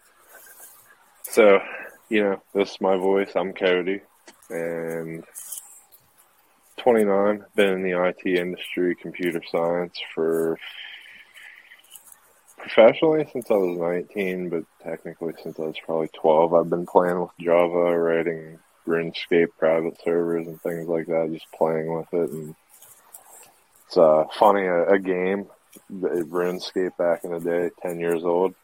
So, 1.22 1.60
you 2.08 2.22
know, 2.22 2.42
this 2.54 2.72
is 2.72 2.80
my 2.80 2.96
voice. 2.96 3.30
I'm 3.34 3.52
Cody, 3.52 4.00
and 4.50 5.24
29. 6.78 7.44
Been 7.54 7.72
in 7.72 7.82
the 7.82 8.04
IT 8.06 8.26
industry, 8.26 8.94
computer 8.94 9.40
science 9.50 9.98
for 10.14 10.58
professionally 12.58 13.26
since 13.32 13.50
I 13.50 13.54
was 13.54 13.78
19, 13.78 14.48
but 14.48 14.64
technically 14.82 15.34
since 15.42 15.58
I 15.58 15.62
was 15.62 15.76
probably 15.84 16.08
12. 16.08 16.54
I've 16.54 16.70
been 16.70 16.86
playing 16.86 17.20
with 17.20 17.30
Java, 17.40 17.98
writing 17.98 18.58
RuneScape 18.86 19.48
private 19.58 19.98
servers 20.02 20.46
and 20.46 20.60
things 20.60 20.88
like 20.88 21.06
that, 21.06 21.30
just 21.32 21.50
playing 21.52 21.94
with 21.94 22.12
it. 22.12 22.30
And 22.30 22.54
it's 23.86 23.96
uh, 23.96 24.24
funny, 24.38 24.66
a, 24.66 24.90
a 24.90 24.98
game, 24.98 25.46
RuneScape 25.90 26.96
back 26.96 27.24
in 27.24 27.32
the 27.32 27.40
day, 27.40 27.70
10 27.82 28.00
years 28.00 28.24
old. 28.24 28.54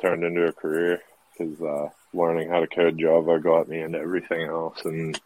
turned 0.00 0.24
into 0.24 0.46
a 0.46 0.52
career 0.52 1.00
because 1.36 1.60
uh, 1.60 1.88
learning 2.16 2.48
how 2.48 2.60
to 2.60 2.66
code 2.66 2.98
Java 2.98 3.38
got 3.38 3.68
me 3.68 3.80
into 3.82 3.98
everything 3.98 4.42
else, 4.48 4.84
and 4.84 5.20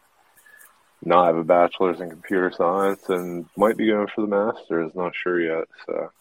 now 1.03 1.23
I 1.23 1.27
have 1.27 1.35
a 1.37 1.43
bachelor's 1.43 1.99
in 2.01 2.09
computer 2.09 2.51
science 2.55 3.09
and 3.09 3.45
might 3.57 3.77
be 3.77 3.87
going 3.87 4.07
for 4.13 4.21
the 4.21 4.27
master's. 4.27 4.93
Not 4.93 5.15
sure 5.15 5.39
yet. 5.41 5.67
So, 5.85 6.11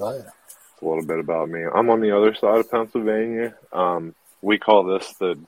Oh, 0.00 0.12
yeah. 0.16 0.22
it's 0.46 0.82
a 0.82 0.84
little 0.86 1.04
bit 1.06 1.18
about 1.18 1.48
me. 1.48 1.62
I'm 1.64 1.88
on 1.90 2.00
the 2.00 2.16
other 2.16 2.34
side 2.34 2.58
of 2.58 2.70
Pennsylvania. 2.70 3.54
Um, 3.72 4.14
we 4.42 4.58
call 4.58 4.84
this 4.84 5.14
the 5.14 5.38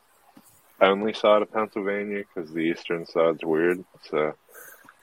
only 0.81 1.13
side 1.13 1.43
of 1.43 1.53
Pennsylvania 1.53 2.23
because 2.35 2.51
the 2.53 2.61
eastern 2.61 3.05
side's 3.07 3.45
weird. 3.45 3.85
So, 4.11 4.35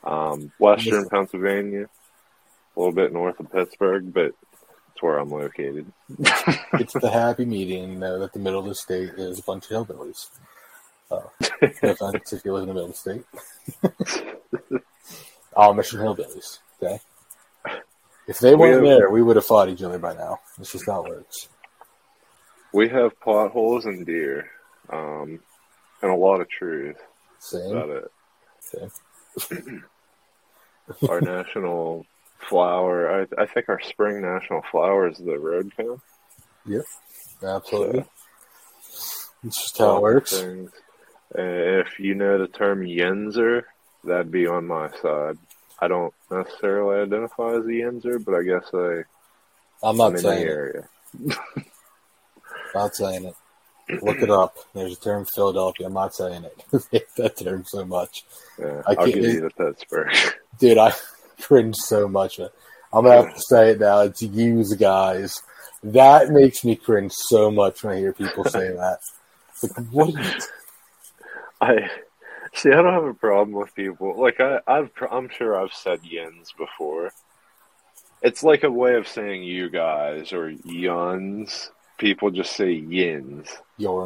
um, 0.04 0.52
western. 0.60 1.08
Pennsylvania, 1.10 1.88
a 2.76 2.80
little 2.80 2.94
bit 2.94 3.12
north 3.14 3.40
of 3.40 3.52
Pittsburgh, 3.52 4.14
but 4.14 4.32
where 5.02 5.18
I'm 5.18 5.30
located. 5.30 5.92
It's 6.74 6.94
the 6.94 7.10
happy 7.12 7.46
median, 7.46 7.92
you 7.94 8.00
know, 8.00 8.20
that 8.20 8.34
the 8.34 8.40
middle 8.40 8.60
of 8.60 8.66
the 8.66 8.76
state 8.76 9.10
is 9.18 9.40
a 9.40 9.44
bunch 9.44 9.70
of 9.70 9.88
hillbillies. 9.88 10.28
Uh, 11.12 11.22
no 11.84 11.90
offense 11.92 12.34
if 12.34 12.46
you 12.46 12.54
live 12.54 12.64
in 12.64 12.70
the 12.70 12.74
middle 12.74 12.90
of 12.90 12.94
the 12.94 12.98
state. 12.98 13.26
Amish 15.58 15.94
and 15.94 16.02
hillbillies, 16.02 16.60
okay? 16.82 17.00
If 18.28 18.40
they 18.40 18.56
weren't 18.56 18.82
We 18.82 18.90
have- 18.90 18.98
there, 19.00 19.10
we 19.12 19.22
would 19.22 19.36
have 19.36 19.46
fought 19.46 19.70
each 19.70 19.84
other 19.84 20.00
by 20.00 20.14
now. 20.14 20.40
It's 20.60 20.72
just 20.72 20.86
how 20.86 21.04
it 21.06 21.10
works. 21.10 21.50
We 22.74 22.88
have 22.90 23.20
potholes 23.20 23.86
and 23.86 24.06
deer, 24.06 24.50
um, 24.90 25.40
and 26.02 26.12
a 26.12 26.16
lot 26.16 26.40
of 26.40 26.48
trees. 26.50 26.96
Same. 27.40 27.76
About 27.76 27.90
it. 27.90 28.12
Same. 29.40 29.84
Our 31.10 31.20
national 31.22 32.06
flower, 32.50 33.22
I, 33.38 33.42
I 33.42 33.46
think 33.46 33.70
our 33.70 33.80
spring 33.82 34.22
national 34.22 34.62
flower 34.72 35.08
is 35.10 35.18
the 35.18 35.38
road 35.40 35.72
cam. 35.76 36.02
Yep, 36.66 36.84
Absolutely. 37.44 38.06
It's 39.44 39.62
just 39.64 39.78
how 39.80 39.98
it 39.98 40.02
works. 40.02 40.40
Things. 40.40 40.70
If 41.34 42.00
you 42.00 42.14
know 42.16 42.38
the 42.38 42.48
term 42.48 42.82
Yinzer, 42.84 43.64
that'd 44.04 44.32
be 44.32 44.46
on 44.48 44.68
my 44.68 44.90
side. 45.02 45.38
I 45.80 45.88
don't 45.88 46.14
necessarily 46.30 47.02
identify 47.02 47.54
as 47.56 47.66
a 47.66 47.70
Yinzer, 47.70 48.24
but 48.24 48.36
I 48.36 48.44
guess 48.44 48.70
I, 48.74 49.04
I'm 49.88 49.92
I'm 49.92 49.98
not 49.98 50.08
in 50.10 50.14
the 50.14 50.20
saying 50.20 50.42
it. 50.46 50.50
area. 50.50 50.90
Not 52.76 52.96
saying 52.96 53.26
it. 53.26 53.36
Look 54.04 54.22
it 54.22 54.30
up. 54.30 54.56
There's 54.76 54.94
a 54.98 55.00
term 55.02 55.26
Philadelphia. 55.26 55.88
I'm 55.88 55.94
not 55.94 56.14
saying 56.14 56.46
it. 56.46 57.06
That 57.18 57.36
term 57.38 57.66
so 57.66 57.84
much. 57.86 58.24
Yeah, 58.60 58.82
I 58.88 58.92
I'll 58.92 58.96
can't- 58.98 59.14
give 59.16 59.24
you 59.24 59.42
the 59.42 59.50
Pittsburgh. 59.50 60.14
Dude, 60.60 60.78
I 60.78 60.94
cringe 61.42 61.76
so 61.76 62.08
much. 62.08 62.40
Man. 62.40 62.50
I'm 62.94 63.06
gonna 63.06 63.24
have 63.24 63.36
to 63.36 63.42
say 63.42 63.72
it 63.72 63.80
now. 63.80 64.02
It's 64.02 64.22
use 64.22 64.74
guys. 64.74 65.42
That 65.84 66.30
makes 66.30 66.64
me 66.64 66.76
cringe 66.76 67.14
so 67.14 67.50
much 67.50 67.84
when 67.84 67.96
I 67.96 68.00
hear 68.00 68.14
people 68.14 68.44
say 68.44 68.68
that. 68.76 69.00
Like, 69.64 69.88
what? 69.88 70.10
You, 70.10 70.32
I 71.60 71.90
see. 72.54 72.70
I 72.70 72.82
don't 72.82 72.94
have 72.94 73.06
a 73.06 73.14
problem 73.14 73.52
with 73.52 73.74
people. 73.76 74.20
Like 74.20 74.40
I, 74.40 74.60
I've, 74.68 74.92
I'm 75.10 75.30
sure 75.30 75.60
I've 75.60 75.74
said 75.74 76.02
yinz 76.02 76.56
before. 76.58 77.12
It's 78.22 78.44
like 78.44 78.64
a 78.64 78.72
way 78.72 78.96
of 78.96 79.08
saying 79.08 79.44
you 79.44 79.70
guys 79.70 80.34
or 80.34 80.50
yuns. 80.50 81.72
People 81.98 82.32
just 82.32 82.56
say 82.56 82.72
yins? 82.72 83.48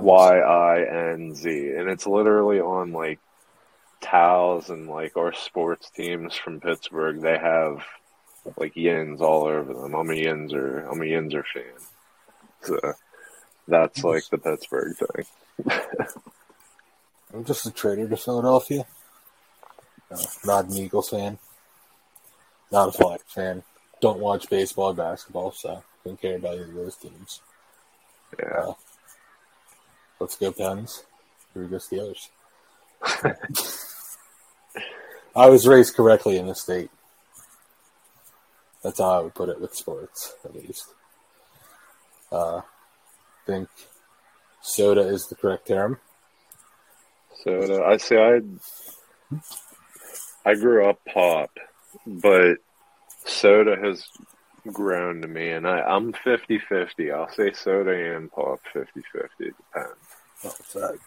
Y 0.04 0.38
I 0.40 1.14
N 1.14 1.34
Z, 1.34 1.50
and 1.50 1.90
it's 1.90 2.06
literally 2.06 2.60
on 2.60 2.92
like 2.92 3.20
towels 4.06 4.70
and 4.70 4.88
like 4.88 5.18
our 5.18 5.34
sports 5.34 5.89
teams 5.89 6.36
from 6.36 6.60
Pittsburgh. 6.60 7.22
They 7.22 7.38
have 7.38 7.84
like 8.58 8.76
yinz 8.76 9.22
all 9.22 9.45
over 9.45 9.74
them. 9.74 9.95
I'm 9.95 10.10
a 10.10 10.14
yinzer. 10.14 10.89
I'm 10.89 11.01
a 11.01 11.06
yinzer 11.06 11.43
fan. 11.53 11.64
So 12.62 12.80
that's 13.68 14.03
like 14.03 14.28
the 14.30 14.38
Pittsburgh 14.38 14.95
thing. 14.95 15.26
I'm 17.34 17.43
just 17.43 17.66
a 17.66 17.72
traitor 17.72 18.08
to 18.08 18.18
Philadelphia. 18.18 18.86
No, 20.12 20.18
not 20.45 20.66
an 20.66 20.78
Eagles 20.78 21.10
fan. 21.10 21.39
Not 22.72 22.89
a 22.89 22.91
Flyers 22.91 23.22
fan. 23.28 23.64
Don't 24.01 24.20
watch 24.20 24.49
baseball 24.49 24.91
or 24.91 24.93
basketball, 24.93 25.51
so 25.51 25.84
don't 26.03 26.22
care 26.22 26.36
about 26.36 26.56
either 26.56 26.66
of 26.66 26.74
those 26.76 26.95
teams. 26.95 27.41
Yeah. 28.39 28.58
Uh, 28.58 28.74
let's 30.20 30.36
go 30.38 30.51
Pens. 30.51 31.03
Here 31.53 31.64
we 31.64 31.70
go 31.70 31.78
Steelers. 31.78 32.30
I 35.36 35.48
was 35.50 35.68
raised 35.68 35.96
correctly 35.96 36.38
in 36.38 36.48
the 36.48 36.56
state. 36.56 36.90
That's 38.84 39.00
how 39.00 39.10
I 39.10 39.20
would 39.20 39.34
put 39.34 39.50
it 39.50 39.60
with 39.60 39.76
sports, 39.76 40.34
at 40.46 40.56
least. 40.56 40.86
Uh, 42.32 42.58
I 42.58 42.62
think 43.46 43.68
soda 44.62 45.02
is 45.02 45.28
the 45.28 45.36
correct 45.36 45.68
term. 45.68 46.00
soda. 47.44 47.84
I 47.84 47.98
see. 47.98 48.18
I 48.18 48.42
I 50.46 50.54
grew 50.56 50.88
up 50.88 51.00
pop, 51.12 51.52
but 52.06 52.58
soda 53.26 53.76
has 53.76 54.04
grown 54.72 55.22
to 55.22 55.28
me, 55.28 55.50
and 55.52 55.68
I 55.68 55.82
I'm 55.82 56.14
50-50. 56.14 57.14
I'll 57.14 57.32
say 57.32 57.52
soda 57.54 58.16
and 58.16 58.32
pop 58.32 58.60
50-50. 58.74 58.86
It 59.40 59.56
depends. 59.58 59.98
Oh, 60.76 60.80
uh, 60.82 60.94
it 60.94 61.00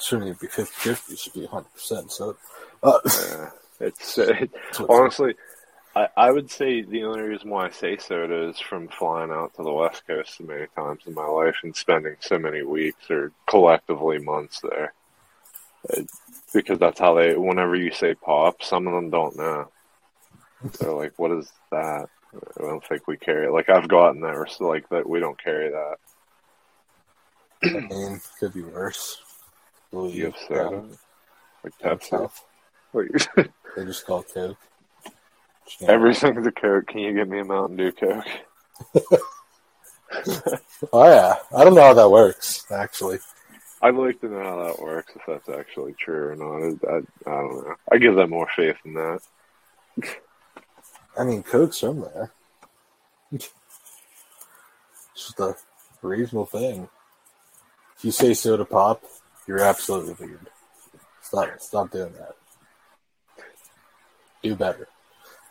shouldn't 0.00 0.28
even 0.28 0.38
be 0.40 0.46
50 0.46 0.72
50, 0.72 1.12
it 1.12 1.18
should 1.18 1.32
be 1.34 1.46
100%. 1.46 2.10
So, 2.10 2.36
uh, 2.82 2.98
Yeah, 3.04 3.50
it's 3.80 4.18
it, 4.18 4.50
honestly. 4.88 5.34
I, 5.96 6.08
I 6.16 6.30
would 6.32 6.50
say 6.50 6.82
the 6.82 7.04
only 7.04 7.22
reason 7.22 7.50
why 7.50 7.66
I 7.66 7.70
say 7.70 7.96
soda 7.98 8.48
is 8.48 8.58
from 8.58 8.88
flying 8.88 9.30
out 9.30 9.54
to 9.54 9.62
the 9.62 9.72
West 9.72 10.04
Coast 10.06 10.36
so 10.38 10.44
many 10.44 10.66
times 10.74 11.02
in 11.06 11.14
my 11.14 11.26
life 11.26 11.56
and 11.62 11.74
spending 11.76 12.16
so 12.18 12.36
many 12.38 12.62
weeks 12.62 13.08
or 13.10 13.30
collectively 13.46 14.18
months 14.18 14.60
there. 14.60 14.92
It- 15.90 16.10
because 16.52 16.78
that's 16.78 17.00
how 17.00 17.14
they, 17.14 17.36
whenever 17.36 17.74
you 17.74 17.90
say 17.90 18.14
pop, 18.14 18.62
some 18.62 18.86
of 18.86 18.94
them 18.94 19.10
don't 19.10 19.36
know. 19.36 19.68
They're 20.78 20.92
like, 20.92 21.12
what 21.16 21.32
is 21.32 21.50
that? 21.72 22.08
I 22.32 22.62
don't 22.62 22.84
think 22.86 23.08
we 23.08 23.16
carry 23.16 23.46
it. 23.46 23.52
Like, 23.52 23.68
I've 23.68 23.88
gotten 23.88 24.20
that, 24.20 24.50
so 24.56 24.68
like 24.68 24.88
that, 24.90 25.08
we 25.08 25.18
don't 25.18 25.36
carry 25.42 25.70
that. 25.70 25.96
I 27.64 27.68
mean, 27.80 28.20
could 28.38 28.54
be 28.54 28.62
worse. 28.62 29.20
You 29.92 30.26
have 30.26 30.36
soda? 30.48 30.84
Like 31.64 31.78
Pepsi? 31.82 32.04
south. 32.08 32.44
They 33.76 33.84
just 33.84 34.06
call 34.06 34.22
Coke. 34.22 34.56
Just, 35.66 35.82
everything's 35.82 36.46
a 36.46 36.52
Coke. 36.52 36.86
Can 36.86 37.00
you 37.00 37.14
get 37.14 37.28
me 37.28 37.40
a 37.40 37.44
Mountain 37.44 37.76
Dew 37.76 37.92
Coke? 37.92 38.24
Oh, 40.92 41.08
yeah. 41.08 41.34
I 41.56 41.64
don't 41.64 41.74
know 41.74 41.82
how 41.82 41.94
that 41.94 42.10
works, 42.10 42.70
actually. 42.70 43.18
I'd 43.82 43.94
like 43.94 44.20
to 44.20 44.28
know 44.28 44.42
how 44.42 44.64
that 44.64 44.80
works, 44.80 45.12
if 45.14 45.22
that's 45.26 45.48
actually 45.48 45.94
true 45.94 46.28
or 46.28 46.36
not. 46.36 46.78
I, 46.88 46.92
I, 46.92 46.96
I 46.98 47.40
don't 47.40 47.56
know. 47.56 47.74
I 47.90 47.98
give 47.98 48.14
them 48.14 48.30
more 48.30 48.48
faith 48.56 48.76
in 48.84 48.94
that. 48.94 49.20
I 51.18 51.24
mean, 51.24 51.42
Coke's 51.42 51.80
from 51.80 52.00
there. 52.00 52.32
it's 53.32 53.50
just 55.16 55.40
a 55.40 55.56
regional 56.02 56.46
thing. 56.46 56.88
If 57.96 58.04
you 58.04 58.10
say 58.10 58.34
soda 58.34 58.64
pop, 58.64 59.02
you're 59.46 59.60
absolutely 59.60 60.14
weird. 60.26 60.48
Stop, 61.22 61.60
stop 61.60 61.90
doing 61.90 62.12
that. 62.14 62.36
Do 64.44 64.54
better. 64.54 64.88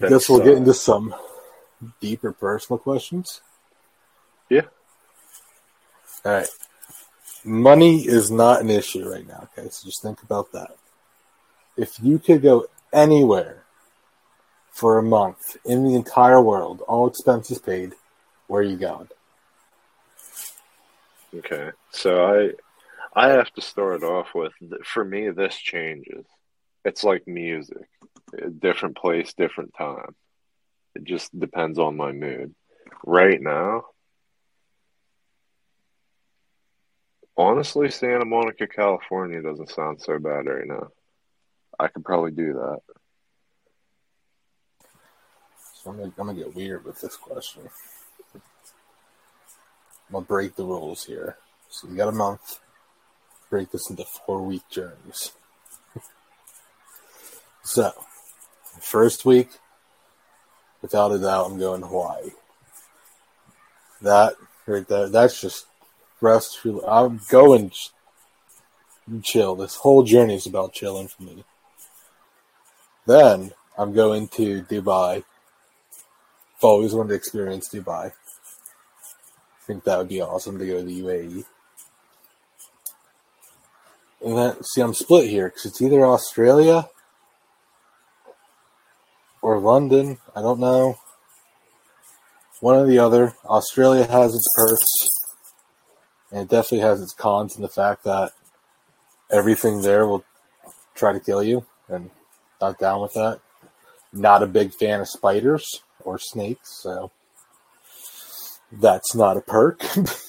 Guess 0.00 0.28
we'll 0.28 0.42
get 0.42 0.56
into 0.56 0.72
some 0.72 1.14
deeper 2.00 2.32
personal 2.32 2.78
questions. 2.78 3.42
Yeah. 4.48 4.62
All 6.24 6.32
right. 6.32 6.48
Money 7.44 8.06
is 8.06 8.30
not 8.30 8.62
an 8.62 8.70
issue 8.70 9.06
right 9.08 9.26
now. 9.26 9.46
Okay, 9.58 9.68
so 9.70 9.86
just 9.86 10.02
think 10.02 10.22
about 10.22 10.52
that. 10.52 10.74
If 11.76 12.00
you 12.02 12.18
could 12.18 12.40
go 12.40 12.64
anywhere 12.94 13.64
for 14.70 14.96
a 14.98 15.02
month 15.02 15.58
in 15.66 15.84
the 15.84 15.94
entire 15.94 16.40
world, 16.40 16.80
all 16.88 17.06
expenses 17.06 17.58
paid, 17.58 17.92
where 18.46 18.62
are 18.62 18.64
you 18.64 18.78
going? 18.78 19.08
Okay, 21.34 21.72
so 21.90 22.24
I 22.24 22.52
I 23.16 23.30
have 23.30 23.50
to 23.54 23.62
start 23.62 24.02
off 24.02 24.28
with 24.34 24.52
for 24.84 25.02
me 25.02 25.30
this 25.30 25.56
changes. 25.56 26.26
It's 26.84 27.02
like 27.02 27.26
music, 27.26 27.88
a 28.40 28.50
different 28.50 28.98
place, 28.98 29.32
different 29.32 29.72
time. 29.76 30.14
It 30.94 31.04
just 31.04 31.38
depends 31.38 31.78
on 31.78 31.96
my 31.96 32.12
mood. 32.12 32.54
Right 33.06 33.40
now, 33.40 33.84
honestly, 37.38 37.90
Santa 37.90 38.26
Monica, 38.26 38.66
California 38.66 39.40
doesn't 39.40 39.70
sound 39.70 40.02
so 40.02 40.18
bad 40.18 40.46
right 40.46 40.66
now. 40.66 40.88
I 41.78 41.88
could 41.88 42.04
probably 42.04 42.32
do 42.32 42.52
that. 42.52 42.80
So 45.74 45.90
I'm 45.90 45.96
gonna, 45.96 46.12
I'm 46.18 46.26
gonna 46.26 46.34
get 46.34 46.54
weird 46.54 46.84
with 46.84 47.00
this 47.00 47.16
question. 47.16 47.62
I'm 48.34 48.42
gonna 50.12 50.26
break 50.26 50.54
the 50.54 50.64
rules 50.64 51.04
here. 51.04 51.38
So 51.70 51.88
you 51.88 51.96
got 51.96 52.08
a 52.08 52.12
month. 52.12 52.60
Break 53.50 53.70
this 53.70 53.88
into 53.88 54.04
four 54.04 54.42
week 54.42 54.62
journeys. 54.70 55.32
so, 57.62 57.92
first 58.80 59.24
week, 59.24 59.50
without 60.82 61.12
a 61.12 61.18
doubt, 61.18 61.46
I'm 61.46 61.58
going 61.58 61.80
to 61.82 61.86
Hawaii. 61.86 62.30
that 64.02 64.34
right 64.66 64.86
there. 64.88 65.08
That's 65.08 65.40
just 65.40 65.66
rest. 66.20 66.58
I'm 66.86 67.20
going 67.28 67.70
chill. 69.22 69.56
This 69.56 69.76
whole 69.76 70.02
journey 70.02 70.34
is 70.34 70.46
about 70.46 70.72
chilling 70.72 71.08
for 71.08 71.22
me. 71.22 71.44
Then 73.06 73.52
I'm 73.78 73.92
going 73.92 74.28
to 74.28 74.62
Dubai. 74.62 75.24
I've 76.56 76.64
always 76.64 76.94
wanted 76.94 77.10
to 77.10 77.14
experience 77.14 77.68
Dubai. 77.68 78.06
I 78.06 78.12
think 79.66 79.84
that 79.84 79.98
would 79.98 80.08
be 80.08 80.20
awesome 80.20 80.58
to 80.58 80.66
go 80.66 80.78
to 80.78 80.82
the 80.82 81.00
UAE. 81.00 81.44
Then, 84.24 84.56
see, 84.62 84.80
I'm 84.80 84.94
split 84.94 85.28
here 85.28 85.48
because 85.48 85.66
it's 85.66 85.82
either 85.82 86.04
Australia 86.04 86.88
or 89.42 89.58
London. 89.58 90.18
I 90.34 90.40
don't 90.40 90.60
know. 90.60 90.98
One 92.60 92.76
or 92.76 92.86
the 92.86 92.98
other. 92.98 93.34
Australia 93.44 94.06
has 94.06 94.34
its 94.34 94.48
perks, 94.56 95.08
and 96.32 96.40
it 96.40 96.48
definitely 96.48 96.80
has 96.80 97.02
its 97.02 97.12
cons 97.12 97.54
in 97.54 97.62
the 97.62 97.68
fact 97.68 98.04
that 98.04 98.32
everything 99.30 99.82
there 99.82 100.06
will 100.06 100.24
try 100.94 101.12
to 101.12 101.20
kill 101.20 101.42
you, 101.42 101.66
and 101.88 102.10
not 102.60 102.78
down 102.78 103.02
with 103.02 103.12
that. 103.12 103.40
Not 104.12 104.42
a 104.42 104.46
big 104.46 104.72
fan 104.72 105.00
of 105.00 105.08
spiders 105.08 105.82
or 106.00 106.18
snakes, 106.18 106.80
so 106.82 107.12
that's 108.72 109.14
not 109.14 109.36
a 109.36 109.42
perk. 109.42 109.84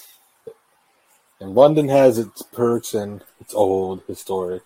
and 1.40 1.56
London 1.56 1.88
has 1.90 2.18
its 2.18 2.42
perks 2.42 2.94
and 2.94 3.24
it's 3.40 3.54
old, 3.54 4.04
historic. 4.08 4.64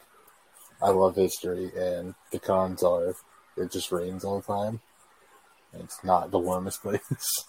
I 0.81 0.89
love 0.89 1.15
history, 1.15 1.71
and 1.77 2.15
the 2.31 2.39
cons 2.39 2.81
are 2.81 3.13
it 3.57 3.71
just 3.71 3.91
rains 3.91 4.23
all 4.23 4.39
the 4.41 4.47
time. 4.47 4.79
It's 5.73 6.03
not 6.03 6.31
the 6.31 6.39
warmest 6.39 6.81
place. 6.83 7.45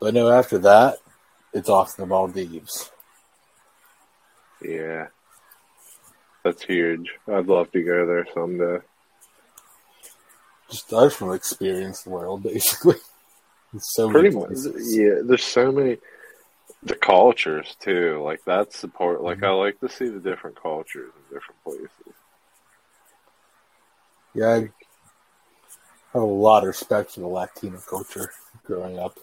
but 0.00 0.14
no, 0.14 0.30
after 0.30 0.58
that, 0.58 0.98
it's 1.52 1.68
off 1.68 1.94
to 1.94 2.02
the 2.02 2.06
Maldives. 2.06 2.90
Yeah. 4.62 5.08
That's 6.44 6.64
huge. 6.64 7.10
I'd 7.28 7.46
love 7.46 7.70
to 7.72 7.82
go 7.82 8.06
there 8.06 8.26
someday. 8.34 8.78
Just 10.70 10.92
I 10.92 11.04
just 11.04 11.20
want 11.20 11.32
to 11.32 11.36
experience 11.36 12.02
the 12.02 12.10
world, 12.10 12.42
basically. 12.44 12.96
so 13.78 14.10
pretty 14.10 14.30
much. 14.30 14.50
Yeah, 14.78 15.20
there's 15.24 15.44
so 15.44 15.70
many. 15.70 15.98
The 16.84 16.96
cultures 16.96 17.76
too, 17.78 18.20
like 18.24 18.40
that's 18.44 18.80
the 18.80 18.88
part. 18.88 19.22
Like 19.22 19.38
mm-hmm. 19.38 19.46
I 19.46 19.50
like 19.50 19.80
to 19.80 19.88
see 19.88 20.08
the 20.08 20.18
different 20.18 20.60
cultures 20.60 21.12
in 21.16 21.34
different 21.34 21.62
places. 21.62 22.14
Yeah, 24.34 24.48
I 24.48 24.70
have 26.12 26.22
a 26.22 26.26
lot 26.26 26.64
of 26.64 26.68
respect 26.68 27.12
for 27.12 27.20
the 27.20 27.26
Latino 27.26 27.78
culture 27.88 28.30
growing 28.64 28.98
up 28.98 29.18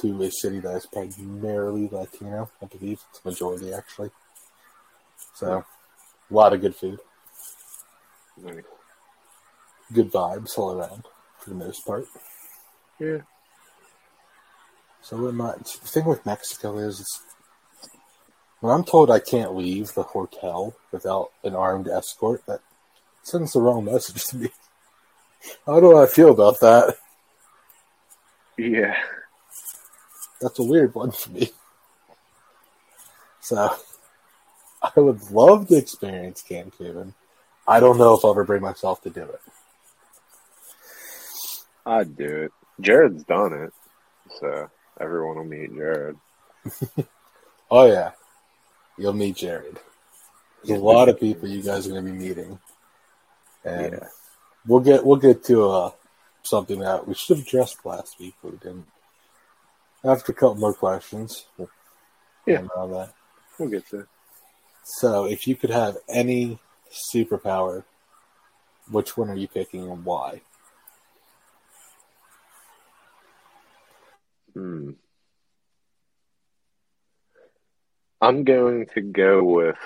to 0.00 0.22
a 0.22 0.30
city 0.30 0.60
that 0.60 0.76
is 0.76 0.86
primarily 0.86 1.88
Latino. 1.90 2.50
I 2.62 2.66
believe 2.66 3.00
it's 3.10 3.24
majority 3.24 3.72
actually. 3.72 4.10
So 5.34 5.64
a 6.30 6.34
lot 6.34 6.52
of 6.52 6.60
good 6.60 6.74
food. 6.74 6.98
Nice. 8.42 8.64
Good 9.92 10.12
vibes 10.12 10.58
all 10.58 10.72
around 10.72 11.04
for 11.38 11.50
the 11.50 11.56
most 11.56 11.86
part. 11.86 12.06
Yeah. 12.98 13.18
So 15.02 15.16
my 15.16 15.54
the 15.56 15.64
thing 15.64 16.04
with 16.04 16.26
Mexico 16.26 16.78
is, 16.78 17.00
is 17.00 17.20
when 18.60 18.74
I'm 18.74 18.84
told 18.84 19.10
I 19.10 19.20
can't 19.20 19.56
leave 19.56 19.94
the 19.94 20.02
hotel 20.02 20.74
without 20.92 21.30
an 21.44 21.54
armed 21.54 21.88
escort, 21.88 22.44
that 22.46 22.60
sends 23.22 23.52
the 23.52 23.60
wrong 23.60 23.84
message 23.84 24.24
to 24.26 24.36
me. 24.36 24.50
How 25.66 25.80
do 25.80 25.96
I 25.96 26.06
feel 26.06 26.30
about 26.30 26.60
that? 26.60 26.96
Yeah. 28.56 28.96
That's 30.40 30.58
a 30.58 30.64
weird 30.64 30.94
one 30.94 31.12
for 31.12 31.30
me. 31.30 31.50
So 33.40 33.74
I 34.82 35.00
would 35.00 35.30
love 35.30 35.68
to 35.68 35.76
experience 35.76 36.44
Cancun. 36.48 37.14
I 37.66 37.80
don't 37.80 37.98
know 37.98 38.14
if 38.14 38.24
I'll 38.24 38.32
ever 38.32 38.44
bring 38.44 38.62
myself 38.62 39.02
to 39.02 39.10
do 39.10 39.22
it. 39.22 39.40
I'd 41.86 42.16
do 42.16 42.42
it. 42.42 42.52
Jared's 42.80 43.24
done 43.24 43.52
it, 43.52 43.72
so 44.38 44.70
everyone 45.00 45.36
will 45.36 45.44
meet 45.44 45.74
Jared. 45.74 46.16
oh 47.70 47.86
yeah, 47.86 48.12
you'll 48.96 49.12
meet 49.12 49.36
Jared. 49.36 49.78
There's 50.64 50.80
a 50.80 50.82
lot 50.82 51.08
of 51.08 51.20
people 51.20 51.48
you 51.48 51.62
guys 51.62 51.86
are 51.86 51.90
going 51.90 52.04
to 52.04 52.12
be 52.12 52.18
meeting, 52.18 52.58
and 53.64 53.92
yeah. 53.92 54.06
we'll 54.66 54.80
get 54.80 55.04
we'll 55.04 55.16
get 55.16 55.44
to 55.44 55.68
uh, 55.68 55.90
something 56.42 56.80
that 56.80 57.06
we 57.06 57.14
should 57.14 57.38
have 57.38 57.46
addressed 57.46 57.84
last 57.84 58.18
week, 58.18 58.34
but 58.42 58.52
we 58.52 58.58
didn't. 58.58 58.86
After 60.04 60.32
a 60.32 60.34
couple 60.34 60.56
more 60.56 60.74
questions, 60.74 61.46
we'll 61.56 61.70
yeah, 62.46 62.62
that. 62.62 63.12
we'll 63.58 63.68
get 63.68 63.88
to. 63.90 64.06
So, 64.84 65.26
if 65.26 65.46
you 65.46 65.54
could 65.54 65.70
have 65.70 65.98
any 66.08 66.58
superpower, 66.90 67.84
which 68.90 69.16
one 69.16 69.28
are 69.28 69.36
you 69.36 69.48
picking 69.48 69.82
and 69.90 70.04
why? 70.04 70.40
Hmm. 74.58 74.90
I'm 78.20 78.42
going 78.42 78.86
to 78.94 79.00
go 79.00 79.44
with 79.44 79.76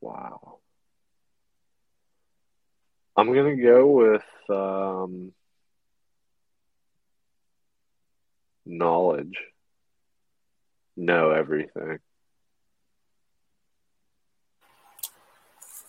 Wow. 0.00 0.58
I'm 3.16 3.32
to 3.56 3.62
go 3.62 3.86
with 3.88 4.22
um, 4.48 5.32
knowledge, 8.64 9.36
know 10.96 11.32
everything. 11.32 11.98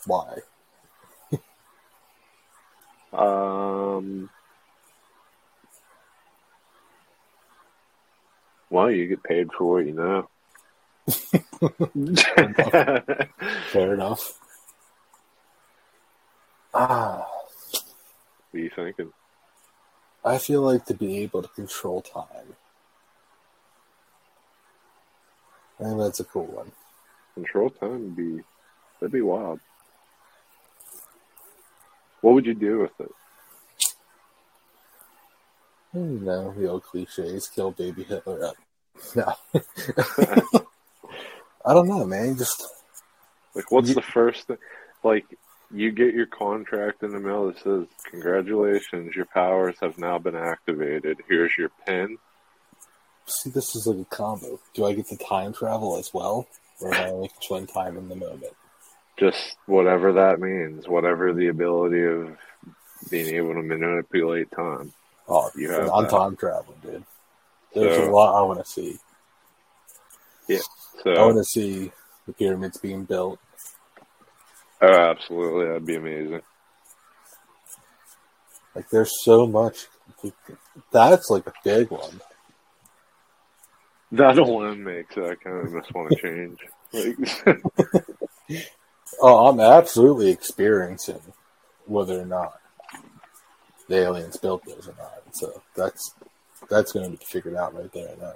Why? 0.07 0.39
Um, 3.13 4.29
well, 8.69 8.91
you 8.91 9.07
get 9.07 9.23
paid 9.23 9.51
for 9.51 9.73
what 9.73 9.85
you 9.85 9.93
know. 9.93 10.27
Fair 12.15 12.45
enough. 12.45 13.29
Fair 13.71 13.93
enough. 13.93 14.39
Ah. 16.73 17.27
What 18.51 18.59
are 18.59 18.63
you 18.63 18.71
thinking? 18.75 19.13
I 20.23 20.37
feel 20.37 20.61
like 20.61 20.85
to 20.85 20.93
be 20.93 21.19
able 21.19 21.41
to 21.41 21.49
control 21.49 22.01
time. 22.01 22.55
I 25.79 25.83
think 25.83 25.99
that's 25.99 26.19
a 26.19 26.25
cool 26.25 26.45
one. 26.45 26.71
Control 27.33 27.69
time 27.71 28.03
would 28.03 28.15
be 28.15 28.43
that'd 28.99 29.11
be 29.11 29.21
wild. 29.21 29.59
What 32.21 32.33
would 32.33 32.45
you 32.45 32.53
do 32.53 32.79
with 32.79 32.99
it? 32.99 33.11
Know, 35.93 36.53
the 36.57 36.69
old 36.69 36.83
cliches, 36.83 37.47
kill 37.47 37.71
baby 37.71 38.03
Hitler 38.03 38.45
up. 38.45 38.55
Uh, 39.15 39.33
no. 39.53 40.61
I 41.65 41.73
don't 41.73 41.87
know, 41.87 42.05
man. 42.05 42.37
Just 42.37 42.65
like 43.53 43.69
what's 43.71 43.89
you, 43.89 43.95
the 43.95 44.01
first 44.01 44.47
thing 44.47 44.57
like 45.03 45.25
you 45.73 45.91
get 45.91 46.13
your 46.13 46.25
contract 46.25 47.03
in 47.03 47.11
the 47.11 47.19
mail 47.19 47.47
that 47.47 47.59
says, 47.59 47.87
Congratulations, 48.09 49.15
your 49.15 49.25
powers 49.25 49.75
have 49.81 49.97
now 49.97 50.17
been 50.17 50.35
activated. 50.35 51.19
Here's 51.27 51.51
your 51.57 51.69
pin. 51.85 52.17
See, 53.25 53.49
this 53.49 53.75
is 53.75 53.87
like 53.87 53.99
a 53.99 54.15
combo. 54.15 54.59
Do 54.73 54.85
I 54.85 54.93
get 54.93 55.07
to 55.07 55.17
time 55.17 55.53
travel 55.53 55.97
as 55.97 56.13
well? 56.13 56.47
Or 56.81 56.93
am 56.93 57.01
I 57.01 57.09
only 57.09 57.29
controlling 57.29 57.67
time 57.67 57.97
in 57.97 58.09
the 58.09 58.15
moment? 58.15 58.53
Just 59.21 59.55
whatever 59.67 60.13
that 60.13 60.39
means. 60.39 60.87
Whatever 60.87 61.31
the 61.31 61.49
ability 61.49 62.03
of 62.03 62.35
being 63.11 63.35
able 63.35 63.53
to 63.53 63.61
manipulate 63.61 64.49
time. 64.51 64.91
Oh, 65.29 65.47
you 65.55 65.69
have 65.69 65.89
on 65.89 66.09
time 66.09 66.35
travel, 66.35 66.75
dude. 66.81 67.03
There's 67.75 67.97
so, 67.97 68.09
a 68.09 68.11
lot 68.11 68.35
I 68.35 68.41
want 68.41 68.65
to 68.65 68.65
see. 68.65 68.97
Yeah. 70.47 70.57
So 71.03 71.11
I 71.11 71.23
want 71.23 71.37
to 71.37 71.43
see 71.43 71.91
the 72.25 72.33
pyramids 72.33 72.79
being 72.79 73.05
built. 73.05 73.39
Oh, 74.81 74.91
absolutely. 74.91 75.67
That'd 75.67 75.85
be 75.85 75.95
amazing. 75.97 76.41
Like, 78.73 78.89
there's 78.89 79.13
so 79.23 79.45
much. 79.45 79.85
That's 80.91 81.29
like 81.29 81.45
a 81.45 81.53
big 81.63 81.91
one. 81.91 82.21
That 84.13 84.39
alone 84.39 84.83
makes. 84.83 85.15
I 85.15 85.35
kind 85.35 85.57
of 85.57 85.71
just 85.71 85.93
want 85.93 86.09
to 86.09 86.15
change. 86.15 86.57
Like, 86.93 87.15
oh, 89.21 89.47
I'm 89.47 89.59
absolutely 89.59 90.29
experiencing 90.29 91.21
whether 91.85 92.19
or 92.21 92.25
not 92.25 92.59
the 93.87 93.97
aliens 93.97 94.37
built 94.37 94.63
those 94.65 94.87
or 94.87 94.95
not. 94.97 95.21
So 95.31 95.61
that's 95.75 96.13
that's 96.69 96.91
going 96.91 97.11
to 97.11 97.17
be 97.17 97.25
figured 97.25 97.55
out 97.55 97.73
right 97.73 97.91
there 97.91 98.09
and 98.09 98.21
then. 98.21 98.33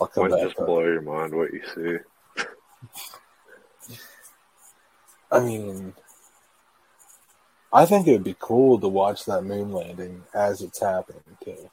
I'll 0.00 0.06
come 0.06 0.24
Might 0.30 0.36
back. 0.36 0.42
Just 0.42 0.56
blow 0.56 0.82
your 0.82 1.00
mind 1.00 1.34
what 1.34 1.52
you 1.52 1.62
see. 1.74 1.96
I 5.30 5.40
mean, 5.40 5.94
I 7.72 7.86
think 7.86 8.06
it 8.06 8.12
would 8.12 8.24
be 8.24 8.36
cool 8.38 8.78
to 8.78 8.88
watch 8.88 9.24
that 9.24 9.42
moon 9.42 9.72
landing 9.72 10.22
as 10.34 10.62
it's 10.62 10.80
happening 10.80 11.22
too. 11.42 11.70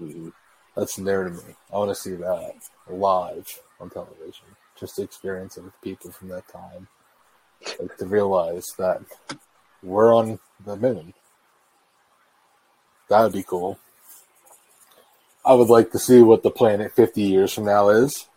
Mhm. 0.00 0.32
That's 0.76 0.98
new 0.98 1.24
to 1.24 1.30
me. 1.30 1.54
I 1.72 1.78
want 1.78 1.90
to 1.90 1.94
see 1.94 2.14
that 2.16 2.54
live 2.88 3.60
on 3.80 3.90
television. 3.90 4.46
Just 4.78 4.96
to 4.96 5.02
experience 5.02 5.56
it 5.56 5.64
with 5.64 5.80
people 5.82 6.10
from 6.10 6.28
that 6.28 6.48
time. 6.48 6.88
Like 7.80 7.96
to 7.98 8.06
realize 8.06 8.66
that 8.78 9.02
we're 9.82 10.14
on 10.14 10.38
the 10.64 10.76
moon. 10.76 11.14
That 13.08 13.22
would 13.22 13.32
be 13.32 13.42
cool. 13.42 13.78
I 15.44 15.54
would 15.54 15.68
like 15.68 15.90
to 15.92 15.98
see 15.98 16.22
what 16.22 16.42
the 16.42 16.50
planet 16.50 16.92
50 16.92 17.22
years 17.22 17.52
from 17.52 17.66
now 17.66 17.90
is. 17.90 18.28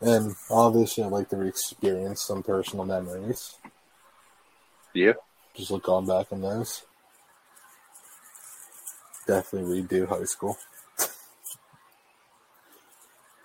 And 0.00 0.34
obviously, 0.50 1.02
I'd 1.02 1.10
like 1.10 1.28
to 1.30 1.40
experience 1.42 2.22
some 2.22 2.42
personal 2.42 2.84
memories. 2.84 3.56
Yeah. 4.94 5.14
Just 5.56 5.70
look 5.70 5.88
on 5.88 6.06
back 6.06 6.26
on 6.30 6.42
those. 6.42 6.84
Definitely 9.26 9.82
redo 9.82 10.08
high 10.08 10.24
school. 10.24 10.56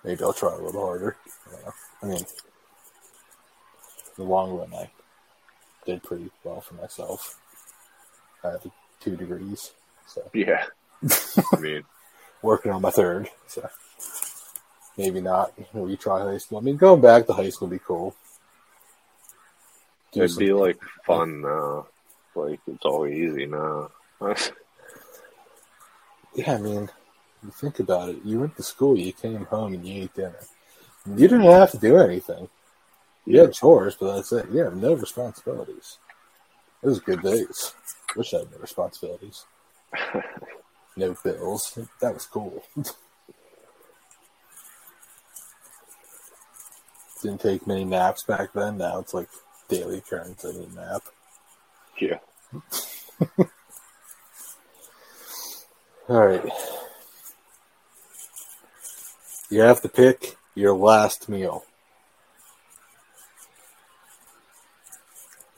Maybe 0.04 0.22
I'll 0.22 0.32
try 0.32 0.54
a 0.54 0.58
little 0.58 0.86
harder. 0.86 1.16
Yeah. 1.50 1.70
I 2.02 2.06
mean, 2.06 2.16
in 2.18 2.24
the 4.16 4.24
long 4.24 4.52
run, 4.56 4.72
I 4.74 4.90
did 5.86 6.02
pretty 6.02 6.30
well 6.42 6.60
for 6.60 6.74
myself. 6.74 7.40
I 8.42 8.50
have 8.52 8.66
two 9.00 9.16
degrees, 9.16 9.72
so 10.06 10.28
Yeah. 10.34 10.64
I 11.52 11.58
mean, 11.58 11.84
working 12.42 12.72
on 12.72 12.82
my 12.82 12.90
third. 12.90 13.28
So 13.46 13.68
maybe 14.96 15.20
not 15.20 15.52
retry 15.74 16.30
high 16.30 16.38
school. 16.38 16.58
I 16.58 16.60
mean, 16.62 16.76
going 16.76 17.00
back 17.00 17.26
to 17.26 17.32
high 17.32 17.50
school 17.50 17.68
would 17.68 17.78
be 17.78 17.84
cool. 17.84 18.14
Do 20.12 20.22
it'd 20.22 20.38
be 20.38 20.52
like 20.52 20.80
fun 21.06 21.42
now. 21.42 21.86
Like 22.34 22.60
it's 22.66 22.84
all 22.84 23.06
easy 23.06 23.46
now. 23.46 23.90
Yeah, 26.36 26.54
I 26.54 26.58
mean, 26.58 26.90
you 27.44 27.50
think 27.52 27.78
about 27.78 28.08
it. 28.08 28.16
You 28.24 28.40
went 28.40 28.56
to 28.56 28.62
school, 28.64 28.98
you 28.98 29.12
came 29.12 29.44
home, 29.44 29.74
and 29.74 29.86
you 29.86 30.02
ate 30.02 30.14
dinner. 30.14 30.34
You 31.06 31.28
didn't 31.28 31.42
have 31.42 31.70
to 31.72 31.78
do 31.78 31.98
anything. 31.98 32.48
You 33.26 33.40
had 33.40 33.52
chores, 33.52 33.96
but 33.98 34.14
that's 34.16 34.32
it. 34.32 34.50
You 34.50 34.60
have 34.60 34.76
no 34.76 34.94
responsibilities. 34.94 35.98
It 36.82 36.86
was 36.88 37.00
good 37.00 37.22
days. 37.22 37.74
Wish 38.16 38.34
I 38.34 38.38
had 38.40 38.50
no 38.52 38.58
responsibilities. 38.58 39.44
No 40.96 41.16
bills. 41.24 41.76
That 42.00 42.14
was 42.14 42.24
cool. 42.26 42.62
Didn't 47.22 47.40
take 47.40 47.66
many 47.66 47.84
naps 47.84 48.22
back 48.22 48.52
then. 48.52 48.78
Now 48.78 49.00
it's 49.00 49.12
like 49.12 49.28
daily 49.68 49.98
occurrence. 49.98 50.44
I 50.44 50.52
need 50.52 50.68
a 50.70 50.74
nap. 50.74 51.02
yeah. 52.00 52.18
All 56.08 56.26
right. 56.26 56.44
You 59.50 59.60
have 59.62 59.80
to 59.82 59.88
pick 59.88 60.36
your 60.54 60.74
last 60.74 61.28
meal. 61.28 61.64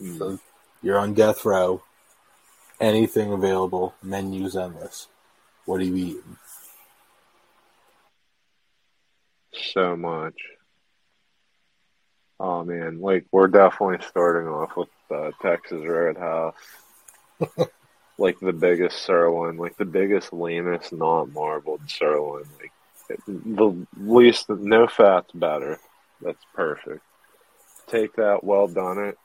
Mm. 0.01 0.19
So 0.19 0.39
you're 0.83 0.99
on 0.99 1.15
death 1.15 1.45
row. 1.45 1.83
Anything 2.81 3.33
available. 3.33 3.95
Menus 4.03 4.57
endless. 4.57 5.09
What 5.65 5.81
are 5.81 5.85
you 5.85 5.97
eating? 5.97 6.37
So 9.73 9.97
much. 9.97 10.35
Oh 12.39 12.65
man, 12.65 13.01
like 13.01 13.27
we're 13.33 13.49
definitely 13.49 14.05
starting 14.07 14.49
off 14.49 14.77
with 14.77 14.89
uh, 15.11 15.31
Texas 15.41 15.83
Roadhouse. 15.83 16.55
like 18.19 18.39
the 18.41 18.53
biggest 18.53 19.03
sirloin, 19.05 19.57
like 19.57 19.77
the 19.77 19.87
biggest, 19.87 20.33
leanest, 20.33 20.93
not 20.93 21.33
marbled 21.33 21.81
sirloin. 21.89 22.45
Like 22.61 22.73
the 23.27 23.87
least, 23.99 24.49
no 24.51 24.87
fat's 24.87 25.33
better. 25.33 25.79
That's 26.23 26.45
perfect. 26.55 27.03
Take 27.87 28.17
that, 28.17 28.43
well 28.43 28.67
done 28.69 28.99
it, 28.99 29.19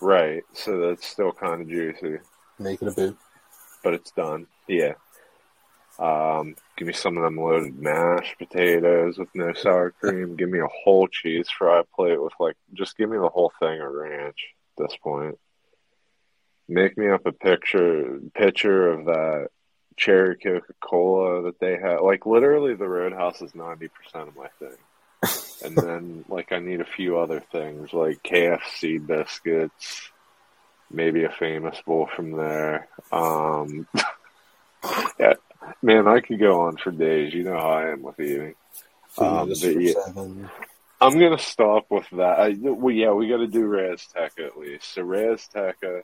right? 0.00 0.42
So 0.54 0.78
that's 0.88 1.06
still 1.06 1.32
kind 1.32 1.60
of 1.62 1.68
juicy, 1.68 2.18
Make 2.58 2.80
it 2.82 2.88
a 2.88 2.92
boot. 2.92 3.18
but 3.84 3.94
it's 3.94 4.10
done. 4.12 4.46
Yeah. 4.68 4.94
Um, 5.98 6.56
give 6.78 6.88
me 6.88 6.94
some 6.94 7.18
of 7.18 7.24
them 7.24 7.36
loaded 7.36 7.78
mashed 7.78 8.38
potatoes 8.38 9.18
with 9.18 9.28
no 9.34 9.52
sour 9.52 9.90
cream. 9.90 10.36
Give 10.36 10.48
me 10.48 10.60
a 10.60 10.66
whole 10.68 11.06
cheese 11.08 11.48
fry 11.50 11.82
plate 11.94 12.22
with 12.22 12.32
like, 12.40 12.56
just 12.72 12.96
give 12.96 13.10
me 13.10 13.18
the 13.18 13.28
whole 13.28 13.52
thing 13.60 13.80
of 13.82 13.92
ranch 13.92 14.46
at 14.78 14.84
this 14.88 14.96
point. 15.02 15.38
Make 16.68 16.96
me 16.96 17.08
up 17.10 17.26
a 17.26 17.32
picture, 17.32 18.18
picture 18.34 18.90
of 18.92 19.04
that 19.06 19.48
cherry 19.96 20.36
Coca 20.36 20.72
Cola 20.80 21.42
that 21.42 21.60
they 21.60 21.76
have. 21.78 22.02
Like 22.02 22.26
literally, 22.26 22.74
the 22.74 22.88
Roadhouse 22.88 23.42
is 23.42 23.54
ninety 23.54 23.88
percent 23.88 24.28
of 24.28 24.36
my 24.36 24.48
thing, 24.58 24.78
and 25.64 25.76
then 25.86 26.24
like 26.28 26.52
I 26.52 26.58
need 26.58 26.80
a 26.80 26.84
few 26.96 27.18
other 27.18 27.40
things 27.52 27.92
like 27.92 28.22
KFC 28.22 29.04
biscuits, 29.04 30.10
maybe 30.90 31.24
a 31.24 31.30
famous 31.30 31.80
bowl 31.86 32.08
from 32.14 32.32
there. 32.32 32.88
Um, 33.12 33.86
yeah, 35.18 35.34
man, 35.82 36.08
I 36.08 36.20
could 36.20 36.40
go 36.40 36.62
on 36.62 36.76
for 36.76 36.90
days. 36.90 37.34
You 37.34 37.44
know 37.44 37.58
how 37.58 37.70
I 37.70 37.90
am 37.90 38.02
with 38.02 38.20
eating. 38.20 38.54
Um, 39.18 39.50
yeah. 39.50 39.92
I'm 41.00 41.18
gonna 41.18 41.38
stop 41.38 41.90
with 41.90 42.08
that. 42.10 42.38
I, 42.38 42.54
well, 42.58 42.94
yeah, 42.94 43.12
we 43.12 43.28
got 43.28 43.38
to 43.38 43.46
do 43.46 43.66
Razteca 43.66 44.46
at 44.46 44.58
least. 44.58 44.92
So 44.92 45.02
Razteca, 45.02 46.02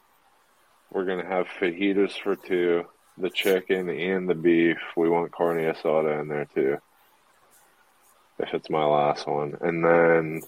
we're 0.91 1.05
gonna 1.05 1.27
have 1.27 1.47
fajitas 1.61 2.19
for 2.19 2.35
two, 2.35 2.85
the 3.19 3.31
chicken 3.31 3.89
and 3.89 4.29
the 4.29 4.35
beef. 4.35 4.79
We 4.97 5.09
want 5.09 5.33
carne 5.33 5.59
asada 5.59 6.21
in 6.21 6.29
there 6.29 6.47
too. 6.55 6.79
If 8.39 8.53
it's 8.53 8.69
my 8.69 8.85
last 8.85 9.27
one, 9.27 9.57
and 9.61 9.85
then 9.85 10.43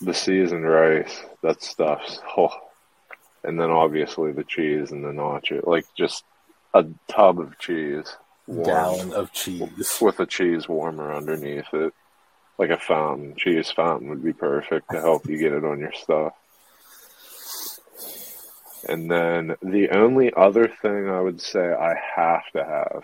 the 0.00 0.14
seasoned 0.14 0.68
rice. 0.68 1.24
That 1.42 1.62
stuff's 1.62 2.20
oh, 2.36 2.54
and 3.44 3.60
then 3.60 3.70
obviously 3.70 4.32
the 4.32 4.44
cheese 4.44 4.90
and 4.92 5.04
the 5.04 5.08
nacho, 5.08 5.66
like 5.66 5.86
just 5.96 6.24
a 6.74 6.86
tub 7.08 7.40
of 7.40 7.58
cheese, 7.58 8.16
warm 8.46 8.66
Gallon 8.66 9.12
of 9.12 9.32
cheese. 9.32 9.98
with 10.00 10.20
a 10.20 10.26
cheese 10.26 10.68
warmer 10.68 11.14
underneath 11.14 11.72
it. 11.72 11.92
Like 12.58 12.70
a 12.70 12.78
fountain, 12.78 13.34
cheese 13.36 13.70
fountain 13.70 14.08
would 14.08 14.24
be 14.24 14.32
perfect 14.32 14.90
to 14.90 15.00
help 15.00 15.28
you 15.28 15.36
get 15.36 15.52
it 15.52 15.64
on 15.64 15.78
your 15.78 15.92
stuff. 15.92 16.32
And 18.88 19.10
then 19.10 19.56
the 19.62 19.90
only 19.90 20.32
other 20.36 20.68
thing 20.68 21.08
I 21.08 21.20
would 21.20 21.40
say 21.40 21.72
I 21.72 21.94
have 22.16 22.42
to 22.54 22.64
have 22.64 23.02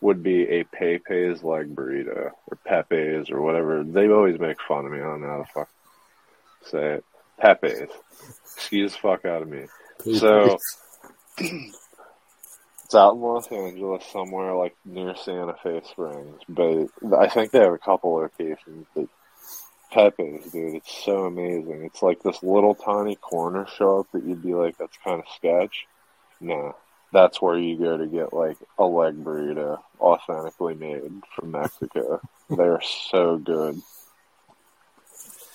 would 0.00 0.22
be 0.22 0.42
a 0.48 0.64
Pepe's 0.64 1.42
leg 1.42 1.74
burrito 1.74 2.30
or 2.46 2.58
Pepe's 2.66 3.30
or 3.30 3.40
whatever. 3.40 3.84
They 3.84 4.08
always 4.08 4.38
make 4.38 4.56
fun 4.66 4.84
of 4.86 4.92
me. 4.92 4.98
I 4.98 5.02
don't 5.04 5.22
know 5.22 5.28
how 5.28 5.38
to 5.38 5.52
fuck 5.52 5.68
say 6.66 6.94
it. 6.94 7.04
Pepe's. 7.40 7.90
Excuse 8.54 8.92
the 8.92 8.98
fuck 8.98 9.24
out 9.24 9.42
of 9.42 9.48
me. 9.48 9.66
So- 10.18 10.58
It's 11.38 12.94
out 12.94 13.14
in 13.14 13.20
Los 13.22 13.50
Angeles 13.50 14.04
somewhere 14.12 14.54
like 14.54 14.74
near 14.84 15.14
Santa 15.16 15.54
Fe 15.62 15.80
Springs, 15.88 16.40
but 16.48 16.88
I 17.18 17.26
think 17.28 17.50
they 17.50 17.60
have 17.60 17.72
a 17.72 17.78
couple 17.78 18.12
locations. 18.12 18.86
But 18.94 19.06
Pepe's, 19.92 20.50
dude, 20.50 20.76
it's 20.76 21.04
so 21.04 21.26
amazing. 21.26 21.82
It's 21.84 22.02
like 22.02 22.22
this 22.22 22.42
little 22.42 22.74
tiny 22.74 23.16
corner 23.16 23.66
shop 23.66 24.06
that 24.12 24.24
you'd 24.24 24.42
be 24.42 24.54
like, 24.54 24.78
that's 24.78 24.96
kind 25.04 25.20
of 25.20 25.26
sketch. 25.36 25.86
No, 26.40 26.74
that's 27.12 27.42
where 27.42 27.58
you 27.58 27.76
go 27.78 27.96
to 27.96 28.06
get 28.06 28.32
like 28.32 28.56
a 28.78 28.84
leg 28.84 29.22
burrito, 29.22 29.80
authentically 30.00 30.74
made 30.74 31.12
from 31.34 31.50
Mexico. 31.52 32.20
They're 32.48 32.80
so 32.80 33.36
good. 33.36 33.80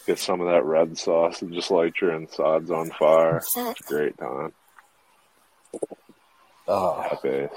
Get 0.06 0.20
some 0.20 0.40
of 0.40 0.48
that 0.48 0.64
red 0.64 0.98
sauce 0.98 1.42
and 1.42 1.54
just 1.54 1.72
light 1.72 1.96
your 2.00 2.14
insides 2.14 2.72
on 2.72 2.92
fire. 2.92 3.38
It's 3.38 3.58
a 3.58 3.74
great 3.88 4.18
time. 4.18 4.54
oh, 6.68 7.08
Pepe's. 7.10 7.54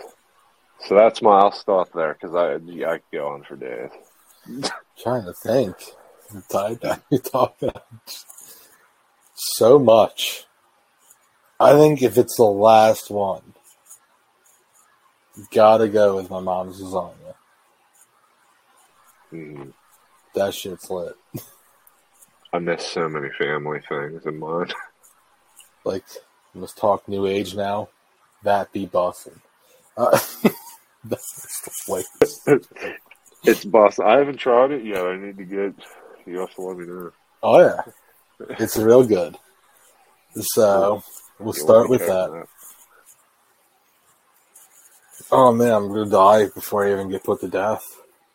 So 0.86 0.94
that's 0.94 1.20
my. 1.20 1.40
I'll 1.40 1.52
stop 1.52 1.92
there 1.92 2.14
because 2.14 2.34
I 2.34 2.54
I 2.54 2.98
could 2.98 3.02
go 3.12 3.28
on 3.28 3.44
for 3.44 3.54
days. 3.56 3.90
trying 4.98 5.26
to 5.26 5.34
think. 5.34 5.76
I'm 6.32 6.44
tired 6.50 6.82
now. 6.82 6.98
You 7.10 7.18
talk 7.18 7.56
about 7.62 7.84
so 9.34 9.78
much. 9.78 10.44
I 11.58 11.72
think 11.72 12.02
if 12.02 12.16
it's 12.16 12.36
the 12.36 12.44
last 12.44 13.10
one, 13.10 13.54
gotta 15.52 15.88
go 15.88 16.16
with 16.16 16.30
my 16.30 16.40
mom's 16.40 16.80
lasagna. 16.80 17.34
Mm, 19.32 19.72
That 20.34 20.54
shit's 20.54 20.90
lit. 20.90 21.14
I 22.52 22.58
miss 22.58 22.84
so 22.86 23.08
many 23.08 23.28
family 23.38 23.80
things 23.88 24.24
in 24.26 24.38
mine. 24.38 24.68
Like, 25.82 26.04
let's 26.54 26.74
talk 26.74 27.08
new 27.08 27.26
age 27.26 27.54
now. 27.56 27.88
That 28.42 28.70
be 28.70 28.84
Boston. 28.84 29.40
Uh, 29.96 30.10
that's 31.04 31.62
the 31.64 31.72
place. 31.86 32.44
It's 33.44 33.64
Boston. 33.64 34.04
I 34.06 34.18
haven't 34.18 34.36
tried 34.36 34.72
it 34.72 34.84
yet. 34.84 35.02
I 35.06 35.16
need 35.16 35.38
to 35.38 35.44
get. 35.44 35.74
You 36.26 36.38
have 36.38 36.54
to 36.54 36.62
let 36.62 36.78
me 36.78 36.86
know. 36.86 37.10
Oh 37.42 37.60
yeah, 37.60 37.82
It's 38.58 38.76
real 38.76 39.04
good. 39.04 39.36
So 40.34 41.02
we'll 41.38 41.52
start 41.52 41.88
with 41.88 42.00
check 42.00 42.08
that. 42.08 42.46
Oh 45.32 45.52
man, 45.52 45.72
I'm 45.72 45.88
gonna 45.88 46.06
die 46.08 46.46
before 46.46 46.86
I 46.86 46.92
even 46.92 47.10
get 47.10 47.24
put 47.24 47.40
to 47.40 47.48
death. 47.48 47.82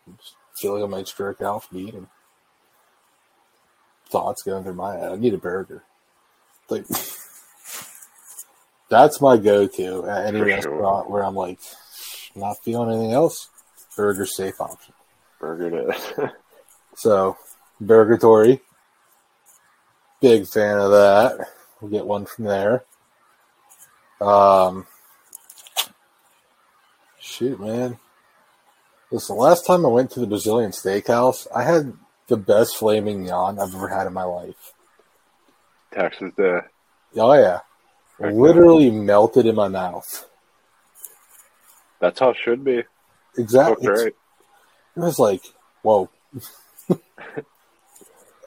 I 0.08 0.12
feel 0.60 0.74
like 0.74 0.84
I 0.84 0.86
might 0.90 1.08
stroke 1.08 1.42
out 1.42 1.64
from 1.64 1.78
eating. 1.78 2.08
Thoughts 4.08 4.42
going 4.42 4.64
through 4.64 4.74
my 4.74 4.96
head. 4.96 5.12
I 5.12 5.16
need 5.16 5.34
a 5.34 5.38
burger. 5.38 5.82
Like 6.68 6.86
that's 8.88 9.20
my 9.20 9.36
go-to 9.36 10.06
at 10.06 10.26
any 10.26 10.40
For 10.40 10.48
sure. 10.48 10.56
restaurant 10.56 11.10
where 11.10 11.24
I'm 11.24 11.34
like 11.34 11.58
not 12.34 12.56
feeling 12.64 12.90
anything 12.90 13.12
else. 13.12 13.48
Burger 13.96 14.26
safe 14.26 14.60
option. 14.60 14.94
Burger 15.40 15.90
it. 15.90 16.30
So, 16.98 17.36
Burgatory. 17.82 18.60
Big 20.20 20.46
fan 20.46 20.78
of 20.78 20.90
that. 20.90 21.48
We'll 21.80 21.90
get 21.90 22.06
one 22.06 22.24
from 22.26 22.46
there. 22.46 22.84
Um, 24.20 24.86
shoot, 27.20 27.60
man. 27.60 27.98
Listen, 29.10 29.36
the 29.36 29.42
last 29.42 29.66
time 29.66 29.84
I 29.84 29.90
went 29.90 30.10
to 30.12 30.20
the 30.20 30.26
Brazilian 30.26 30.70
steakhouse, 30.70 31.46
I 31.54 31.62
had 31.62 31.92
the 32.28 32.36
best 32.36 32.76
filet 32.76 33.00
mignon 33.00 33.58
I've 33.58 33.74
ever 33.74 33.88
had 33.88 34.06
in 34.06 34.12
my 34.12 34.24
life. 34.24 34.72
Texas 35.92 36.32
Day. 36.36 36.60
Oh, 37.16 37.32
yeah. 37.34 37.60
Literally 38.18 38.90
melted 38.90 39.46
in 39.46 39.54
my 39.54 39.68
mouth. 39.68 40.28
That's 42.00 42.18
how 42.18 42.30
it 42.30 42.36
should 42.42 42.64
be. 42.64 42.82
Exactly. 43.38 43.86
It 43.86 44.14
was 44.96 45.18
like, 45.18 45.42
whoa. 45.82 46.10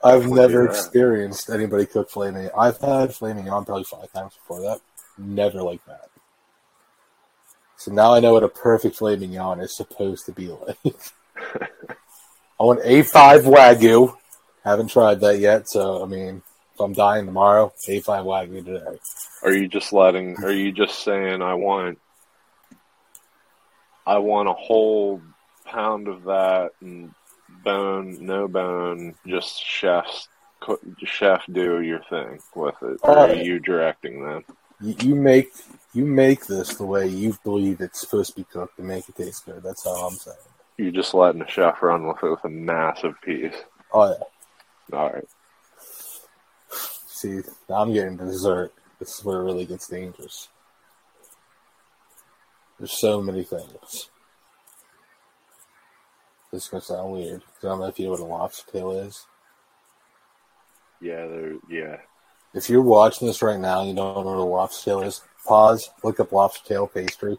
I've 0.03 0.29
never 0.29 0.65
experienced 0.65 1.49
anybody 1.49 1.85
cook 1.85 2.09
flaming. 2.09 2.49
I've 2.57 2.79
had 2.79 3.13
filet 3.13 3.33
mignon 3.33 3.65
probably 3.65 3.83
five 3.83 4.11
times 4.11 4.33
before 4.35 4.61
that. 4.61 4.79
Never 5.17 5.61
like 5.61 5.85
that. 5.85 6.09
So 7.77 7.91
now 7.91 8.13
I 8.13 8.19
know 8.19 8.33
what 8.33 8.43
a 8.43 8.49
perfect 8.49 8.97
filet 8.97 9.17
mignon 9.17 9.59
is 9.59 9.75
supposed 9.75 10.25
to 10.25 10.31
be 10.31 10.47
like. 10.47 10.77
I 12.59 12.63
want 12.63 12.81
A5 12.81 13.43
Wagyu. 13.43 14.15
Haven't 14.63 14.89
tried 14.89 15.21
that 15.21 15.39
yet, 15.39 15.69
so 15.69 16.03
I 16.03 16.05
mean, 16.05 16.41
if 16.73 16.79
I'm 16.79 16.93
dying 16.93 17.25
tomorrow, 17.25 17.73
A5 17.87 18.03
Wagyu 18.03 18.65
today. 18.65 18.99
Are 19.43 19.53
you 19.53 19.67
just 19.67 19.93
letting? 19.93 20.35
Are 20.43 20.51
you 20.51 20.71
just 20.71 21.03
saying 21.03 21.41
I 21.41 21.53
want? 21.53 21.99
I 24.05 24.17
want 24.17 24.49
a 24.49 24.53
whole 24.53 25.21
pound 25.65 26.07
of 26.07 26.23
that 26.23 26.71
and 26.81 27.13
bone, 28.49 29.15
just 29.25 29.63
chef's 29.63 30.27
chef 31.03 31.43
do 31.51 31.81
your 31.81 32.01
thing 32.09 32.39
with 32.55 32.75
it. 32.81 32.99
Or 33.03 33.17
are 33.17 33.33
you 33.33 33.59
directing 33.59 34.23
them? 34.23 34.43
You, 34.81 35.15
make 35.15 35.49
you 35.93 36.05
make 36.05 36.45
this 36.45 36.75
the 36.75 36.85
way 36.85 37.07
you 37.07 37.37
believe 37.43 37.81
it's 37.81 37.99
supposed 37.99 38.31
to 38.31 38.35
be 38.37 38.45
cooked 38.45 38.77
to 38.77 38.83
make 38.83 39.09
it 39.09 39.15
taste 39.15 39.45
good. 39.45 39.61
That's 39.61 39.83
how 39.83 40.07
I'm 40.07 40.15
saying. 40.15 40.37
You're 40.77 40.91
just 40.91 41.13
letting 41.13 41.39
the 41.39 41.47
chef 41.47 41.81
run 41.81 42.07
with 42.07 42.23
it 42.23 42.29
with 42.29 42.45
a 42.45 42.49
massive 42.49 43.15
piece. 43.21 43.55
Oh 43.93 44.09
yeah. 44.09 44.97
All 44.97 45.11
right. 45.11 45.27
See, 47.07 47.41
now 47.69 47.75
I'm 47.75 47.93
getting 47.93 48.15
dessert. 48.15 48.71
This 48.99 49.17
is 49.17 49.25
where 49.25 49.41
it 49.41 49.43
really 49.43 49.65
gets 49.65 49.87
dangerous. 49.87 50.47
There's 52.77 52.97
so 52.97 53.21
many 53.21 53.43
things. 53.43 54.09
This 56.51 56.63
is 56.63 56.69
gonna 56.69 56.81
sound 56.81 57.11
weird. 57.11 57.43
I 57.61 57.67
don't 57.67 57.79
know 57.79 57.85
if 57.85 57.99
you 57.99 58.05
know 58.05 58.11
what 58.11 58.19
a 58.19 58.25
lobster 58.25 58.71
tail 58.71 58.91
is. 58.91 59.25
Yeah. 61.01 61.27
There. 61.27 61.55
Yeah. 61.69 61.97
If 62.53 62.69
you're 62.69 62.81
watching 62.81 63.27
this 63.27 63.41
right 63.41 63.59
now 63.59 63.81
and 63.81 63.89
you 63.89 63.95
don't 63.95 64.25
know 64.25 64.31
what 64.31 64.37
a 64.37 64.43
lobster 64.43 64.91
tail 64.91 65.01
is, 65.01 65.21
pause, 65.45 65.89
look 66.03 66.19
up 66.19 66.31
lobster 66.31 66.67
tail 66.67 66.87
pastry. 66.87 67.37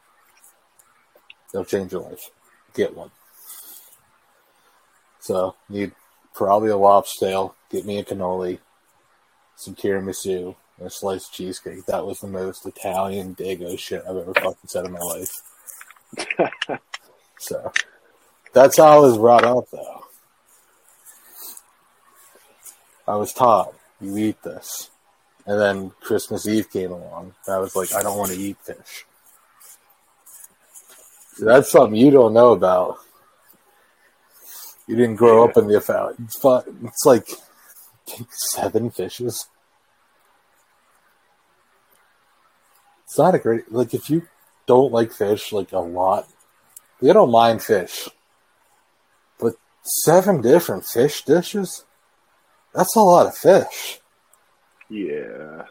It'll 1.52 1.64
change 1.64 1.92
your 1.92 2.02
life. 2.02 2.30
Get 2.74 2.96
one. 2.96 3.10
So, 5.18 5.56
need 5.68 5.92
probably 6.32 6.70
a 6.70 6.76
lobster 6.76 7.26
tail, 7.26 7.56
get 7.70 7.84
me 7.84 7.98
a 7.98 8.04
cannoli, 8.04 8.60
some 9.56 9.74
tiramisu, 9.74 10.54
and 10.78 10.86
a 10.86 10.90
sliced 10.90 11.34
cheesecake. 11.34 11.84
That 11.86 12.06
was 12.06 12.20
the 12.20 12.28
most 12.28 12.64
Italian 12.64 13.34
dago 13.34 13.76
shit 13.78 14.04
I've 14.08 14.16
ever 14.16 14.32
fucking 14.32 14.56
said 14.68 14.86
in 14.86 14.92
my 14.92 15.00
life. 15.00 15.42
So, 17.40 17.72
that's 18.52 18.76
how 18.76 18.96
I 18.96 18.98
was 18.98 19.18
brought 19.18 19.44
up, 19.44 19.70
though. 19.70 20.04
I 23.06 23.16
was 23.16 23.32
taught, 23.32 23.74
you 24.00 24.16
eat 24.16 24.42
this. 24.42 24.90
And 25.46 25.58
then 25.58 25.90
Christmas 26.00 26.46
Eve 26.46 26.70
came 26.70 26.92
along. 26.92 27.34
I 27.48 27.58
was 27.58 27.74
like, 27.74 27.92
I 27.94 28.02
don't 28.02 28.18
want 28.18 28.30
to 28.30 28.38
eat 28.38 28.56
fish. 28.58 29.06
That's 31.40 31.70
something 31.70 31.96
you 31.96 32.10
don't 32.10 32.34
know 32.34 32.52
about. 32.52 32.98
You 34.86 34.96
didn't 34.96 35.16
grow 35.16 35.44
up 35.44 35.56
in 35.56 35.66
the. 35.66 35.76
It's, 35.76 36.44
it's 36.84 37.06
like 37.06 37.28
seven 38.30 38.90
fishes. 38.90 39.46
It's 43.04 43.18
not 43.18 43.34
a 43.34 43.38
great 43.38 43.72
like 43.72 43.94
if 43.94 44.08
you 44.08 44.28
don't 44.66 44.92
like 44.92 45.12
fish 45.12 45.52
like 45.52 45.72
a 45.72 45.78
lot, 45.78 46.28
you 47.00 47.12
don't 47.12 47.30
mind 47.32 47.62
fish. 47.62 48.08
Seven 49.82 50.40
different 50.40 50.84
fish 50.84 51.24
dishes? 51.24 51.84
That's 52.74 52.94
a 52.96 53.00
lot 53.00 53.26
of 53.26 53.36
fish. 53.36 54.00
Yeah. 54.88 55.64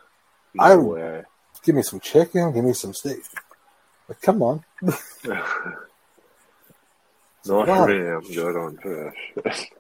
I- 0.58 0.76
way. 0.76 1.24
Give 1.64 1.76
me 1.76 1.82
some 1.84 2.00
chicken, 2.00 2.54
give 2.54 2.64
me 2.64 2.74
some 2.74 2.94
steak. 2.94 3.20
Like, 4.08 4.22
come 4.22 4.42
on. 4.42 4.64
Not 7.46 7.88
me. 7.90 8.08
I'm 8.08 8.22
good 8.22 8.56
on 8.56 8.78
fish. 8.78 9.68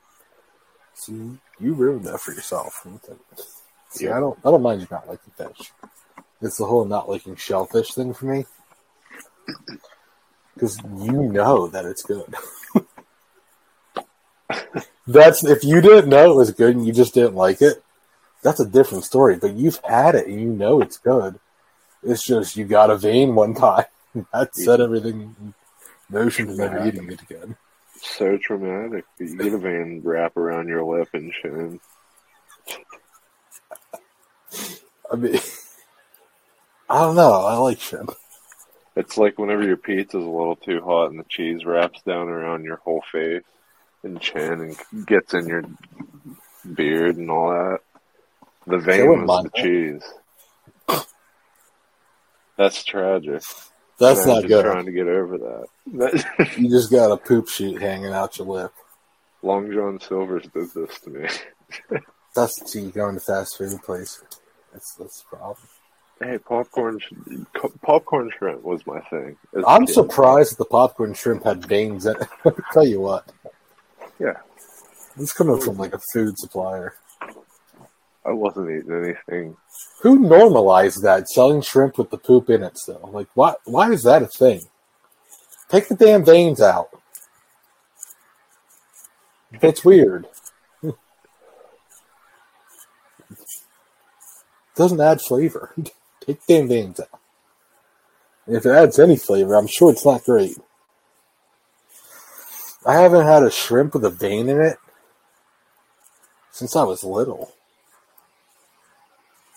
See, 0.94 1.38
you 1.60 1.74
ruined 1.74 2.06
that 2.06 2.20
for 2.20 2.34
yourself. 2.34 2.86
See, 3.92 4.06
Yeah. 4.06 4.18
I 4.18 4.20
don't, 4.20 4.38
I 4.44 4.52
don't 4.52 4.62
mind 4.62 4.82
you 4.82 4.88
not 4.92 5.08
liking 5.08 5.32
fish. 5.38 5.72
It's 6.42 6.58
the 6.58 6.66
whole 6.66 6.86
not 6.86 7.10
liking 7.10 7.36
shellfish 7.38 7.94
thing 7.94 8.14
for 8.14 8.26
me. 8.26 8.46
Because 10.54 10.78
you 10.84 11.14
know 11.24 11.68
that 11.68 11.86
it's 11.86 12.04
good. 12.04 12.34
that's 15.08 15.44
if 15.44 15.64
you 15.64 15.82
didn't 15.82 16.10
know 16.10 16.32
it 16.32 16.36
was 16.36 16.52
good 16.52 16.76
and 16.76 16.86
you 16.86 16.94
just 16.94 17.14
didn't 17.14 17.36
like 17.36 17.62
it. 17.62 17.84
That's 18.42 18.60
a 18.60 18.66
different 18.66 19.04
story. 19.04 19.38
But 19.38 19.54
you've 19.54 19.80
had 19.84 20.16
it 20.16 20.28
and 20.28 20.40
you 20.40 20.48
know 20.48 20.82
it's 20.82 20.98
good. 20.98 21.40
It's 22.04 22.24
just 22.24 22.56
you 22.56 22.66
got 22.66 22.90
a 22.90 22.98
vein 22.98 23.36
one 23.36 23.54
time. 23.56 23.86
That 24.34 24.56
set 24.56 24.82
everything 24.82 25.54
motion 26.10 26.48
to 26.48 26.56
never 26.56 26.88
eating 26.88 27.12
it 27.12 27.22
again. 27.22 27.56
so 28.02 28.38
traumatic. 28.38 29.06
You 29.20 29.38
get 29.38 29.54
a 29.54 29.58
vein 29.58 30.02
wrap 30.04 30.36
around 30.38 30.68
your 30.68 30.84
lip 30.84 31.10
and 31.14 31.32
chin. 31.32 31.80
I 35.12 35.16
mean, 35.16 35.40
I 36.90 37.02
don't 37.02 37.16
know. 37.16 37.32
I 37.34 37.56
like 37.58 37.80
shrimp. 37.80 38.12
It's 38.96 39.18
like 39.18 39.38
whenever 39.38 39.64
your 39.64 39.78
pizza's 39.78 40.24
a 40.24 40.28
little 40.28 40.56
too 40.56 40.82
hot 40.82 41.12
and 41.12 41.20
the 41.20 41.26
cheese 41.30 41.64
wraps 41.66 42.02
down 42.02 42.30
around 42.30 42.64
your 42.64 42.78
whole 42.78 43.04
face 43.12 43.44
and 44.04 44.20
chin 44.22 44.76
and 44.94 45.06
gets 45.08 45.34
in 45.34 45.48
your 45.48 45.64
beard 46.74 47.18
and 47.18 47.30
all 47.30 47.50
that. 47.50 47.80
The 48.68 48.78
vein 48.80 49.26
was 49.26 49.44
the 49.44 49.52
cheese. 49.56 50.04
That's 52.58 52.84
tragic. 52.84 53.42
That's 54.00 54.20
And 54.22 54.28
not 54.28 54.48
good. 54.48 54.64
trying 54.64 54.86
to 54.86 54.92
get 54.92 55.08
over 55.08 55.38
that. 55.38 55.66
that 55.94 56.50
You 56.58 56.70
just 56.70 56.92
got 56.92 57.12
a 57.12 57.18
poop 57.18 57.48
sheet 57.50 57.82
hanging 57.82 58.12
out 58.14 58.38
your 58.38 58.48
lip. 58.48 58.74
Long 59.42 59.72
John 59.72 60.00
Silver's 60.00 60.44
did 60.54 60.70
this 60.74 61.00
to 61.02 61.10
me. 61.10 61.28
That's 62.36 62.76
you 62.76 62.90
going 62.90 63.16
to 63.16 63.22
fast 63.22 63.58
food 63.58 63.82
place. 63.84 64.22
That's 64.72 64.96
that's 64.96 65.24
the 65.24 65.36
problem. 65.38 65.58
Hey, 66.22 66.38
popcorn, 66.38 67.00
popcorn 67.82 68.30
shrimp 68.38 68.62
was 68.62 68.86
my 68.86 69.00
thing. 69.10 69.38
I'm 69.66 69.86
kid. 69.86 69.94
surprised 69.94 70.58
the 70.58 70.66
popcorn 70.66 71.14
shrimp 71.14 71.46
had 71.46 71.66
veins 71.66 72.06
in 72.06 72.16
it. 72.18 72.28
Tell 72.74 72.86
you 72.86 73.00
what. 73.00 73.32
Yeah, 74.20 74.38
This 75.16 75.32
coming 75.32 75.62
from 75.62 75.78
like 75.78 75.94
a 75.94 76.00
food 76.14 76.38
supplier. 76.38 76.96
I 78.26 78.32
wasn't 78.32 78.70
eating 78.70 78.92
anything. 78.92 79.56
Who 80.02 80.20
normalized 80.20 81.02
that? 81.04 81.30
Selling 81.30 81.62
shrimp 81.62 81.98
with 81.98 82.10
the 82.10 82.18
poop 82.18 82.50
in 82.50 82.64
it 82.64 82.78
still. 82.78 83.10
Like 83.14 83.30
why 83.34 83.56
why 83.66 83.92
is 83.92 84.04
that 84.04 84.22
a 84.22 84.28
thing? 84.28 84.62
Take 85.70 85.88
the 85.88 85.96
damn 85.96 86.26
veins 86.26 86.62
out. 86.62 86.90
That's 89.62 89.86
weird. 89.86 90.28
Doesn't 94.76 95.00
add 95.00 95.22
flavor. 95.22 95.74
Take 96.26 96.46
the 96.46 96.60
damn 96.60 96.68
veins 96.68 97.00
out. 97.00 97.20
If 98.48 98.66
it 98.66 98.72
adds 98.72 99.00
any 99.00 99.16
flavor, 99.16 99.56
I'm 99.56 99.68
sure 99.68 99.92
it's 99.92 100.06
not 100.06 100.24
great. 100.24 100.58
I 102.90 102.94
haven't 102.94 103.28
had 103.28 103.44
a 103.44 103.52
shrimp 103.52 103.94
with 103.94 104.04
a 104.04 104.10
vein 104.10 104.50
in 104.50 104.60
it 104.60 104.78
since 106.50 106.76
I 106.76 106.82
was 106.82 107.04
little. 107.04 107.52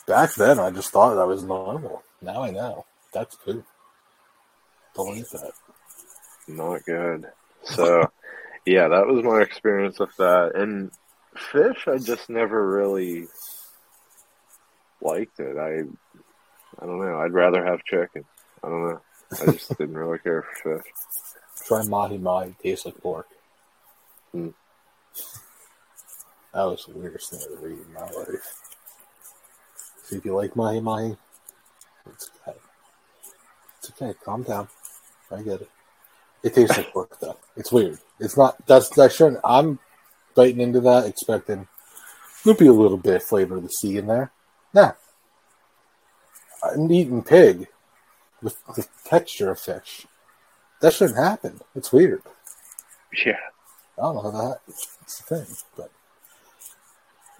back 0.07 0.35
then 0.35 0.59
I 0.59 0.71
just 0.71 0.91
thought 0.91 1.15
that 1.15 1.27
was 1.27 1.43
normal. 1.43 2.03
Now 2.21 2.43
I 2.43 2.51
know 2.51 2.85
that's 3.11 3.35
poop. 3.37 3.65
Don't 4.95 5.17
eat 5.17 5.31
that. 5.33 5.53
Not 6.47 6.85
good. 6.85 7.25
So, 7.65 8.13
yeah, 8.67 8.89
that 8.89 9.07
was 9.07 9.25
my 9.25 9.41
experience 9.41 9.99
with 9.99 10.15
that. 10.19 10.55
And 10.55 10.91
fish, 11.35 11.89
I 11.89 11.97
just 11.97 12.29
never 12.29 12.69
really 12.69 13.29
liked 15.01 15.41
it. 15.41 15.57
I, 15.57 15.85
I 16.83 16.87
don't 16.87 17.01
know. 17.01 17.19
I'd 17.19 17.33
rather 17.33 17.65
have 17.65 17.83
chicken. 17.85 18.27
I 18.63 18.69
don't 18.69 18.89
know. 18.89 19.01
I 19.41 19.53
just 19.53 19.69
didn't 19.79 19.97
really 19.97 20.19
care 20.19 20.43
for 20.43 20.77
fish. 20.83 20.93
Try 21.67 21.85
mahi 21.85 22.19
mahi. 22.19 22.49
It 22.49 22.59
tastes 22.63 22.87
like 22.87 23.01
pork. 23.01 23.29
Hmm. 24.33 24.49
That 26.55 26.65
was 26.65 26.85
the 26.85 26.99
weirdest 26.99 27.31
thing 27.31 27.41
I've 27.45 27.59
ever 27.59 27.71
eaten 27.71 27.87
in 27.87 27.95
my 27.95 28.01
life. 28.03 28.55
See 30.05 30.17
if 30.17 30.25
you 30.25 30.35
like 30.35 30.57
mahi 30.57 30.81
mahi. 30.81 31.17
It's 32.07 32.31
okay. 32.47 32.59
It's 33.79 33.91
okay. 33.91 34.15
Calm 34.25 34.43
down. 34.43 34.69
I 35.31 35.43
get 35.43 35.63
it. 35.63 35.71
It 36.43 36.55
tastes 36.55 36.77
like 36.77 36.93
pork 36.93 37.19
though. 37.21 37.39
It's 37.57 37.73
weird. 37.73 37.99
It's 38.19 38.37
not. 38.37 38.67
That's 38.67 38.89
that 38.91 39.13
shouldn't. 39.13 39.41
I'm 39.45 39.79
biting 40.35 40.61
into 40.61 40.81
that 40.81 41.07
expecting 41.07 41.69
there'll 42.45 42.59
be 42.59 42.67
a 42.67 42.73
little 42.73 42.99
bit 42.99 43.17
of 43.17 43.23
flavor 43.23 43.57
of 43.57 43.63
the 43.63 43.69
sea 43.69 43.99
in 43.99 44.07
there. 44.07 44.33
Nah. 44.75 44.93
I'm 46.63 46.91
eating 46.91 47.23
pig 47.23 47.69
with 48.41 48.57
the 48.75 48.87
texture 49.05 49.51
of 49.51 49.59
fish. 49.59 50.07
That 50.83 50.93
shouldn't 50.93 51.19
happen. 51.19 51.61
It's 51.77 51.93
weird. 51.93 52.23
Yeah. 53.25 53.39
I 53.97 54.03
don't 54.03 54.17
know 54.17 54.23
how 54.23 54.31
that. 54.31 54.61
It's 54.67 55.19
the 55.21 55.37
thing, 55.37 55.55
but 55.77 55.91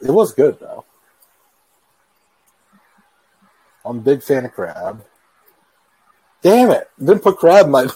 it 0.01 0.13
was 0.13 0.33
good 0.33 0.59
though. 0.61 0.85
I'm 3.85 3.99
a 3.99 4.01
big 4.01 4.23
fan 4.23 4.45
of 4.45 4.53
crab. 4.53 5.05
Damn 6.41 6.71
it! 6.71 6.89
Didn't 6.99 7.25
put 7.25 7.39
crab 7.39 7.67
in 7.67 7.73
my 7.73 7.89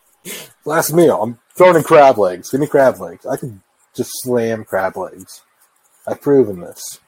last 0.64 0.94
meal. 0.94 1.22
I'm 1.22 1.38
throwing 1.54 1.76
in 1.76 1.82
crab 1.82 2.16
legs. 2.16 2.50
Give 2.50 2.60
me 2.60 2.66
crab 2.66 2.98
legs. 2.98 3.26
I 3.26 3.36
can 3.36 3.62
just 3.94 4.10
slam 4.22 4.64
crab 4.64 4.96
legs. 4.96 5.42
I've 6.06 6.22
proven 6.22 6.60
this. 6.60 7.00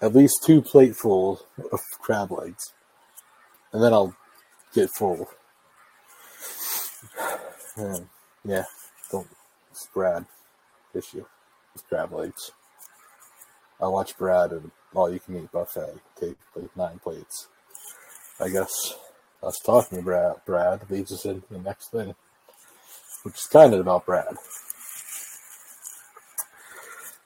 At 0.00 0.14
least 0.14 0.42
two 0.44 0.60
platefuls 0.60 1.42
of 1.70 1.80
crab 2.00 2.32
legs, 2.32 2.72
and 3.72 3.80
then 3.80 3.92
I'll 3.92 4.16
get 4.74 4.90
full. 4.90 5.28
And, 7.76 8.08
yeah, 8.44 8.64
don't. 9.10 9.28
It's 9.70 9.88
Brad 9.94 10.26
issue 10.94 11.24
with 11.72 11.86
crab 11.88 12.12
legs. 12.12 12.50
I 13.80 13.86
watch 13.86 14.16
Brad 14.18 14.52
and 14.52 14.70
all 14.94 15.12
you 15.12 15.20
can 15.20 15.36
eat 15.36 15.52
buffet 15.52 15.94
take 16.20 16.36
like 16.54 16.76
nine 16.76 16.98
plates. 16.98 17.48
I 18.40 18.48
guess 18.48 18.70
us 19.42 19.58
talking 19.64 19.98
about 19.98 20.44
Brad 20.44 20.90
leads 20.90 21.12
us 21.12 21.24
into 21.24 21.46
the 21.50 21.58
next 21.58 21.90
thing, 21.90 22.14
which 23.22 23.34
is 23.34 23.46
kind 23.50 23.72
of 23.72 23.80
about 23.80 24.06
Brad. 24.06 24.34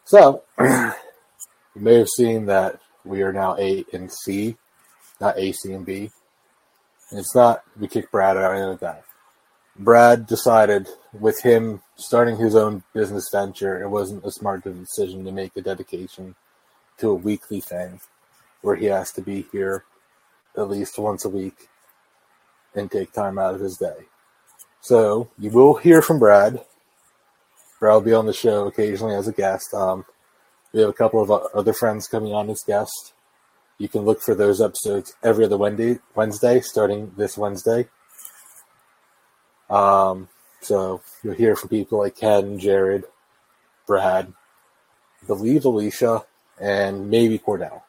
So, 0.05 0.43
you 0.61 0.93
may 1.75 1.99
have 1.99 2.09
seen 2.09 2.47
that 2.47 2.79
we 3.05 3.23
are 3.23 3.33
now 3.33 3.57
A 3.59 3.85
and 3.93 4.13
C, 4.13 4.57
not 5.21 5.39
A, 5.39 5.53
C, 5.53 5.73
and 5.73 5.87
B. 5.87 6.11
And 7.11 7.21
it's 7.21 7.35
not 7.35 7.63
we 7.79 7.89
kick 7.89 8.11
Brad 8.11 8.37
out 8.37 8.51
or 8.51 8.55
anything 8.55 8.71
like 8.71 8.81
that. 8.81 9.05
Brad 9.77 10.27
decided 10.27 10.89
with 11.13 11.43
him 11.43 11.83
starting 11.97 12.37
his 12.37 12.55
own 12.55 12.83
business 12.93 13.29
venture, 13.31 13.83
it 13.83 13.89
wasn't 13.89 14.25
a 14.25 14.31
smart 14.31 14.63
decision 14.63 15.25
to 15.25 15.33
make 15.33 15.57
a 15.57 15.63
dedication 15.63 16.35
to 16.99 17.11
a 17.11 17.15
weekly 17.15 17.61
thing 17.61 18.01
where 18.63 18.77
he 18.77 18.87
has 18.87 19.13
to 19.13 19.21
be 19.21 19.47
here 19.53 19.85
at 20.57 20.71
least 20.71 20.99
once 20.99 21.25
a 21.25 21.29
week 21.29 21.69
and 22.75 22.91
take 22.91 23.13
time 23.13 23.39
out 23.39 23.55
of 23.55 23.61
his 23.61 23.77
day. 23.77 24.07
So 24.81 25.31
you 25.39 25.51
will 25.51 25.75
hear 25.75 26.03
from 26.03 26.19
Brad. 26.19 26.65
Brad 27.81 27.95
will 27.95 28.01
be 28.01 28.15
on 28.15 28.27
the 28.27 28.33
show 28.33 28.67
occasionally 28.67 29.15
as 29.15 29.29
a 29.29 29.33
guest. 29.33 29.75
Um, 29.75 30.05
we 30.73 30.81
have 30.81 30.91
a 30.91 30.95
couple 30.95 31.21
of 31.23 31.31
other 31.55 31.73
friends 31.73 32.07
coming 32.07 32.33
on 32.33 32.51
as 32.51 32.63
guests. 32.67 33.13
You 33.79 33.89
can 33.89 34.03
look 34.03 34.21
for 34.21 34.35
those 34.35 34.61
episodes 34.61 35.15
every 35.23 35.45
other 35.45 35.57
Wednesday, 35.57 35.99
Wednesday 36.15 36.61
starting 36.61 37.13
this 37.17 37.37
Wednesday. 37.37 37.89
Um, 39.71 40.29
so 40.61 41.03
you'll 41.23 41.35
hear 41.35 41.57
from 41.57 41.69
people 41.69 41.99
like 41.99 42.17
Ken, 42.17 42.59
Jared, 42.59 43.05
Brad, 43.87 44.33
I 45.23 45.27
believe 45.27 45.65
Alicia, 45.65 46.25
and 46.61 47.11
maybe 47.11 47.39
Cordell. 47.39 47.83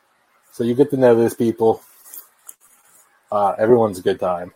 So 0.51 0.63
you 0.63 0.75
get 0.75 0.89
to 0.91 0.97
know 0.97 1.15
those 1.15 1.33
people. 1.33 1.81
Uh, 3.31 3.55
everyone's 3.57 3.99
a 3.99 4.01
good 4.01 4.19
time. 4.19 4.53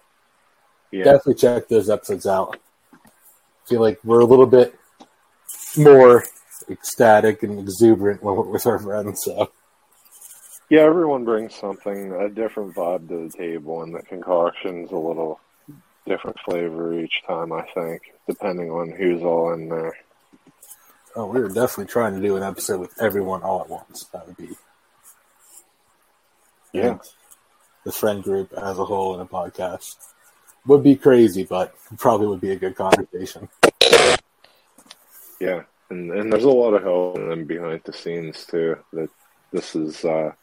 Yeah. 0.91 1.03
Definitely 1.03 1.35
check 1.35 1.67
those 1.67 1.89
episodes 1.89 2.25
out. 2.25 2.57
feel 3.67 3.81
like 3.81 3.99
we're 4.03 4.21
a 4.21 4.25
little 4.25 4.47
bit 4.47 4.77
more 5.77 6.23
ecstatic 6.69 7.43
and 7.43 7.59
exuberant 7.59 8.23
when 8.23 8.35
we're 8.35 8.43
with 8.43 8.65
our 8.65 8.79
friends. 8.79 9.21
So 9.23 9.51
Yeah, 10.69 10.81
everyone 10.81 11.25
brings 11.25 11.55
something, 11.55 12.11
a 12.13 12.29
different 12.29 12.75
vibe 12.75 13.07
to 13.09 13.29
the 13.29 13.37
table, 13.37 13.81
and 13.83 13.93
the 13.93 14.01
concoction's 14.03 14.91
a 14.91 14.97
little 14.97 15.39
different 16.05 16.37
flavor 16.45 16.93
each 16.99 17.21
time, 17.27 17.51
I 17.51 17.63
think, 17.73 18.01
depending 18.27 18.69
on 18.71 18.91
who's 18.91 19.21
all 19.21 19.53
in 19.53 19.69
there. 19.69 19.93
oh, 21.15 21.25
we 21.27 21.39
were 21.41 21.49
definitely 21.49 21.85
trying 21.85 22.15
to 22.15 22.21
do 22.21 22.35
an 22.37 22.43
episode 22.43 22.79
with 22.79 22.99
everyone 23.01 23.41
all 23.43 23.61
at 23.61 23.69
once. 23.69 24.05
That 24.13 24.25
would 24.27 24.37
be 24.37 24.49
Yeah. 26.73 26.99
the 27.83 27.91
friend 27.91 28.23
group 28.23 28.53
as 28.53 28.77
a 28.77 28.85
whole 28.85 29.15
in 29.15 29.21
a 29.21 29.25
podcast. 29.25 29.95
Would 30.67 30.83
be 30.83 30.95
crazy, 30.95 31.43
but 31.45 31.73
probably 31.97 32.27
would 32.27 32.41
be 32.41 32.51
a 32.51 32.55
good 32.55 32.75
conversation. 32.75 33.49
Yeah, 35.39 35.63
and 35.89 36.11
and 36.11 36.31
there's 36.31 36.43
a 36.43 36.49
lot 36.49 36.73
of 36.73 36.83
help 36.83 37.17
in 37.17 37.29
them 37.29 37.45
behind 37.45 37.81
the 37.85 37.93
scenes 37.93 38.45
too. 38.45 38.75
That 38.93 39.09
this 39.51 39.73
is 39.75 40.03
uh, 40.03 40.33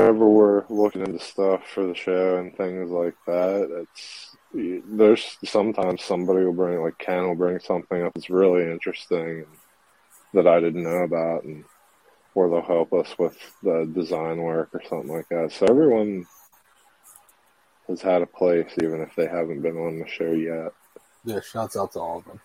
whenever 0.00 0.28
we're 0.28 0.64
looking 0.70 1.02
into 1.02 1.18
stuff 1.18 1.66
for 1.66 1.86
the 1.86 1.94
show 1.94 2.38
and 2.38 2.56
things 2.56 2.90
like 2.90 3.14
that. 3.26 3.82
It's 3.82 4.36
there's 4.52 5.36
sometimes 5.44 6.02
somebody 6.02 6.44
will 6.44 6.52
bring 6.52 6.80
like 6.80 6.98
Ken 6.98 7.22
will 7.28 7.34
bring 7.34 7.60
something 7.60 8.02
up 8.02 8.14
that's 8.14 8.30
really 8.30 8.70
interesting 8.70 9.44
that 10.34 10.46
I 10.46 10.58
didn't 10.58 10.82
know 10.82 11.02
about, 11.02 11.44
and 11.44 11.64
or 12.34 12.48
they'll 12.48 12.62
help 12.62 12.92
us 12.92 13.14
with 13.18 13.36
the 13.62 13.90
design 13.94 14.38
work 14.38 14.70
or 14.72 14.82
something 14.88 15.10
like 15.10 15.28
that. 15.28 15.52
So 15.52 15.66
everyone 15.66 16.26
has 17.86 18.00
had 18.00 18.22
a 18.22 18.26
place, 18.26 18.72
even 18.82 19.02
if 19.02 19.14
they 19.16 19.26
haven't 19.26 19.60
been 19.60 19.76
on 19.76 19.98
the 19.98 20.08
show 20.08 20.32
yet. 20.32 20.72
Yeah, 21.24 21.40
shouts 21.40 21.76
out 21.76 21.92
to 21.92 22.00
all 22.00 22.18
of 22.18 22.24
them. 22.24 22.40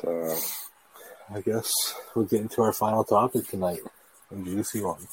So 0.00 0.36
I 1.32 1.40
guess 1.40 1.70
we're 2.14 2.24
getting 2.24 2.48
to 2.50 2.62
our 2.62 2.72
final 2.72 3.04
topic 3.04 3.46
tonight. 3.46 3.80
A 4.30 4.36
juicy 4.36 4.82
one. 4.82 5.06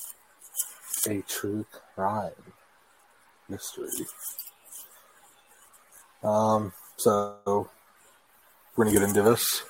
A 1.08 1.22
true 1.28 1.66
crime 1.96 2.32
mystery. 3.50 3.90
Um, 6.24 6.72
so 6.98 7.70
we're 8.76 8.86
gonna 8.86 8.98
get 8.98 9.08
into 9.08 9.22
this. 9.22 9.64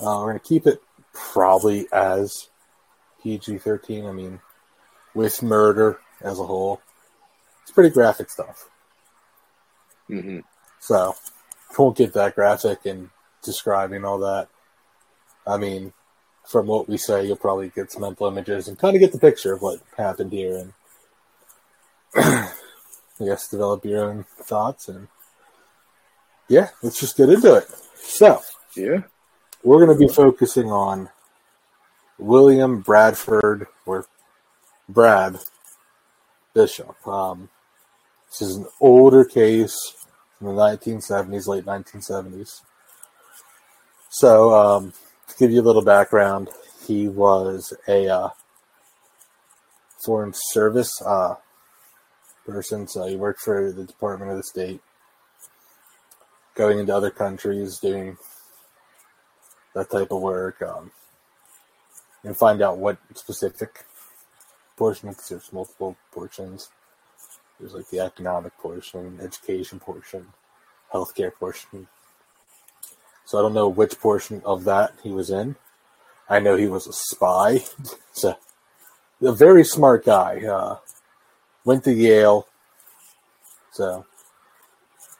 Uh, 0.00 0.18
we're 0.20 0.28
gonna 0.28 0.40
keep 0.40 0.66
it 0.66 0.82
probably 1.12 1.86
as 1.92 2.48
PG 3.22 3.58
thirteen. 3.58 4.06
I 4.06 4.12
mean, 4.12 4.40
with 5.14 5.42
murder 5.42 6.00
as 6.20 6.38
a 6.38 6.44
whole, 6.44 6.80
it's 7.62 7.70
pretty 7.70 7.90
graphic 7.90 8.30
stuff. 8.30 8.68
Mm-hmm. 10.10 10.40
So 10.80 11.14
won't 11.78 11.96
get 11.96 12.12
that 12.14 12.34
graphic 12.34 12.86
and 12.86 13.10
describing 13.42 14.04
all 14.04 14.18
that. 14.18 14.48
I 15.46 15.56
mean, 15.56 15.92
from 16.46 16.66
what 16.66 16.88
we 16.88 16.96
say, 16.96 17.26
you'll 17.26 17.36
probably 17.36 17.70
get 17.70 17.90
some 17.90 18.02
mental 18.02 18.26
images 18.26 18.68
and 18.68 18.78
kind 18.78 18.94
of 18.94 19.00
get 19.00 19.12
the 19.12 19.18
picture 19.18 19.54
of 19.54 19.62
what 19.62 19.80
happened 19.96 20.32
here, 20.32 20.56
and 20.56 20.72
I 22.16 23.24
guess 23.24 23.48
develop 23.48 23.84
your 23.84 24.04
own 24.04 24.24
thoughts. 24.42 24.88
And 24.88 25.08
yeah, 26.48 26.68
let's 26.82 27.00
just 27.00 27.16
get 27.16 27.30
into 27.30 27.54
it. 27.54 27.68
So 27.96 28.40
yeah. 28.76 29.02
we're 29.62 29.84
going 29.84 29.98
to 29.98 30.06
be 30.06 30.12
focusing 30.12 30.70
on 30.70 31.08
William 32.18 32.80
Bradford 32.80 33.66
or 33.86 34.06
Brad 34.88 35.38
Bishop. 36.54 36.94
Um, 37.06 37.48
this 38.28 38.42
is 38.48 38.56
an 38.56 38.66
older 38.80 39.24
case 39.24 39.76
from 40.38 40.48
the 40.48 40.52
1970s, 40.54 41.46
late 41.46 41.64
1970s. 41.64 42.60
So, 44.10 44.54
um, 44.54 44.92
to 45.34 45.44
give 45.44 45.50
you 45.50 45.60
a 45.60 45.62
little 45.62 45.84
background, 45.84 46.48
he 46.86 47.08
was 47.08 47.72
a 47.88 48.08
uh, 48.08 48.28
foreign 50.04 50.32
service 50.34 50.92
uh, 51.04 51.34
person. 52.46 52.86
So 52.86 53.06
he 53.06 53.16
worked 53.16 53.40
for 53.40 53.72
the 53.72 53.84
Department 53.84 54.30
of 54.30 54.36
the 54.36 54.44
State, 54.44 54.80
going 56.54 56.78
into 56.78 56.94
other 56.94 57.10
countries, 57.10 57.78
doing 57.80 58.16
that 59.74 59.90
type 59.90 60.12
of 60.12 60.20
work. 60.20 60.62
Um, 60.62 60.92
and 62.22 62.36
find 62.36 62.62
out 62.62 62.78
what 62.78 62.98
specific 63.14 63.84
portion, 64.76 65.10
because 65.10 65.28
there's 65.28 65.52
multiple 65.52 65.96
portions. 66.10 66.70
There's 67.60 67.74
like 67.74 67.90
the 67.90 68.00
economic 68.00 68.56
portion, 68.58 69.18
education 69.22 69.78
portion, 69.78 70.28
healthcare 70.92 71.32
portion. 71.34 71.88
So 73.24 73.38
I 73.38 73.42
don't 73.42 73.54
know 73.54 73.68
which 73.68 73.98
portion 73.98 74.42
of 74.44 74.64
that 74.64 74.92
he 75.02 75.10
was 75.10 75.30
in. 75.30 75.56
I 76.28 76.40
know 76.40 76.56
he 76.56 76.66
was 76.66 76.86
a 76.86 76.92
spy. 76.92 77.64
so 78.12 78.36
a 79.22 79.32
very 79.32 79.64
smart 79.64 80.04
guy. 80.04 80.40
Uh, 80.44 80.78
went 81.64 81.84
to 81.84 81.92
Yale. 81.92 82.46
So 83.72 84.06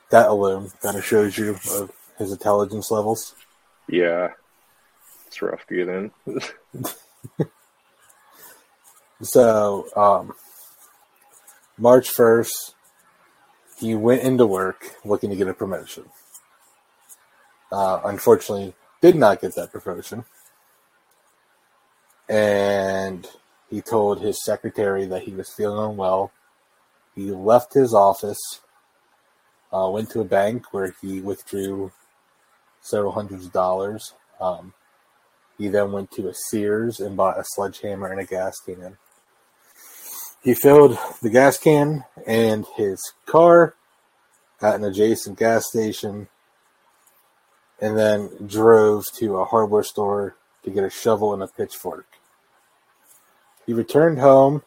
that 0.09 0.27
alone 0.27 0.71
kind 0.81 0.97
of 0.97 1.05
shows 1.05 1.37
you 1.37 1.51
of 1.71 1.91
his 2.17 2.31
intelligence 2.31 2.91
levels. 2.91 3.35
Yeah, 3.89 4.29
it's 5.27 5.41
rough 5.41 5.65
to 5.67 5.75
get 5.75 5.89
in. 5.89 6.11
so 9.21 9.87
um, 9.95 10.33
March 11.77 12.09
first, 12.09 12.75
he 13.77 13.93
went 13.95 14.21
into 14.21 14.45
work 14.45 14.95
looking 15.03 15.29
to 15.29 15.35
get 15.35 15.47
a 15.47 15.53
promotion. 15.53 16.05
Uh, 17.71 17.99
unfortunately, 18.05 18.73
did 19.01 19.15
not 19.15 19.41
get 19.41 19.55
that 19.55 19.71
promotion, 19.71 20.23
and 22.29 23.27
he 23.69 23.81
told 23.81 24.21
his 24.21 24.43
secretary 24.43 25.05
that 25.05 25.23
he 25.23 25.33
was 25.33 25.53
feeling 25.53 25.91
unwell. 25.91 26.31
He 27.15 27.31
left 27.31 27.73
his 27.73 27.93
office, 27.93 28.61
uh, 29.73 29.89
went 29.91 30.09
to 30.11 30.21
a 30.21 30.25
bank 30.25 30.73
where 30.73 30.95
he 31.01 31.21
withdrew 31.21 31.91
several 32.81 33.13
hundreds 33.13 33.45
of 33.45 33.51
dollars. 33.51 34.13
Um, 34.39 34.73
he 35.57 35.69
then 35.69 35.91
went 35.91 36.11
to 36.11 36.27
a 36.27 36.33
Sears 36.33 36.99
and 36.99 37.17
bought 37.17 37.39
a 37.39 37.43
sledgehammer 37.45 38.11
and 38.11 38.19
a 38.19 38.25
gas 38.25 38.59
can. 38.59 38.97
He 40.43 40.53
filled 40.53 40.97
the 41.21 41.29
gas 41.29 41.57
can 41.57 42.03
and 42.27 42.65
his 42.75 43.01
car 43.25 43.75
at 44.61 44.75
an 44.75 44.83
adjacent 44.83 45.39
gas 45.39 45.67
station 45.67 46.27
and 47.81 47.97
then 47.97 48.29
drove 48.45 49.03
to 49.17 49.37
a 49.37 49.45
hardware 49.45 49.83
store 49.83 50.35
to 50.63 50.71
get 50.71 50.83
a 50.83 50.89
shovel 50.89 51.33
and 51.33 51.43
a 51.43 51.47
pitchfork. 51.47 52.07
He 53.65 53.73
returned 53.73 54.19
home, 54.19 54.63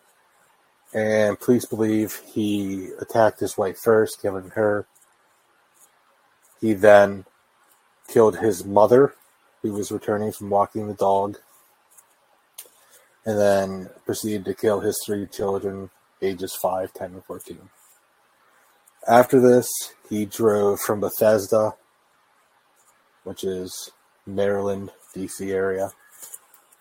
and 0.94 1.38
police 1.38 1.64
believe 1.64 2.20
he 2.34 2.90
attacked 3.00 3.40
his 3.40 3.56
wife 3.56 3.78
first, 3.78 4.20
killing 4.20 4.50
her. 4.50 4.86
He 6.60 6.72
then 6.74 7.24
killed 8.08 8.38
his 8.38 8.64
mother, 8.64 9.14
who 9.62 9.72
was 9.72 9.92
returning 9.92 10.32
from 10.32 10.50
walking 10.50 10.88
the 10.88 10.94
dog, 10.94 11.38
and 13.24 13.38
then 13.38 13.90
proceeded 14.04 14.44
to 14.46 14.54
kill 14.54 14.80
his 14.80 15.00
three 15.04 15.26
children, 15.26 15.90
ages 16.22 16.54
5, 16.54 16.92
10, 16.92 17.12
and 17.12 17.24
14. 17.24 17.58
After 19.06 19.40
this, 19.40 19.68
he 20.08 20.24
drove 20.24 20.80
from 20.80 21.00
Bethesda, 21.00 21.74
which 23.28 23.44
is 23.44 23.90
Maryland, 24.26 24.90
D.C. 25.12 25.52
area, 25.52 25.90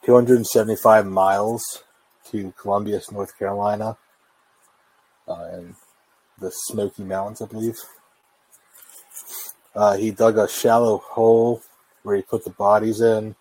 275 0.05 1.05
miles 1.05 1.83
to 2.31 2.53
Columbia, 2.57 3.01
North 3.11 3.37
Carolina, 3.37 3.97
uh, 5.27 5.49
in 5.55 5.75
the 6.39 6.49
Smoky 6.49 7.03
Mountains, 7.03 7.41
I 7.41 7.47
believe. 7.47 7.75
Uh, 9.75 9.97
he 9.97 10.11
dug 10.11 10.37
a 10.37 10.47
shallow 10.47 10.99
hole 10.99 11.61
where 12.03 12.15
he 12.15 12.21
put 12.21 12.45
the 12.45 12.51
bodies 12.51 13.01
in 13.01 13.35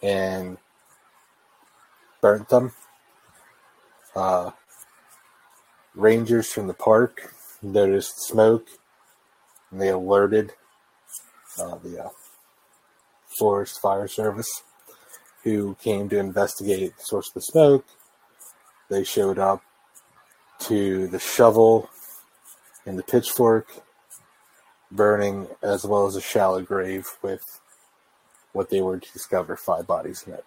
and 0.00 0.56
burnt 2.20 2.48
them. 2.48 2.72
Uh, 4.14 4.52
rangers 5.96 6.52
from 6.52 6.68
the 6.68 6.74
park 6.74 7.34
noticed 7.60 8.22
smoke 8.22 8.68
and 9.72 9.80
they 9.80 9.88
alerted 9.88 10.52
uh, 11.58 11.76
the 11.78 12.04
uh, 12.04 12.08
Forest 13.38 13.80
Fire 13.80 14.08
Service, 14.08 14.62
who 15.44 15.76
came 15.76 16.08
to 16.08 16.18
investigate 16.18 16.96
the 16.96 17.04
source 17.04 17.28
of 17.28 17.34
the 17.34 17.40
smoke 17.42 17.86
they 18.88 19.04
showed 19.04 19.38
up 19.38 19.62
to 20.60 21.08
the 21.08 21.18
shovel 21.18 21.90
and 22.84 22.98
the 22.98 23.02
pitchfork 23.02 23.68
burning, 24.90 25.48
as 25.62 25.84
well 25.84 26.06
as 26.06 26.16
a 26.16 26.20
shallow 26.20 26.62
grave 26.62 27.06
with 27.22 27.42
what 28.52 28.70
they 28.70 28.80
were 28.80 28.98
to 28.98 29.12
discover 29.12 29.56
five 29.56 29.86
bodies 29.86 30.22
in 30.26 30.34
it. 30.34 30.44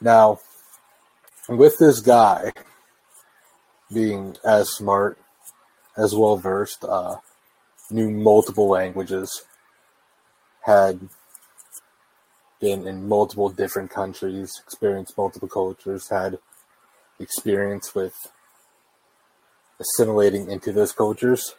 Now, 0.00 0.40
with 1.48 1.78
this 1.78 2.00
guy 2.00 2.52
being 3.92 4.36
as 4.44 4.70
smart, 4.70 5.18
as 5.96 6.14
well 6.14 6.36
versed, 6.36 6.84
uh, 6.84 7.16
knew 7.90 8.10
multiple 8.10 8.68
languages, 8.68 9.44
had 10.66 11.08
been 12.60 12.86
in 12.86 13.08
multiple 13.08 13.48
different 13.48 13.90
countries, 13.90 14.52
experienced 14.64 15.16
multiple 15.16 15.48
cultures, 15.48 16.08
had 16.08 16.38
experience 17.18 17.94
with 17.94 18.14
assimilating 19.80 20.50
into 20.50 20.72
those 20.72 20.92
cultures. 20.92 21.54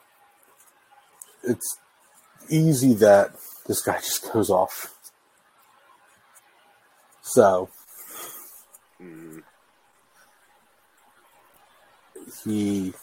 It's 1.43 1.77
easy 2.49 2.93
that 2.95 3.31
this 3.67 3.81
guy 3.81 3.97
just 3.99 4.31
goes 4.31 4.49
off. 4.49 4.93
So 7.21 7.69
Mm, 9.01 9.43
he 12.43 12.93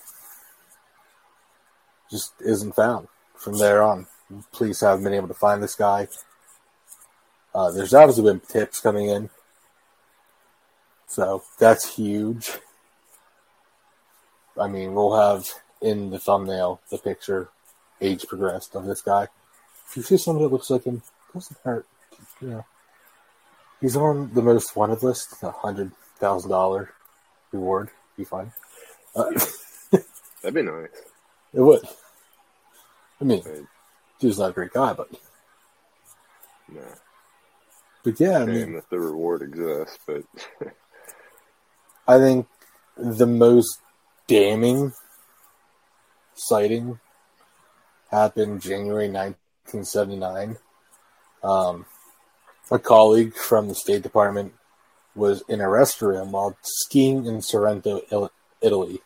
just 2.10 2.32
isn't 2.40 2.74
found 2.74 3.08
from 3.36 3.58
there 3.58 3.82
on. 3.82 4.06
Police 4.52 4.80
haven't 4.80 5.04
been 5.04 5.14
able 5.14 5.28
to 5.28 5.34
find 5.34 5.62
this 5.62 5.74
guy. 5.74 6.08
Uh, 7.54 7.70
there's 7.70 7.94
obviously 7.94 8.24
been 8.24 8.40
tips 8.40 8.80
coming 8.80 9.08
in, 9.08 9.30
so 11.06 11.42
that's 11.58 11.94
huge. 11.94 12.50
I 14.60 14.66
mean, 14.66 14.94
we'll 14.94 15.16
have 15.16 15.46
in 15.80 16.10
the 16.10 16.18
thumbnail 16.18 16.80
the 16.90 16.98
picture, 16.98 17.48
age 18.00 18.26
progressed 18.26 18.74
of 18.74 18.86
this 18.86 19.02
guy. 19.02 19.28
If 19.88 19.96
you 19.96 20.02
see 20.02 20.16
someone 20.16 20.42
that 20.42 20.52
looks 20.52 20.70
like 20.70 20.84
him, 20.84 21.02
doesn't 21.32 21.58
hurt. 21.62 21.86
You 22.40 22.48
know, 22.48 22.66
he's 23.80 23.96
on 23.96 24.32
the 24.34 24.42
most 24.42 24.74
wanted 24.74 25.02
list, 25.02 25.42
a 25.42 25.50
hundred 25.50 25.92
thousand 26.18 26.50
dollar 26.50 26.90
reward. 27.52 27.90
Be 28.16 28.24
fine. 28.24 28.52
Uh, 29.14 29.30
that'd 30.42 30.54
be 30.54 30.62
nice. 30.62 30.88
it 31.52 31.60
would. 31.60 31.82
I 33.20 33.24
mean. 33.24 33.42
Dude's 34.18 34.38
not 34.38 34.50
a 34.50 34.54
great 34.54 34.72
guy, 34.72 34.92
but 34.92 35.08
No, 36.68 36.82
but 38.04 38.20
yeah, 38.20 38.38
I 38.38 38.46
mean, 38.46 38.74
that 38.74 38.88
the 38.90 39.00
reward 39.00 39.42
exists, 39.42 39.98
but 40.06 40.24
I 42.08 42.18
think 42.18 42.46
the 42.96 43.26
most 43.26 43.78
damning 44.26 44.92
sighting 46.34 47.00
happened 48.10 48.60
January 48.60 49.08
1979. 49.08 50.56
Um, 51.42 51.86
a 52.70 52.78
colleague 52.78 53.34
from 53.34 53.68
the 53.68 53.74
State 53.74 54.02
Department 54.02 54.54
was 55.14 55.42
in 55.48 55.60
a 55.60 55.68
restaurant 55.68 56.30
while 56.30 56.56
skiing 56.62 57.26
in 57.26 57.40
Sorrento, 57.40 58.00
Italy, 58.60 59.00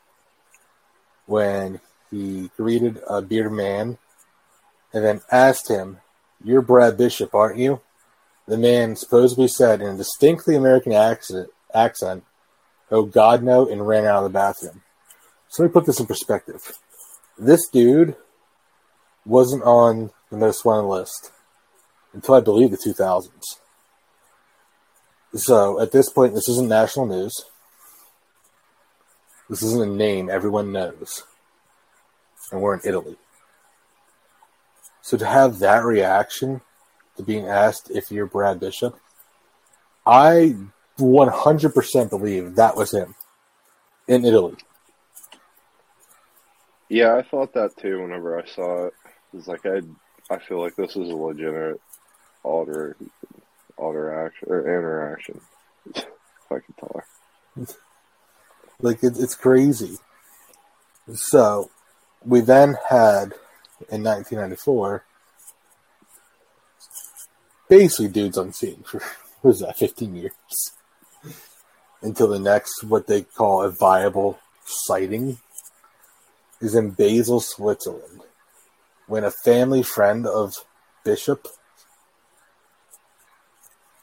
when 1.27 1.81
he 2.11 2.51
greeted 2.57 3.01
a 3.09 3.21
bearded 3.21 3.53
man 3.53 3.99
and 4.93 5.05
then 5.05 5.21
asked 5.31 5.69
him, 5.69 5.99
You're 6.43 6.63
Brad 6.63 6.97
Bishop, 6.97 7.35
aren't 7.35 7.59
you? 7.59 7.81
The 8.47 8.57
man 8.57 8.97
supposedly 8.97 9.49
said 9.49 9.81
in 9.81 9.89
a 9.89 9.97
distinctly 9.97 10.57
American 10.57 10.93
accent, 10.93 11.51
accent 11.75 12.25
Oh 12.91 13.05
God, 13.05 13.43
no, 13.43 13.69
and 13.69 13.87
ran 13.87 14.07
out 14.07 14.19
of 14.19 14.25
the 14.25 14.31
bathroom. 14.31 14.83
So 15.49 15.63
let 15.63 15.69
me 15.69 15.73
put 15.73 15.87
this 15.87 16.01
in 16.01 16.07
perspective. 16.07 16.73
This 17.37 17.69
dude 17.69 18.17
wasn't 19.27 19.63
on 19.63 20.11
the 20.31 20.39
most 20.39 20.65
wanted 20.65 20.89
list 20.89 21.33
until 22.13 22.35
I 22.35 22.41
believe 22.41 22.71
the 22.71 22.79
2000s. 22.79 23.31
So 25.35 25.81
at 25.81 25.93
this 25.93 26.11
point, 26.11 26.35
this 26.35 26.49
isn't 26.49 26.69
national 26.69 27.07
news. 27.07 27.35
This 29.51 29.63
isn't 29.63 29.83
a 29.83 29.95
name 29.95 30.31
everyone 30.31 30.73
knows. 30.73 31.25
And 32.51 32.63
we're 32.63 32.75
in 32.75 32.81
Italy. 32.85 33.17
So 35.09 35.17
to 35.17 35.25
have 35.25 35.61
that 35.61 35.87
reaction 35.87 36.61
to 37.17 37.23
being 37.23 37.47
asked 37.47 37.91
if 37.91 38.13
you're 38.13 38.27
Brad 38.27 38.61
Bishop, 38.61 39.01
I 40.07 40.55
100% 40.99 42.11
believe 42.11 42.57
that 42.57 42.77
was 42.77 42.93
him 42.93 43.15
in 44.07 44.27
Italy. 44.27 44.57
yeah, 46.91 47.15
I 47.15 47.23
thought 47.23 47.55
that 47.55 47.75
too. 47.79 48.03
Whenever 48.03 48.39
I 48.39 48.45
saw 48.45 48.89
it, 48.89 48.95
it 49.33 49.37
was 49.37 49.49
like 49.49 49.65
I, 49.65 49.81
I 50.29 50.41
feel 50.41 50.61
like 50.61 50.77
this 50.77 50.91
is 50.91 51.09
a 51.09 51.17
legitimate 51.17 51.81
alter, 52.43 52.95
interaction 53.79 54.49
or 54.51 54.61
interaction. 54.61 55.41
if 55.95 56.05
I 56.51 56.59
can 56.59 56.75
talk. 56.79 57.05
Like 58.83 59.03
it, 59.03 59.15
it's 59.19 59.35
crazy. 59.35 59.97
So 61.15 61.71
we 62.23 62.41
then 62.41 62.77
had 62.91 63.33
in 63.91 64.03
1994 64.03 65.05
basically 67.69 68.09
dudes 68.09 68.39
unseen 68.39 68.83
for 68.85 68.99
what 69.41 69.51
was 69.51 69.61
that 69.61 69.77
15 69.77 70.15
years 70.15 70.33
until 72.03 72.29
the 72.29 72.39
next 72.39 72.85
what 72.85 73.07
they 73.07 73.23
call 73.23 73.63
a 73.63 73.71
viable 73.71 74.39
sighting 74.65 75.39
is 76.61 76.75
in 76.75 76.91
Basel, 76.91 77.41
Switzerland, 77.41 78.23
when 79.07 79.25
a 79.25 79.31
family 79.31 79.83
friend 79.83 80.27
of 80.27 80.55
Bishop 81.05 81.47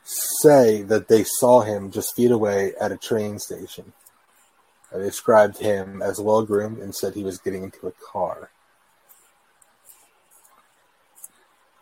say 0.03 0.81
that 0.83 1.07
they 1.07 1.23
saw 1.23 1.61
him 1.61 1.91
just 1.91 2.15
feet 2.15 2.31
away 2.31 2.73
at 2.79 2.91
a 2.91 2.97
train 2.97 3.39
station. 3.39 3.93
They 4.91 5.01
described 5.01 5.59
him 5.59 6.01
as 6.01 6.21
well 6.21 6.45
groomed 6.45 6.77
and 6.77 6.95
said 6.95 7.13
he 7.13 7.23
was 7.23 7.39
getting 7.39 7.63
into 7.63 7.87
a 7.87 7.91
car. 7.91 8.51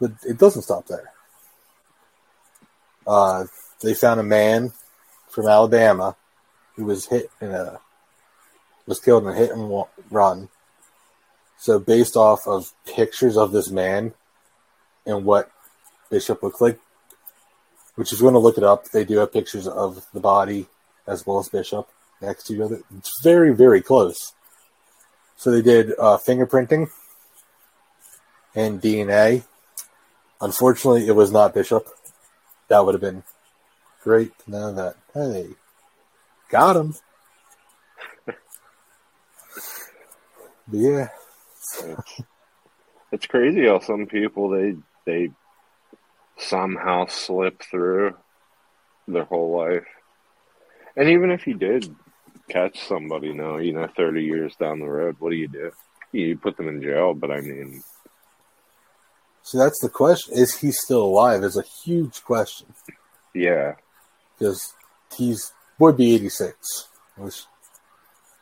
But 0.04 0.12
it 0.28 0.38
doesn't 0.38 0.64
stop 0.64 0.86
there. 0.88 1.14
Uh, 3.08 3.46
they 3.82 3.94
found 3.94 4.20
a 4.20 4.24
man 4.24 4.74
from 5.30 5.48
Alabama 5.48 6.18
who 6.76 6.84
was 6.84 7.06
hit 7.06 7.32
in 7.40 7.52
a 7.52 7.80
was 8.86 9.00
killed 9.00 9.24
in 9.24 9.30
a 9.30 9.34
hit 9.34 9.52
and 9.52 9.86
run. 10.12 10.50
So 11.58 11.80
based 11.80 12.18
off 12.18 12.46
of 12.46 12.74
pictures 12.86 13.38
of 13.38 13.54
this 13.54 13.70
man 13.72 14.14
and 15.06 15.24
what 15.24 15.50
Bishop 16.10 16.44
looked 16.44 16.60
like, 16.60 16.82
which 17.96 18.12
is 18.12 18.20
going 18.20 18.34
to 18.34 18.40
look 18.40 18.58
it 18.58 18.64
up, 18.66 18.90
they 18.90 19.06
do 19.06 19.20
have 19.20 19.32
pictures 19.32 19.70
of 19.70 20.06
the 20.14 20.20
body 20.20 20.68
as 21.08 21.26
well 21.26 21.40
as 21.40 21.48
Bishop 21.48 21.88
next 22.22 22.48
to 22.48 22.56
each 22.56 22.60
other. 22.60 22.82
It's 22.98 23.22
very 23.24 23.56
very 23.56 23.82
close. 23.82 24.34
So 25.38 25.50
they 25.50 25.62
did 25.62 25.94
uh, 25.98 26.18
fingerprinting 26.18 26.90
and 28.54 28.82
DNA. 28.82 29.46
Unfortunately, 30.44 31.08
it 31.08 31.16
was 31.16 31.32
not 31.32 31.54
Bishop. 31.54 31.88
That 32.68 32.86
would 32.86 32.96
have 32.96 33.02
been 33.02 33.24
great 34.04 34.38
to 34.40 34.52
know 34.52 34.74
that. 34.74 34.98
Hey, 35.14 35.48
got 36.50 36.76
him. 36.76 36.96
yeah. 40.70 41.08
It's, 41.62 41.84
it's 43.14 43.26
crazy 43.26 43.68
how 43.68 43.80
some 43.80 44.06
people 44.06 44.50
they 44.50 44.76
they 45.06 45.32
somehow 46.38 47.06
slip 47.06 47.64
through 47.64 48.18
their 49.08 49.24
whole 49.24 49.58
life. 49.58 49.88
And 50.98 51.08
even 51.08 51.32
if 51.32 51.48
you 51.48 51.54
did 51.54 51.96
catch 52.50 52.86
somebody 52.86 53.32
now, 53.32 53.60
you 53.60 53.72
know, 53.72 53.88
30 53.96 54.22
years 54.22 54.54
down 54.58 54.82
the 54.82 54.90
road, 54.90 55.16
what 55.20 55.30
do 55.30 55.38
you 55.38 55.48
do? 55.48 55.72
You 56.12 56.38
put 56.38 56.58
them 56.58 56.68
in 56.68 56.82
jail, 56.82 57.14
but 57.14 57.32
I 57.32 57.40
mean. 57.40 57.82
So 59.44 59.58
that's 59.58 59.80
the 59.82 59.90
question. 59.90 60.34
Is 60.36 60.58
he 60.58 60.72
still 60.72 61.04
alive? 61.04 61.44
Is 61.44 61.58
a 61.58 61.64
huge 61.64 62.24
question. 62.24 62.68
Yeah. 63.34 63.76
Because 64.38 64.74
he's 65.16 65.52
would 65.80 65.98
be 65.98 66.16
86, 66.16 66.88
was 67.18 67.48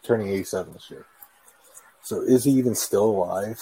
turning 0.04 0.30
87 0.30 0.74
this 0.74 0.92
year. 0.92 1.06
So 2.04 2.22
is 2.22 2.44
he 2.44 2.52
even 2.52 2.76
still 2.76 3.06
alive? 3.06 3.60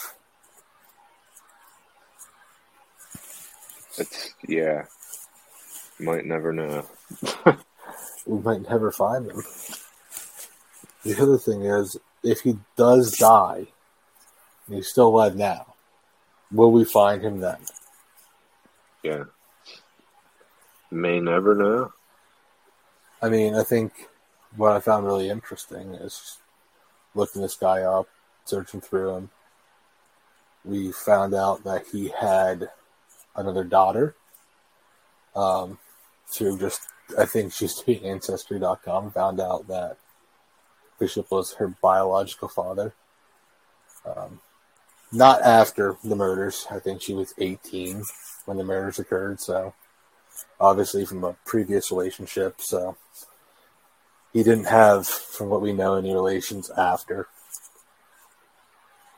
It's 3.98 4.34
yeah. 4.48 4.86
Might 5.99 6.26
never 6.26 6.53
know. 6.53 6.86
we 8.26 8.40
might 8.40 8.70
never 8.70 8.91
find 8.91 9.30
him. 9.30 9.44
The 11.03 11.22
other 11.22 11.38
thing 11.38 11.64
is, 11.64 11.98
if 12.24 12.41
he 12.41 12.57
does 12.78 13.11
die, 13.11 13.68
and 14.68 14.76
he's 14.76 14.90
still 14.90 15.07
alive 15.07 15.36
now, 15.36 15.69
will 16.52 16.72
we 16.72 16.86
find 16.86 17.22
him 17.22 17.40
then? 17.40 17.58
Yeah. 19.04 19.26
May 20.92 21.20
never 21.20 21.56
know. 21.56 21.94
I 23.22 23.30
mean, 23.30 23.56
I 23.56 23.64
think 23.64 23.92
what 24.56 24.76
I 24.76 24.80
found 24.80 25.06
really 25.06 25.30
interesting 25.30 25.94
is 25.94 26.38
looking 27.14 27.42
this 27.42 27.56
guy 27.56 27.82
up, 27.82 28.08
searching 28.46 28.82
through 28.82 29.16
him. 29.16 29.30
We 30.66 30.92
found 30.92 31.34
out 31.34 31.64
that 31.64 31.86
he 31.92 32.12
had 32.20 32.70
another 33.36 33.64
daughter. 33.64 34.16
Um, 35.36 35.78
through 36.28 36.60
just, 36.60 36.82
I 37.18 37.26
think 37.26 37.54
she's 37.54 37.76
doing 37.86 38.04
Ancestry.com, 38.04 39.12
found 39.12 39.40
out 39.40 39.68
that 39.68 39.98
Bishop 41.00 41.32
was 41.32 41.54
her 41.54 41.68
biological 41.82 42.48
father. 42.48 42.94
Um, 44.06 44.42
not 45.11 45.41
after 45.41 45.95
the 46.03 46.15
murders. 46.15 46.68
I 46.69 46.80
think 46.80 47.02
she 47.02 47.14
was 47.14 47.34
18 47.38 48.03
when 48.45 48.57
the 48.57 48.64
murders 48.64 48.99
occurred, 48.99 49.40
so 49.40 49.73
obviously 50.60 51.06
from 51.06 51.23
a 51.23 51.36
previous 51.45 51.91
relationship. 51.91 52.61
So 52.61 52.98
he 54.34 54.44
didn't 54.44 54.65
have, 54.65 55.07
from 55.07 55.49
what 55.49 55.61
we 55.61 55.73
know, 55.73 55.95
any 55.95 56.14
relations 56.14 56.69
after 56.77 57.27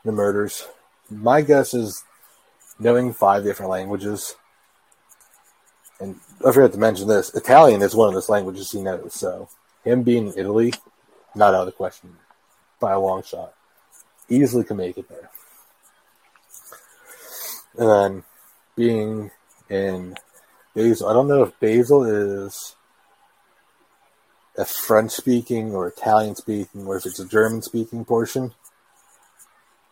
the 0.04 0.12
murders. 0.12 0.66
My 1.10 1.42
guess 1.42 1.74
is 1.74 2.04
knowing 2.78 3.12
five 3.12 3.44
different 3.44 3.70
languages, 3.70 4.34
and 6.00 6.18
I 6.46 6.52
forgot 6.52 6.72
to 6.72 6.78
mention 6.78 7.06
this 7.06 7.34
Italian 7.34 7.82
is 7.82 7.94
one 7.94 8.08
of 8.08 8.14
those 8.14 8.28
languages 8.28 8.72
he 8.72 8.82
knows. 8.82 9.14
So 9.14 9.48
him 9.84 10.02
being 10.02 10.28
in 10.28 10.38
Italy, 10.38 10.72
not 11.34 11.54
out 11.54 11.60
of 11.60 11.66
the 11.66 11.72
question 11.72 12.16
by 12.80 12.92
a 12.92 13.00
long 13.00 13.22
shot. 13.22 13.54
Easily 14.28 14.64
can 14.64 14.76
make 14.76 14.96
it 14.96 15.08
there. 15.08 15.30
And 17.78 17.88
then 17.88 18.24
being 18.76 19.30
in 19.68 20.16
Basel, 20.74 21.08
I 21.08 21.12
don't 21.12 21.28
know 21.28 21.42
if 21.42 21.58
Basel 21.60 22.04
is 22.04 22.76
a 24.56 24.64
French 24.64 25.12
speaking 25.12 25.74
or 25.74 25.88
Italian 25.88 26.36
speaking, 26.36 26.86
or 26.86 26.96
if 26.96 27.06
it's 27.06 27.20
a 27.20 27.28
German 27.28 27.62
speaking 27.62 28.04
portion 28.04 28.52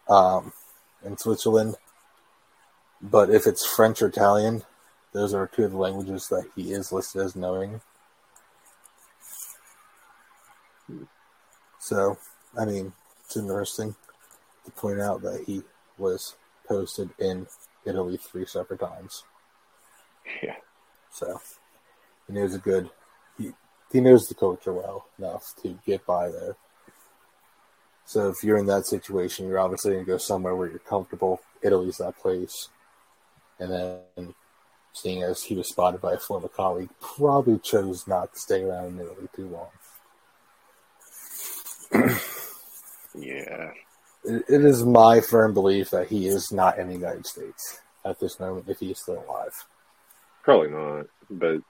um, 0.09 0.53
in 1.05 1.17
Switzerland. 1.17 1.77
But 3.01 3.31
if 3.31 3.47
it's 3.47 3.65
French 3.65 4.03
or 4.03 4.09
Italian, 4.09 4.63
those 5.13 5.33
are 5.33 5.47
two 5.47 5.65
of 5.65 5.73
the 5.73 5.79
languages 5.79 6.29
that 6.29 6.45
he 6.55 6.73
is 6.73 6.93
listed 6.93 7.23
as 7.23 7.35
knowing. 7.35 7.81
So, 11.79 12.19
I 12.59 12.67
mean, 12.67 12.93
it's 13.25 13.37
interesting 13.37 13.95
to 14.67 14.71
point 14.73 15.01
out 15.01 15.23
that 15.23 15.45
he 15.47 15.63
was 15.97 16.35
posted 16.69 17.11
in 17.19 17.47
Italy 17.85 18.17
three 18.17 18.47
separate 18.47 18.81
times. 18.81 19.25
Yeah. 20.43 20.57
So, 21.13 21.41
he 22.27 22.35
knows 22.35 22.55
a 22.55 22.59
good 22.59 22.91
he 23.41 23.53
he 23.93 24.01
knows 24.01 24.29
the 24.29 24.35
culture 24.35 24.73
well 24.73 25.07
enough 25.19 25.53
to 25.63 25.79
get 25.85 26.07
by 26.07 26.29
there. 26.31 26.57
So 28.05 28.29
if 28.29 28.43
you're 28.43 28.59
in 28.59 28.67
that 28.67 28.87
situation, 28.87 29.47
you're 29.47 29.59
obviously 29.61 29.93
going 29.93 30.05
to 30.05 30.11
go 30.11 30.19
somewhere 30.19 30.55
where 30.55 30.69
you're 30.69 30.79
comfortable. 30.81 31.41
Italy's 31.63 31.99
that 31.99 32.19
place. 32.19 32.69
And 33.59 33.71
then, 33.71 34.35
seeing 34.93 35.23
as 35.23 35.45
he 35.45 35.55
was 35.55 35.69
spotted 35.69 36.01
by 36.01 36.15
a 36.15 36.19
former 36.19 36.49
colleague, 36.49 36.91
probably 37.01 37.59
chose 37.59 38.09
not 38.09 38.33
to 38.33 38.41
stay 38.41 38.63
around 38.63 38.99
in 38.99 39.01
Italy 39.01 39.29
too 39.37 39.49
long. 39.49 39.69
yeah. 43.15 43.71
It, 44.25 44.45
is 44.49 44.85
my 44.85 45.21
firm 45.21 45.55
belief 45.55 45.91
that 45.91 46.09
he 46.09 46.27
is 46.27 46.53
not 46.53 46.79
in 46.79 46.89
the 46.89 46.95
United 46.95 47.27
States 47.27 47.81
at 48.05 48.21
this 48.21 48.39
moment 48.39 48.69
if 48.69 48.79
he 48.81 48.91
is 48.91 48.99
still 48.99 49.25
alive. 49.27 49.65
Probably 50.43 50.71
not, 50.71 51.07
but 51.31 51.61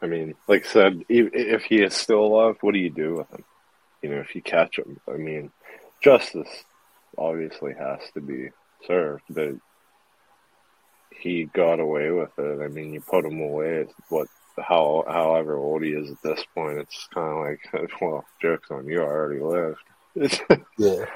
I 0.00 0.06
mean, 0.06 0.34
like 0.48 0.66
I 0.66 0.68
said, 0.68 1.04
if 1.08 1.64
he 1.64 1.82
is 1.82 1.94
still 1.94 2.24
alive, 2.24 2.56
what 2.60 2.74
do 2.74 2.78
you 2.78 2.90
do 2.90 3.14
with 3.16 3.30
him? 3.30 3.44
You 4.02 4.10
know, 4.10 4.20
if 4.20 4.34
you 4.34 4.42
catch 4.42 4.78
him, 4.78 5.00
I 5.08 5.16
mean, 5.16 5.50
justice 6.02 6.64
obviously 7.16 7.72
has 7.78 8.00
to 8.12 8.20
be 8.20 8.50
served, 8.86 9.22
but 9.30 9.54
he 11.10 11.44
got 11.44 11.80
away 11.80 12.10
with 12.10 12.38
it. 12.38 12.62
I 12.62 12.68
mean, 12.68 12.92
you 12.92 13.00
put 13.00 13.24
him 13.24 13.40
away. 13.40 13.86
What, 14.10 14.28
how, 14.58 15.04
however 15.06 15.56
old 15.56 15.82
he 15.82 15.90
is 15.90 16.10
at 16.10 16.22
this 16.22 16.44
point, 16.54 16.78
it's 16.78 17.08
kind 17.14 17.56
of 17.72 17.80
like, 17.80 17.90
well, 18.00 18.24
jokes 18.42 18.70
on 18.70 18.86
you. 18.86 19.00
I 19.00 19.06
already 19.06 19.40
lived. 19.40 20.60
yeah. 20.78 21.06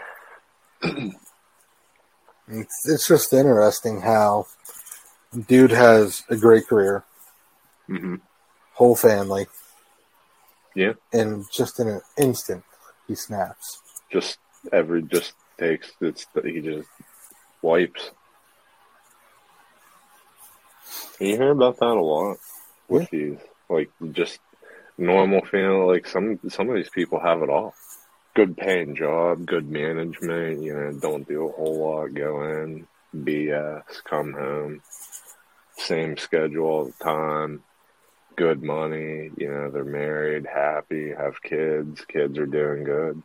It's, 2.50 2.88
it's 2.88 3.06
just 3.06 3.34
interesting 3.34 4.00
how 4.00 4.46
dude 5.48 5.70
has 5.70 6.22
a 6.30 6.36
great 6.36 6.66
career. 6.66 7.04
Mm-hmm 7.88 8.16
whole 8.78 8.94
family. 8.94 9.48
Yeah. 10.74 10.92
And 11.12 11.44
just 11.52 11.80
in 11.80 11.88
an 11.88 12.00
instant, 12.16 12.62
he 13.08 13.16
snaps. 13.16 13.82
Just 14.10 14.38
every 14.72 15.02
just 15.02 15.32
takes 15.58 15.90
it's 16.00 16.26
he 16.44 16.60
just 16.60 16.88
wipes. 17.60 18.12
You 21.18 21.36
hear 21.36 21.50
about 21.50 21.78
that 21.80 21.86
a 21.86 22.00
lot. 22.00 22.38
with 22.88 23.08
yeah. 23.12 23.18
these. 23.18 23.38
Like 23.68 23.90
just 24.12 24.38
normal 24.96 25.44
family. 25.44 25.94
Like 25.94 26.06
some 26.06 26.38
some 26.48 26.70
of 26.70 26.76
these 26.76 26.90
people 26.90 27.18
have 27.18 27.42
it 27.42 27.50
all. 27.50 27.74
Good 28.38 28.56
paying 28.56 28.94
job, 28.94 29.46
good 29.46 29.68
management. 29.68 30.62
You 30.62 30.72
know, 30.72 30.92
don't 30.92 31.26
do 31.26 31.48
a 31.48 31.50
whole 31.50 31.80
lot. 31.80 32.14
Go 32.14 32.44
in, 32.44 32.86
BS, 33.12 33.82
come 34.04 34.32
home. 34.32 34.80
Same 35.76 36.16
schedule 36.16 36.64
all 36.64 36.84
the 36.84 37.04
time. 37.04 37.64
Good 38.36 38.62
money. 38.62 39.32
You 39.36 39.50
know, 39.50 39.70
they're 39.72 39.82
married, 39.82 40.46
happy, 40.46 41.10
have 41.10 41.42
kids. 41.42 42.04
Kids 42.04 42.38
are 42.38 42.46
doing 42.46 42.84
good. 42.84 43.20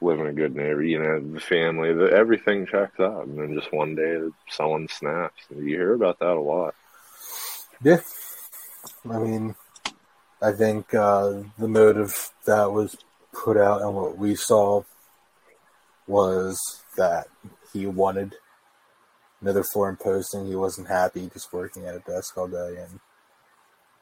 Living 0.00 0.28
a 0.28 0.32
good 0.32 0.56
neighbor, 0.56 0.82
you 0.82 1.00
know, 1.00 1.20
the 1.20 1.40
family, 1.40 1.92
the, 1.92 2.10
everything 2.10 2.64
checks 2.64 2.98
out. 2.98 3.26
And 3.26 3.38
then 3.38 3.52
just 3.52 3.74
one 3.74 3.94
day 3.94 4.22
someone 4.48 4.88
snaps. 4.88 5.42
You 5.54 5.64
hear 5.66 5.92
about 5.92 6.18
that 6.20 6.30
a 6.30 6.40
lot. 6.40 6.74
Yeah. 7.84 8.00
I 9.06 9.18
mean, 9.18 9.54
I 10.40 10.52
think 10.52 10.94
uh, 10.94 11.42
the 11.58 11.68
motive 11.68 12.32
that 12.46 12.72
was 12.72 12.96
put 13.32 13.56
out 13.56 13.82
and 13.82 13.94
what 13.94 14.18
we 14.18 14.34
saw 14.34 14.82
was 16.06 16.58
that 16.96 17.28
he 17.72 17.86
wanted 17.86 18.34
another 19.40 19.62
foreign 19.62 19.96
posting. 19.96 20.46
He 20.46 20.56
wasn't 20.56 20.88
happy 20.88 21.30
just 21.32 21.52
working 21.52 21.86
at 21.86 21.94
a 21.94 22.00
desk 22.00 22.36
all 22.36 22.48
day. 22.48 22.76
And 22.78 23.00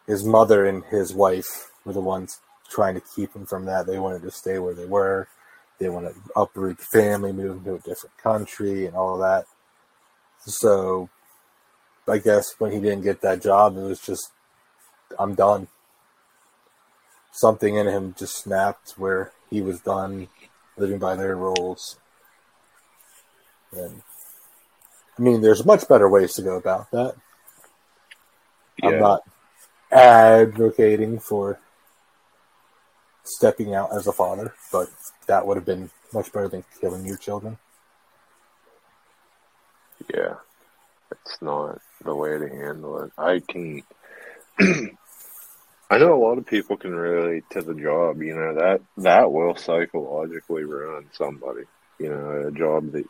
his 0.06 0.24
mother 0.24 0.64
and 0.66 0.84
his 0.84 1.12
wife 1.12 1.70
were 1.84 1.92
the 1.92 2.00
ones 2.00 2.40
trying 2.70 2.94
to 2.94 3.02
keep 3.14 3.34
him 3.34 3.46
from 3.46 3.66
that. 3.66 3.86
They 3.86 3.98
wanted 3.98 4.22
to 4.22 4.30
stay 4.30 4.58
where 4.58 4.74
they 4.74 4.86
were. 4.86 5.28
They 5.78 5.88
wanted 5.88 6.14
to 6.14 6.20
uproot 6.36 6.78
the 6.78 6.84
family, 6.84 7.32
move 7.32 7.58
into 7.58 7.74
a 7.74 7.78
different 7.78 8.16
country, 8.16 8.86
and 8.86 8.96
all 8.96 9.18
that. 9.18 9.44
So 10.46 11.10
I 12.08 12.18
guess 12.18 12.54
when 12.58 12.72
he 12.72 12.80
didn't 12.80 13.02
get 13.02 13.20
that 13.22 13.42
job, 13.42 13.76
it 13.76 13.82
was 13.82 14.00
just, 14.00 14.32
I'm 15.18 15.34
done 15.34 15.68
something 17.36 17.76
in 17.76 17.86
him 17.86 18.14
just 18.18 18.36
snapped 18.36 18.92
where 18.92 19.30
he 19.50 19.60
was 19.60 19.80
done 19.80 20.28
living 20.76 20.98
by 20.98 21.14
their 21.14 21.36
rules. 21.36 21.98
And 23.72 24.02
I 25.18 25.22
mean, 25.22 25.42
there's 25.42 25.64
much 25.64 25.86
better 25.86 26.08
ways 26.08 26.34
to 26.34 26.42
go 26.42 26.56
about 26.56 26.90
that. 26.92 27.14
Yeah. 28.82 28.88
I'm 28.88 29.00
not 29.00 29.22
advocating 29.92 31.18
for 31.18 31.60
stepping 33.24 33.74
out 33.74 33.94
as 33.94 34.06
a 34.06 34.12
father, 34.12 34.54
but 34.72 34.88
that 35.26 35.46
would 35.46 35.56
have 35.56 35.66
been 35.66 35.90
much 36.12 36.32
better 36.32 36.48
than 36.48 36.64
killing 36.80 37.04
your 37.04 37.16
children. 37.18 37.58
Yeah, 40.14 40.36
it's 41.10 41.42
not 41.42 41.80
the 42.02 42.14
way 42.14 42.38
to 42.38 42.48
handle 42.48 43.02
it. 43.02 43.12
I 43.18 43.40
can 43.40 43.82
I 45.88 45.98
know 45.98 46.14
a 46.14 46.24
lot 46.24 46.38
of 46.38 46.46
people 46.46 46.76
can 46.76 46.94
relate 46.94 47.44
to 47.50 47.62
the 47.62 47.74
job. 47.74 48.20
You 48.20 48.34
know 48.34 48.54
that 48.54 48.80
that 48.98 49.32
will 49.32 49.54
psychologically 49.54 50.64
ruin 50.64 51.06
somebody. 51.12 51.62
You 51.98 52.10
know, 52.10 52.48
a 52.48 52.50
job 52.50 52.92
that 52.92 53.04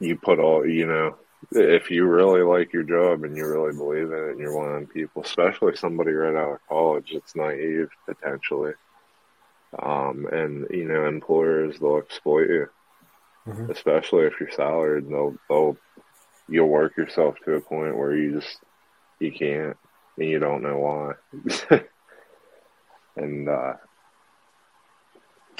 you 0.00 0.16
put 0.16 0.38
all. 0.38 0.66
You 0.66 0.86
know, 0.86 1.16
if 1.52 1.90
you 1.90 2.06
really 2.06 2.42
like 2.42 2.72
your 2.72 2.84
job 2.84 3.22
and 3.22 3.36
you 3.36 3.46
really 3.46 3.76
believe 3.76 4.10
in 4.10 4.18
it, 4.18 4.30
and 4.30 4.40
you're 4.40 4.56
one 4.56 4.82
of 4.82 4.94
people, 4.94 5.22
especially 5.22 5.76
somebody 5.76 6.12
right 6.12 6.34
out 6.34 6.54
of 6.54 6.68
college 6.68 7.10
that's 7.12 7.36
naive 7.36 7.90
potentially, 8.06 8.72
um, 9.78 10.26
and 10.32 10.66
you 10.70 10.84
know, 10.84 11.06
employers 11.06 11.78
they'll 11.78 11.98
exploit 11.98 12.48
you, 12.48 12.66
mm-hmm. 13.46 13.70
especially 13.70 14.24
if 14.24 14.40
you're 14.40 14.50
salaried. 14.52 15.04
And 15.04 15.12
they'll 15.12 15.36
they'll 15.50 15.76
you'll 16.48 16.68
work 16.68 16.96
yourself 16.96 17.36
to 17.44 17.56
a 17.56 17.60
point 17.60 17.96
where 17.96 18.16
you 18.16 18.40
just 18.40 18.58
you 19.20 19.32
can't 19.32 19.76
and 20.18 20.28
you 20.28 20.38
don't 20.38 20.62
know 20.62 20.78
why. 20.78 21.80
and 23.16 23.48
uh, 23.48 23.74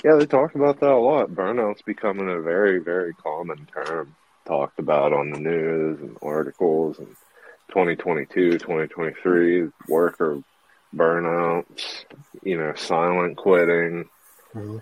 yeah, 0.05 0.16
they 0.16 0.26
talk 0.26 0.55
about 0.55 0.80
that 0.80 0.90
a 0.90 0.98
lot. 0.98 1.30
Burnout's 1.30 1.82
becoming 1.82 2.28
a 2.28 2.40
very, 2.40 2.78
very 2.78 3.14
common 3.14 3.66
term 3.66 4.14
talked 4.47 4.78
about 4.78 5.12
on 5.12 5.30
the 5.30 5.40
news 5.40 6.01
and 6.01 6.16
articles 6.22 6.98
and 6.98 7.09
2022, 7.68 8.52
2023, 8.52 9.68
worker 9.89 10.43
burnouts, 10.97 12.05
you 12.43 12.56
know, 12.56 12.72
silent 12.74 13.36
quitting, 13.36 14.09
mm-hmm. 14.55 14.78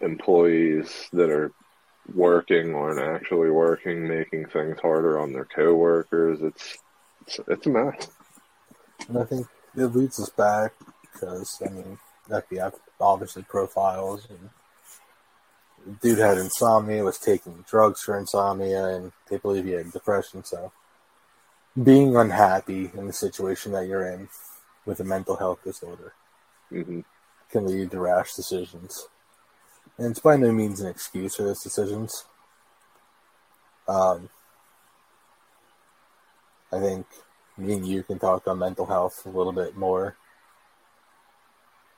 employees 0.00 1.08
that 1.12 1.30
are 1.30 1.52
working 2.14 2.74
aren't 2.74 2.98
actually 2.98 3.50
working, 3.50 4.08
making 4.08 4.46
things 4.46 4.78
harder 4.80 5.18
on 5.18 5.32
their 5.32 5.44
coworkers. 5.44 6.40
It's 6.40 6.78
it's, 7.26 7.40
it's 7.46 7.66
a 7.66 7.70
mess. 7.70 8.08
And 9.08 9.18
I 9.18 9.24
think 9.24 9.46
it 9.76 9.86
leads 9.86 10.20
us 10.20 10.30
back 10.30 10.72
because, 11.02 11.60
I 11.64 11.70
mean, 11.70 11.98
FBI 12.28 12.72
obviously 13.00 13.42
profiles 13.42 14.26
and 14.30 14.50
dude 16.00 16.18
had 16.18 16.38
insomnia, 16.38 17.04
was 17.04 17.18
taking 17.18 17.64
drugs 17.68 18.02
for 18.02 18.16
insomnia, 18.16 18.84
and 18.86 19.12
they 19.28 19.38
believe 19.38 19.64
he 19.64 19.72
had 19.72 19.92
depression. 19.92 20.44
So, 20.44 20.72
being 21.82 22.16
unhappy 22.16 22.90
in 22.94 23.06
the 23.06 23.12
situation 23.12 23.72
that 23.72 23.86
you're 23.86 24.06
in 24.06 24.28
with 24.84 25.00
a 25.00 25.04
mental 25.04 25.36
health 25.36 25.62
disorder 25.64 26.12
mm-hmm. 26.70 27.00
can 27.50 27.66
lead 27.66 27.90
to 27.90 28.00
rash 28.00 28.34
decisions. 28.34 29.08
And 29.98 30.10
it's 30.10 30.20
by 30.20 30.36
no 30.36 30.52
means 30.52 30.80
an 30.80 30.88
excuse 30.88 31.36
for 31.36 31.44
those 31.44 31.62
decisions. 31.62 32.24
Um, 33.88 34.28
I 36.72 36.80
think 36.80 37.06
me 37.62 37.74
and 37.74 37.86
you 37.86 38.02
can 38.02 38.18
talk 38.18 38.46
on 38.46 38.58
mental 38.58 38.86
health 38.86 39.24
a 39.24 39.28
little 39.30 39.52
bit 39.52 39.76
more. 39.76 40.16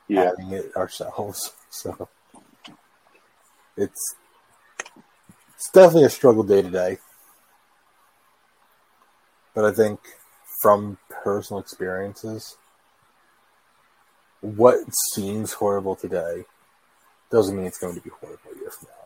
Yeah. 0.08 0.32
Having 0.38 0.52
it 0.52 0.76
ourselves. 0.76 1.52
So 1.74 2.08
it's 3.76 4.14
it's 5.56 5.70
definitely 5.72 6.04
a 6.04 6.10
struggle 6.10 6.44
day 6.44 6.62
to 6.62 6.70
day. 6.70 6.98
But 9.56 9.64
I 9.64 9.72
think 9.72 9.98
from 10.62 10.98
personal 11.24 11.58
experiences, 11.58 12.56
what 14.40 14.78
seems 15.12 15.54
horrible 15.54 15.96
today 15.96 16.44
doesn't 17.32 17.56
mean 17.56 17.66
it's 17.66 17.78
going 17.78 17.96
to 17.96 18.00
be 18.00 18.10
horrible 18.10 18.52
a 18.54 18.58
year 18.60 18.70
from 18.70 18.88
now. 18.88 19.04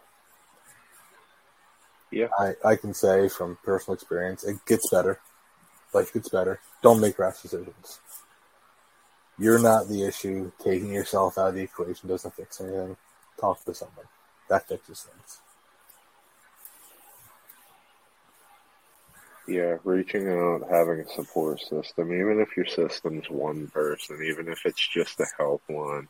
Yeah. 2.10 2.28
I, 2.39 2.72
I 2.72 2.76
can 2.76 2.93
say 2.93 3.30
from 3.30 3.56
personal 3.64 3.94
experience, 3.94 4.44
it 4.44 4.59
gets 4.66 4.90
better 4.90 5.20
life 5.93 6.12
gets 6.12 6.28
better. 6.28 6.60
Don't 6.82 7.01
make 7.01 7.19
rash 7.19 7.43
decisions. 7.43 8.01
You're 9.39 9.60
not 9.60 9.89
the 9.89 10.05
issue. 10.05 10.51
Taking 10.62 10.93
yourself 10.93 11.39
out 11.39 11.51
of 11.51 11.55
the 11.55 11.62
equation 11.62 12.09
doesn't 12.09 12.35
fix 12.35 12.60
anything. 12.60 12.97
Talk 13.40 13.65
to 13.65 13.74
someone. 13.74 14.06
That 14.48 14.66
fixes 14.66 15.02
things. 15.02 15.39
Yeah, 19.47 19.78
reaching 19.85 20.28
out, 20.28 20.69
having 20.70 21.01
a 21.01 21.09
support 21.09 21.60
system, 21.60 22.12
even 22.12 22.39
if 22.39 22.55
your 22.55 22.66
system's 22.66 23.31
one 23.31 23.69
person, 23.69 24.23
even 24.23 24.47
if 24.48 24.66
it's 24.66 24.86
just 24.86 25.20
a 25.20 25.27
help 25.39 25.62
one, 25.69 26.09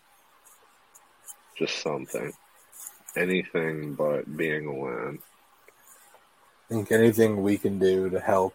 just 1.57 1.81
something. 1.81 2.33
Anything 3.17 3.95
but 3.95 4.37
being 4.37 4.67
alone. 4.67 5.21
I 6.69 6.75
think 6.75 6.91
anything 6.91 7.43
we 7.43 7.59
can 7.59 7.79
do 7.79 8.11
to 8.11 8.19
help 8.19 8.55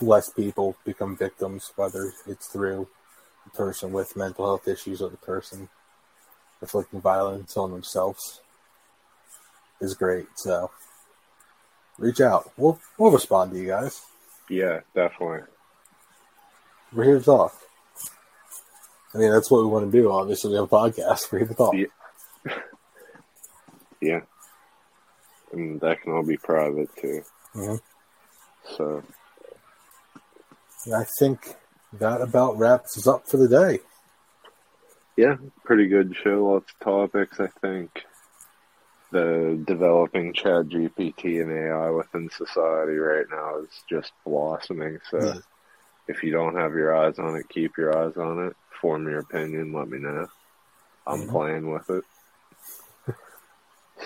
less 0.00 0.30
people 0.30 0.76
become 0.84 1.16
victims, 1.16 1.72
whether 1.76 2.12
it's 2.26 2.46
through 2.48 2.88
the 3.44 3.50
person 3.50 3.92
with 3.92 4.16
mental 4.16 4.44
health 4.44 4.68
issues 4.68 5.00
or 5.00 5.10
the 5.10 5.16
person 5.16 5.68
inflicting 6.60 7.00
violence 7.00 7.56
on 7.56 7.70
themselves, 7.70 8.40
is 9.80 9.94
great. 9.94 10.26
So 10.36 10.70
reach 11.98 12.20
out. 12.20 12.50
We'll 12.56 12.78
we'll 12.98 13.12
respond 13.12 13.52
to 13.52 13.58
you 13.58 13.68
guys. 13.68 14.02
Yeah, 14.48 14.80
definitely. 14.94 15.42
We're 16.92 17.04
here 17.04 17.18
to 17.18 17.24
talk. 17.24 17.54
I 19.14 19.18
mean, 19.18 19.30
that's 19.30 19.50
what 19.50 19.62
we 19.62 19.68
want 19.68 19.90
to 19.90 19.98
do. 19.98 20.10
Obviously, 20.10 20.50
we 20.50 20.56
have 20.56 20.64
a 20.64 20.68
podcast. 20.68 21.32
We're 21.32 21.40
here 21.40 21.48
to 21.48 21.54
talk. 21.54 21.74
Yeah. 21.74 22.52
yeah. 24.00 24.20
And 25.52 25.80
that 25.80 26.02
can 26.02 26.12
all 26.12 26.22
be 26.22 26.36
private 26.36 26.94
too. 26.96 27.22
Mm-hmm. 27.54 27.76
So 28.76 29.02
I 30.94 31.04
think 31.18 31.56
that 31.94 32.20
about 32.20 32.58
wraps 32.58 32.96
us 32.98 33.06
up 33.06 33.28
for 33.28 33.36
the 33.36 33.48
day. 33.48 33.80
Yeah, 35.16 35.36
pretty 35.64 35.86
good 35.86 36.14
show. 36.14 36.46
Lots 36.46 36.72
of 36.72 36.84
topics, 36.84 37.40
I 37.40 37.48
think. 37.60 38.04
The 39.12 39.62
developing 39.66 40.32
Chat 40.34 40.66
GPT 40.66 41.40
and 41.40 41.50
AI 41.50 41.90
within 41.90 42.28
society 42.30 42.96
right 42.96 43.24
now 43.30 43.60
is 43.60 43.70
just 43.88 44.12
blossoming. 44.24 44.98
So 45.10 45.24
yeah. 45.24 45.34
if 46.06 46.22
you 46.22 46.32
don't 46.32 46.56
have 46.56 46.74
your 46.74 46.94
eyes 46.94 47.18
on 47.18 47.36
it, 47.36 47.48
keep 47.48 47.78
your 47.78 47.96
eyes 47.96 48.16
on 48.16 48.48
it. 48.48 48.56
Form 48.80 49.08
your 49.08 49.20
opinion. 49.20 49.72
Let 49.72 49.88
me 49.88 49.98
know. 49.98 50.26
I'm 51.06 51.22
mm-hmm. 51.22 51.30
playing 51.30 51.72
with 51.72 51.88
it. 51.88 52.04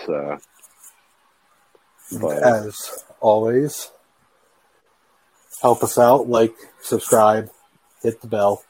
so, 0.05 0.39
but, 2.21 2.43
as 2.43 3.03
always, 3.19 3.91
help 5.61 5.83
us 5.83 5.97
out, 5.97 6.27
like, 6.27 6.53
subscribe, 6.81 7.49
hit 8.01 8.21
the 8.21 8.27
bell. 8.27 8.63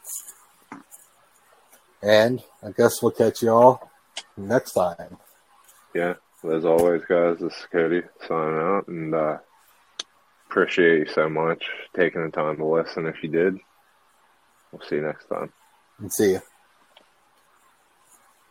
And 2.04 2.42
I 2.64 2.72
guess 2.72 3.02
we'll 3.02 3.12
catch 3.12 3.42
you 3.42 3.50
all 3.50 3.92
next 4.36 4.74
time. 4.74 5.18
Yeah, 5.94 6.16
as 6.50 6.66
always, 6.66 7.04
guys, 7.06 7.38
this 7.40 7.54
is 7.54 7.68
Cody 7.72 8.02
signing 8.28 8.60
out, 8.60 8.88
and 8.88 9.14
uh, 9.14 9.38
appreciate 10.50 11.08
you 11.08 11.14
so 11.14 11.30
much 11.30 11.64
taking 11.96 12.24
the 12.24 12.32
time 12.32 12.58
to 12.58 12.66
listen. 12.66 13.06
If 13.06 13.24
you 13.24 13.30
did, 13.30 13.60
we'll 14.72 14.82
see 14.88 14.96
you 14.96 15.04
next 15.04 15.28
time. 15.28 15.52
And 16.00 16.12
see 16.12 16.32
you. 16.32 16.42